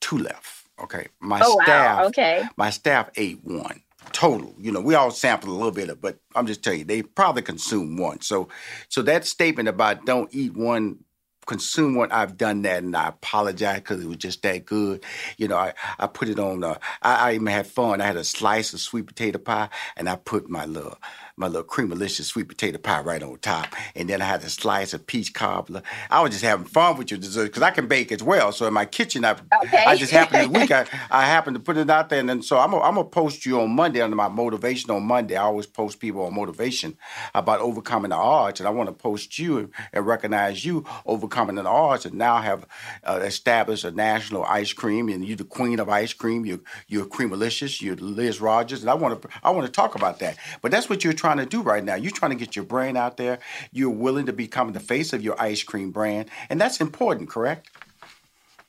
[0.00, 0.66] two left.
[0.80, 1.06] Okay.
[1.20, 1.98] My oh, staff.
[1.98, 2.06] Wow.
[2.08, 2.44] Okay.
[2.56, 4.54] My staff ate one total.
[4.58, 7.02] You know, we all sampled a little bit of, but I'm just telling you, they
[7.02, 8.20] probably consume one.
[8.20, 8.48] So,
[8.88, 10.98] so that statement about don't eat one
[11.46, 12.10] consume one.
[12.10, 15.04] I've done that, and I apologize because it was just that good.
[15.36, 16.64] You know, I, I put it on.
[16.64, 18.00] Uh, I, I even had fun.
[18.00, 20.98] I had a slice of sweet potato pie, and I put my little
[21.36, 23.66] my little cream creamalicious sweet potato pie right on top.
[23.94, 25.82] And then I had a slice of peach cobbler.
[26.10, 28.52] I was just having fun with your dessert because I can bake as well.
[28.52, 29.32] So in my kitchen, I,
[29.64, 29.84] okay.
[29.84, 32.20] I just happened this week, I, I happened to put it out there.
[32.20, 35.36] And then so I'm going to post you on Monday under my motivation on Monday.
[35.36, 36.96] I always post people on motivation
[37.34, 38.60] about overcoming the odds.
[38.60, 42.40] And I want to post you and, and recognize you overcoming the odds and now
[42.40, 42.66] have
[43.02, 45.08] uh, established a national ice cream.
[45.08, 46.46] And you're the queen of ice cream.
[46.46, 47.82] You're, you're creamalicious.
[47.82, 48.82] You're Liz Rogers.
[48.82, 50.36] And I want to I want to talk about that.
[50.62, 51.94] But that's what you're trying to do right now.
[51.94, 53.38] You're trying to get your brand out there.
[53.72, 57.70] You're willing to become the face of your ice cream brand, and that's important, correct?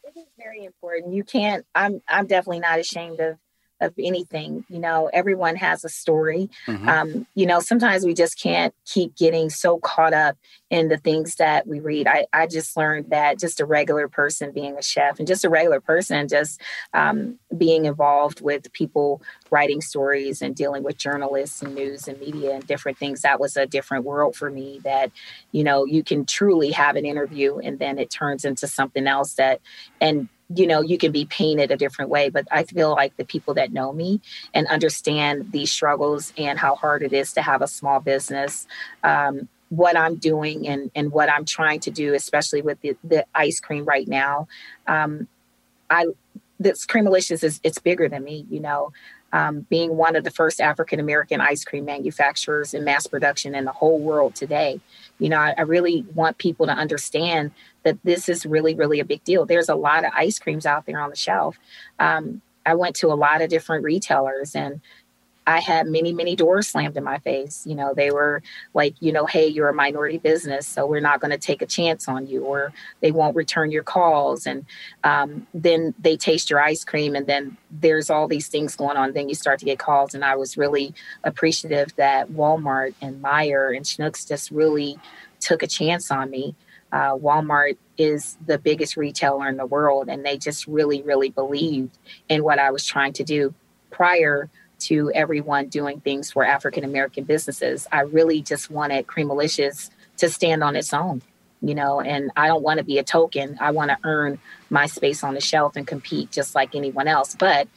[0.05, 1.13] It is very important.
[1.13, 1.65] You can't.
[1.75, 2.01] I'm.
[2.07, 3.37] I'm definitely not ashamed of
[3.81, 4.65] of anything.
[4.69, 6.49] You know, everyone has a story.
[6.67, 6.87] Mm-hmm.
[6.87, 10.37] Um, you know, sometimes we just can't keep getting so caught up
[10.69, 12.07] in the things that we read.
[12.07, 15.49] I, I just learned that just a regular person being a chef and just a
[15.49, 16.61] regular person just
[16.93, 19.21] um, being involved with people
[19.51, 23.57] writing stories and dealing with journalists and news and media and different things, that was
[23.57, 25.11] a different world for me that,
[25.51, 29.33] you know, you can truly have an interview and then it turns into something else
[29.33, 29.61] that,
[30.01, 33.25] and you know you can be painted a different way but i feel like the
[33.25, 34.21] people that know me
[34.53, 38.67] and understand these struggles and how hard it is to have a small business
[39.03, 43.25] um, what i'm doing and and what i'm trying to do especially with the, the
[43.33, 44.47] ice cream right now
[44.87, 45.27] um,
[45.89, 46.05] i
[46.59, 48.91] this creamalicious is it's bigger than me you know
[49.33, 53.65] um, being one of the first African American ice cream manufacturers in mass production in
[53.65, 54.79] the whole world today.
[55.19, 57.51] You know, I, I, really want people to understand
[57.85, 59.45] that this is really, really a big deal.
[59.45, 61.57] There's a lot of ice creams out there on the shelf.
[61.99, 64.81] Um, I went to a lot of different retailers and
[65.47, 67.67] I had many, many doors slammed in my face.
[67.67, 68.41] You know, they were
[68.73, 71.67] like, you know, hey, you're a minority business, so we're not going to take a
[71.67, 74.47] chance on you, or they won't return your calls.
[74.47, 74.65] And
[75.03, 79.13] um, then they taste your ice cream, and then there's all these things going on.
[79.13, 80.15] Then you start to get calls.
[80.15, 84.97] And I was really appreciative that Walmart and Meijer and Schnucks just really
[85.39, 86.55] took a chance on me.
[86.95, 91.97] Uh, Walmart is the biggest retailer in the world, and they just really, really believed
[92.29, 93.53] in what I was trying to do
[93.91, 94.49] prior
[94.79, 97.85] to everyone doing things for African American businesses.
[97.91, 101.21] I really just wanted Creamalicious to stand on its own,
[101.61, 103.57] you know, and I don't want to be a token.
[103.59, 104.39] I want to earn
[104.69, 107.35] my space on the shelf and compete just like anyone else.
[107.35, 107.67] But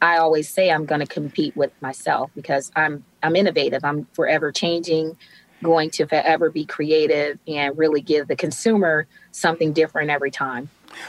[0.00, 3.84] I always say I'm going to compete with myself because I'm I'm innovative.
[3.84, 5.18] I'm forever changing,
[5.62, 10.68] going to forever be creative and really give the consumer something different every time.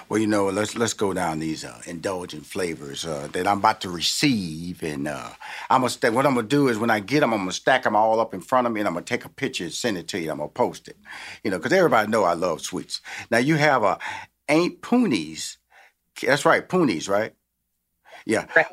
[0.09, 3.81] Well, you know, let's let's go down these uh, indulgent flavors uh, that I'm about
[3.81, 5.29] to receive, and uh,
[5.69, 7.83] I'm gonna st- what I'm gonna do is when I get them, I'm gonna stack
[7.83, 9.97] them all up in front of me, and I'm gonna take a picture and send
[9.97, 10.31] it to you.
[10.31, 10.97] I'm gonna post it,
[11.43, 13.01] you know, because everybody know I love sweets.
[13.29, 13.99] Now you have a
[14.47, 15.57] Aunt Poonie's.
[16.21, 17.33] That's right, Poonie's, right?
[18.25, 18.45] Yeah.
[18.55, 18.67] Right.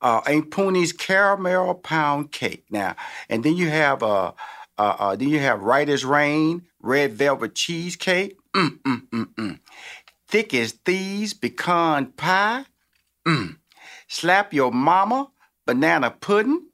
[0.00, 2.64] Uh, Aunt Poonie's caramel pound cake.
[2.70, 2.94] Now,
[3.28, 4.32] and then you have uh,
[4.78, 8.36] uh, uh then you have Right as Rain red velvet cheesecake.
[8.54, 9.58] Mm, mm, mm, mm
[10.34, 12.64] thick as thieves pecan pie.
[13.24, 13.56] Mm.
[14.08, 15.30] Slap your mama
[15.64, 16.66] banana pudding.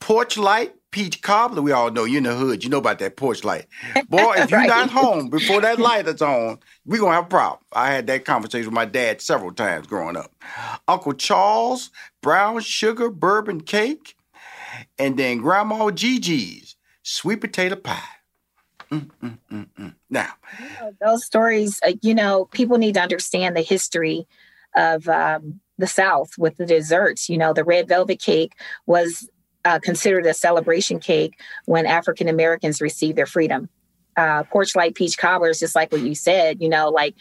[0.00, 2.64] Porch light peach cobbler, we all know you're in the hood.
[2.64, 3.66] You know about that porch light.
[4.08, 4.66] Boy, if you're right.
[4.66, 7.60] not home before that light is on, we're going to have a problem.
[7.74, 10.32] I had that conversation with my dad several times growing up.
[10.88, 11.90] Uncle Charles,
[12.22, 14.16] brown sugar bourbon cake,
[14.98, 16.67] and then Grandma Gigi's
[17.08, 18.02] sweet potato pie.
[18.90, 19.94] Mm, mm, mm, mm.
[20.08, 20.32] now,
[21.04, 24.26] those stories, uh, you know, people need to understand the history
[24.76, 27.28] of um, the South with the desserts.
[27.28, 28.54] You know, the red velvet cake
[28.86, 29.28] was
[29.64, 33.68] uh, considered a celebration cake when African Americans received their freedom.
[34.16, 37.14] Uh, porch light peach cobbler is just like what you said, you know, like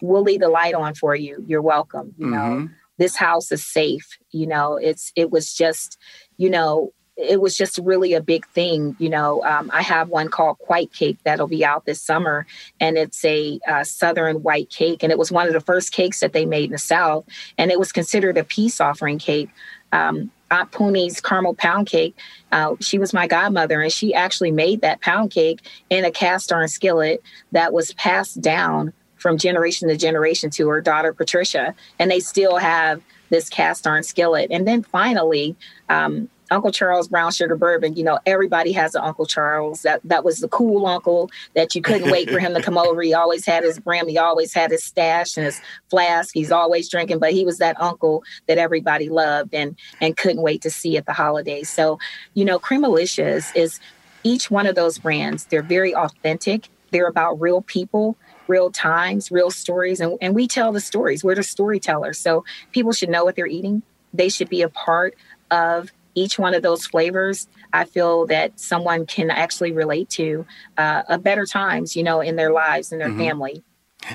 [0.00, 1.44] we'll leave the light on for you.
[1.46, 2.14] You're welcome.
[2.16, 2.64] You mm-hmm.
[2.64, 2.68] know,
[2.98, 4.18] this house is safe.
[4.30, 5.98] You know, it's it was just,
[6.38, 8.96] you know, it was just really a big thing.
[8.98, 12.46] You know, um, I have one called White Cake that'll be out this summer,
[12.80, 16.20] and it's a uh, Southern white cake, and it was one of the first cakes
[16.20, 17.24] that they made in the South,
[17.58, 19.50] and it was considered a peace offering cake.
[19.92, 22.14] Um, Aunt Poonie's caramel pound cake.
[22.50, 26.52] Uh, she was my godmother, and she actually made that pound cake in a cast
[26.52, 27.22] iron skillet
[27.52, 32.56] that was passed down from generation to generation to her daughter Patricia, and they still
[32.56, 34.48] have this cast iron skillet.
[34.50, 35.56] And then finally,
[35.88, 39.82] um, Uncle Charles Brown Sugar Bourbon, you know, everybody has an Uncle Charles.
[39.82, 43.00] That that was the cool uncle that you couldn't wait for him to come over.
[43.02, 45.60] He always had his brim, he always had his stash and his
[45.90, 46.34] flask.
[46.34, 50.62] He's always drinking, but he was that uncle that everybody loved and and couldn't wait
[50.62, 51.70] to see at the holidays.
[51.70, 51.98] So,
[52.34, 53.80] you know, Creamalicious is
[54.22, 56.68] each one of those brands, they're very authentic.
[56.90, 58.18] They're about real people
[58.48, 61.24] real times, real stories, and, and we tell the stories.
[61.24, 62.18] We're the storytellers.
[62.18, 63.82] So people should know what they're eating.
[64.12, 65.14] They should be a part
[65.50, 70.46] of each one of those flavors, I feel that someone can actually relate to
[70.78, 73.18] uh, a better times, you know, in their lives and their mm-hmm.
[73.18, 73.62] family.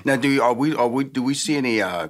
[0.04, 2.10] Now, do you, are we are we do we see any uh,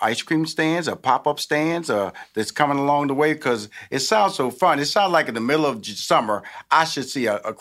[0.00, 3.32] ice cream stands or pop up stands uh, that's coming along the way?
[3.32, 4.78] Because it sounds so fun.
[4.78, 7.52] It sounds like in the middle of summer, I should see a, a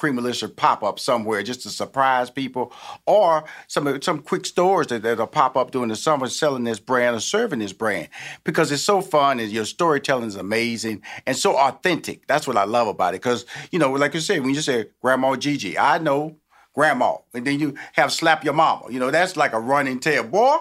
[0.50, 2.74] pop up somewhere just to surprise people,
[3.06, 7.16] or some some quick stores that that'll pop up during the summer selling this brand
[7.16, 8.10] or serving this brand
[8.44, 12.26] because it's so fun and your storytelling is amazing and so authentic.
[12.28, 13.22] That's what I love about it.
[13.22, 16.38] Because you know, like you said, when you say Grandma Gigi, I know
[16.74, 18.86] grandma, and then you have slap your mama.
[18.90, 20.24] You know, that's like a running tale.
[20.24, 20.58] Boy,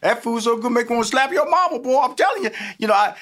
[0.00, 2.00] that food's so good, make to slap your mama, boy.
[2.00, 2.50] I'm telling you.
[2.78, 3.14] You know, I,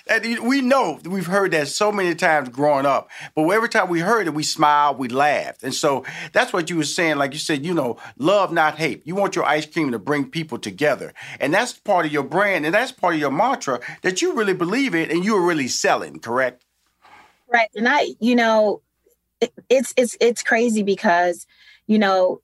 [0.42, 4.26] we know we've heard that so many times growing up, but every time we heard
[4.26, 7.16] it, we smiled, we laughed, and so that's what you were saying.
[7.16, 9.02] Like you said, you know, love not hate.
[9.04, 12.64] You want your ice cream to bring people together, and that's part of your brand,
[12.64, 16.20] and that's part of your mantra that you really believe in, and you're really selling.
[16.20, 16.64] Correct?
[17.52, 18.80] Right, and I, you know,
[19.40, 21.46] it, it's it's it's crazy because
[21.86, 22.40] you know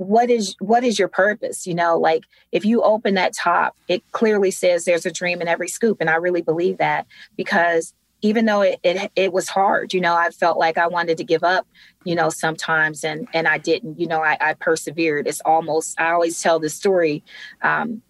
[0.00, 4.02] what is what is your purpose you know like if you open that top it
[4.12, 7.06] clearly says there's a dream in every scoop and i really believe that
[7.36, 11.18] because even though it, it it was hard you know i felt like i wanted
[11.18, 11.66] to give up
[12.04, 16.10] you know sometimes and and i didn't you know i, I persevered it's almost i
[16.10, 17.22] always tell this story
[17.62, 18.00] um,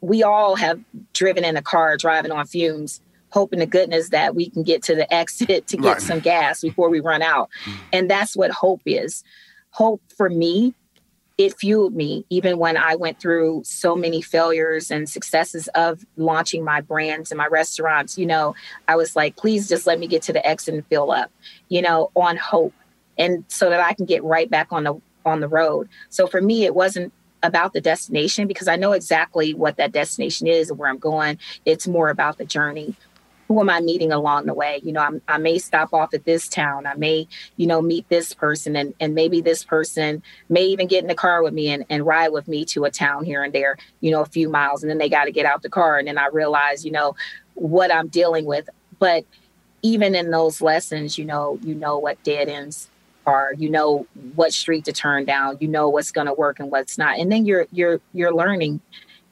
[0.00, 0.80] we all have
[1.12, 3.00] driven in a car driving on fumes
[3.30, 6.02] hoping to goodness that we can get to the exit to get right.
[6.02, 7.76] some gas before we run out mm.
[7.92, 9.22] and that's what hope is
[9.76, 10.74] hope for me
[11.38, 16.64] it fueled me even when I went through so many failures and successes of launching
[16.64, 18.16] my brands and my restaurants.
[18.16, 18.54] You know,
[18.88, 21.30] I was like, please just let me get to the exit and fill up,
[21.68, 22.72] you know, on hope.
[23.18, 24.94] And so that I can get right back on the
[25.26, 25.90] on the road.
[26.08, 27.12] So for me, it wasn't
[27.42, 31.38] about the destination because I know exactly what that destination is and where I'm going.
[31.66, 32.96] It's more about the journey
[33.48, 34.80] who am I meeting along the way?
[34.82, 36.86] You know, I'm, i may stop off at this town.
[36.86, 41.02] I may, you know, meet this person, and, and maybe this person may even get
[41.02, 43.52] in the car with me and, and ride with me to a town here and
[43.52, 44.82] there, you know, a few miles.
[44.82, 45.98] And then they got to get out the car.
[45.98, 47.14] And then I realize, you know,
[47.54, 48.68] what I'm dealing with.
[48.98, 49.24] But
[49.82, 52.90] even in those lessons, you know, you know what dead ends
[53.26, 56.70] are, you know what street to turn down, you know what's going to work and
[56.70, 57.18] what's not.
[57.18, 58.80] And then you're you're you're learning.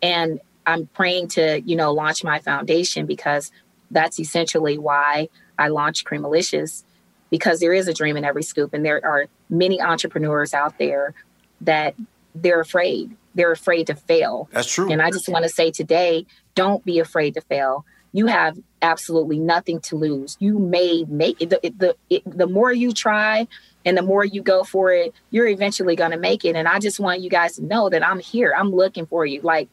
[0.02, 3.50] And I'm praying to, you know, launch my foundation because
[3.90, 5.28] that's essentially why
[5.59, 6.85] I launched Creamalicious
[7.31, 11.15] because there is a dream in every scoop, and there are many entrepreneurs out there
[11.61, 11.94] that
[12.35, 13.16] they're afraid.
[13.35, 14.48] They're afraid to fail.
[14.52, 14.90] That's true.
[14.93, 17.85] And I just want to say today, don't be afraid to fail.
[18.12, 20.36] You have absolutely nothing to lose.
[20.39, 21.51] You may make it.
[21.51, 23.48] The, the, it, the more you try
[23.85, 26.55] and the more you go for it, you're eventually going to make it.
[26.55, 28.55] And I just want you guys to know that I'm here.
[28.56, 29.40] I'm looking for you.
[29.40, 29.69] Like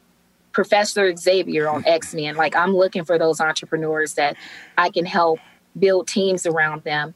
[0.51, 2.35] Professor Xavier on X Men.
[2.35, 4.35] Like I'm looking for those entrepreneurs that
[4.77, 5.39] I can help
[5.77, 7.13] build teams around them,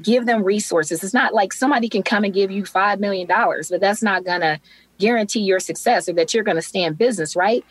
[0.00, 1.02] give them resources.
[1.02, 4.40] It's not like somebody can come and give you $5 million, but that's not going
[4.40, 4.60] to
[4.98, 7.64] guarantee your success or that you're going to stay in business, right?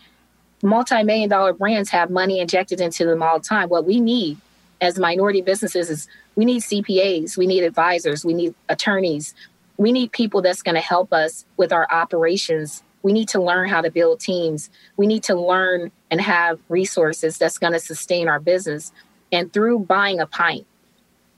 [0.64, 3.70] Multi million dollar brands have money injected into them all the time.
[3.70, 4.38] What we need
[4.82, 9.34] as minority businesses is we need CPAs, we need advisors, we need attorneys,
[9.78, 12.84] we need people that's going to help us with our operations.
[13.06, 14.72] We need to learn how to build teams.
[14.98, 18.92] We need to learn and have resources that's going to sustain our business.
[19.32, 20.66] And through buying a pint,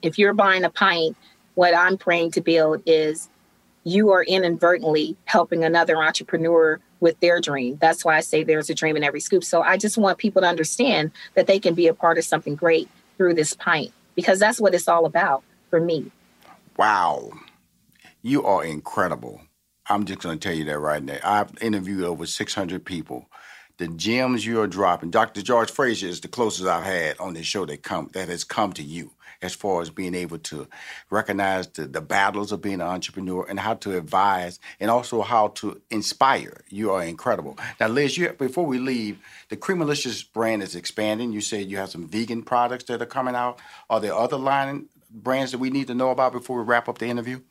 [0.02, 1.18] if you're buying a pint,
[1.56, 3.28] what I'm praying to build is
[3.84, 7.78] you are inadvertently helping another entrepreneur with their dream.
[7.82, 9.44] That's why I say there's a dream in every scoop.
[9.44, 12.56] So I just want people to understand that they can be a part of something
[12.56, 12.88] great
[13.18, 16.14] through this pint because that's what it's all about for me.
[16.78, 17.30] Wow.
[18.22, 19.42] You are incredible.
[19.90, 21.18] I'm just going to tell you that right now.
[21.24, 23.28] I've interviewed over 600 people.
[23.78, 25.42] The gems you are dropping, Dr.
[25.42, 28.74] George Fraser is the closest I've had on this show that come that has come
[28.74, 30.68] to you as far as being able to
[31.12, 35.50] recognize the, the battles of being an entrepreneur and how to advise and also how
[35.50, 36.62] to inspire.
[36.70, 37.56] You are incredible.
[37.80, 39.20] Now, Liz, you, before we leave,
[39.50, 41.32] the Creamalicious brand is expanding.
[41.32, 43.60] You said you have some vegan products that are coming out.
[43.92, 46.98] Are there other line brands that we need to know about before we wrap up
[46.98, 47.42] the interview?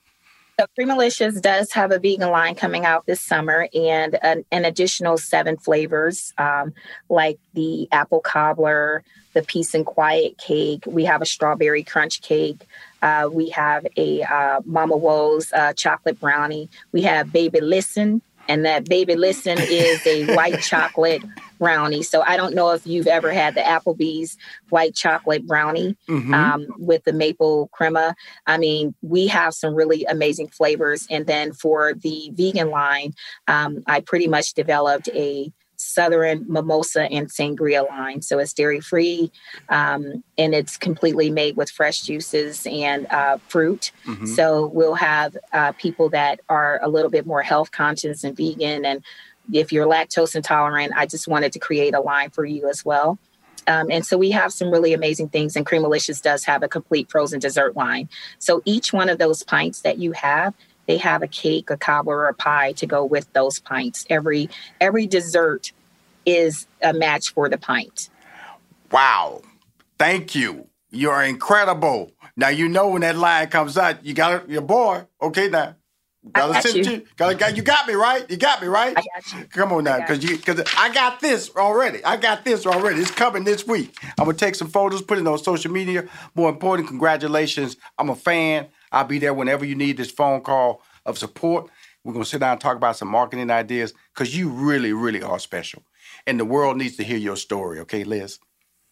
[0.59, 5.19] So Creamalicious does have a vegan line coming out this summer and an, an additional
[5.19, 6.73] seven flavors um,
[7.11, 9.05] like the apple cobbler,
[9.35, 10.85] the peace and quiet cake.
[10.87, 12.67] We have a strawberry crunch cake.
[13.03, 16.71] Uh, we have a uh, Mama Woes uh, chocolate brownie.
[16.91, 21.23] We have Baby Listen, and that Baby Listen is a white chocolate
[21.59, 22.03] brownie.
[22.03, 24.37] So I don't know if you've ever had the Applebee's
[24.69, 26.35] white chocolate brownie mm-hmm.
[26.35, 28.15] um, with the maple crema.
[28.47, 31.07] I mean, we have some really amazing flavors.
[31.11, 33.15] And then for the vegan line,
[33.49, 35.53] um, I pretty much developed a
[35.87, 38.23] Southern mimosa and sangria line.
[38.23, 39.31] So it's dairy free
[39.69, 43.93] um, and it's completely made with fresh juices and uh, fruit.
[44.07, 44.27] Mm-hmm.
[44.27, 48.85] So we'll have uh, people that are a little bit more health conscious and vegan.
[48.85, 49.05] And
[49.53, 53.19] if you're lactose intolerant, I just wanted to create a line for you as well.
[53.69, 57.11] Um, and so we have some really amazing things, and Creamalicious does have a complete
[57.11, 58.09] frozen dessert line.
[58.39, 60.55] So each one of those pints that you have
[60.87, 64.07] they have a cake, a cobbler, or a pie to go with those pints.
[64.09, 64.49] Every
[64.81, 65.73] every dessert
[66.27, 68.11] is a match for the pint.
[68.91, 69.43] Wow.
[69.99, 70.69] Thank you.
[70.91, 72.13] You're incredible.
[72.37, 75.05] Now you know when that line comes out, you got it, your boy.
[75.23, 75.77] Okay now.
[76.33, 76.83] Gotta got you.
[76.83, 77.07] you.
[77.17, 78.29] Gotta, you got me right.
[78.29, 78.97] You got me right.
[78.97, 79.45] I got you.
[79.47, 82.05] Come on now, because you because I got this already.
[82.05, 83.01] I got this already.
[83.01, 83.97] It's coming this week.
[84.19, 86.09] I'm gonna take some photos, put it on social media.
[86.35, 87.77] More important, congratulations.
[87.97, 88.67] I'm a fan.
[88.91, 91.71] I'll be there whenever you need this phone call of support.
[92.03, 95.39] We're gonna sit down and talk about some marketing ideas because you really, really are
[95.39, 95.85] special,
[96.27, 97.81] and the world needs to hear your story.
[97.81, 98.39] Okay, Liz.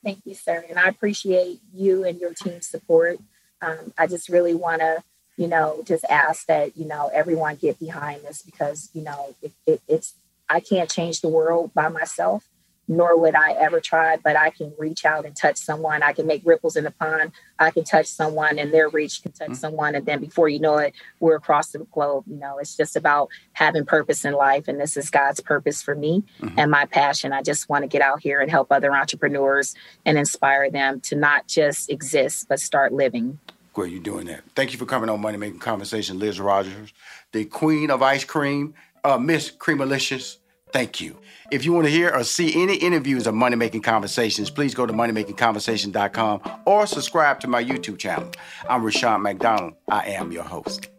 [0.05, 3.19] Thank you, sir, and I appreciate you and your team's support.
[3.63, 5.03] Um, I just really want to,
[5.37, 9.53] you know, just ask that you know everyone get behind this because you know it,
[9.67, 10.15] it, it's
[10.49, 12.49] I can't change the world by myself,
[12.87, 16.03] nor would I ever try, but I can reach out and touch someone.
[16.03, 17.33] I can make ripples in the pond.
[17.59, 19.55] I can touch someone and their reach can touch mm-hmm.
[19.55, 19.95] someone.
[19.95, 22.25] And then before you know it, we're across the globe.
[22.27, 24.69] You know, it's just about having purpose in life.
[24.69, 26.59] And this is God's purpose for me mm-hmm.
[26.59, 27.33] and my passion.
[27.33, 29.75] I just want to get out here and help other entrepreneurs
[30.05, 33.39] and inspire them to not just exist, but start living.
[33.73, 34.45] Great, you're doing that.
[34.55, 36.93] Thank you for coming on Money Making Conversation, Liz Rogers,
[37.33, 40.39] the queen of ice cream, uh, Miss Creamalicious.
[40.75, 41.17] Thank you.
[41.53, 44.85] If you want to hear or see any interviews of Money Making Conversations, please go
[44.85, 48.29] to moneymakingconversation.com or subscribe to my YouTube channel.
[48.69, 49.75] I'm Rushion McDonald.
[49.89, 50.91] I am your host.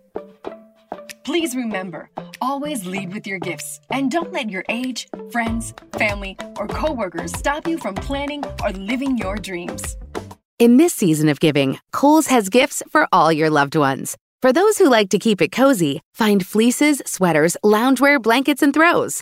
[1.26, 6.68] Please remember, always lead with your gifts and don't let your age, friends, family, or
[6.68, 9.98] coworkers stop you from planning or living your dreams.
[10.58, 14.16] In this season of giving, Kohl's has gifts for all your loved ones.
[14.42, 19.22] For those who like to keep it cozy, find fleeces, sweaters, loungewear, blankets, and throws.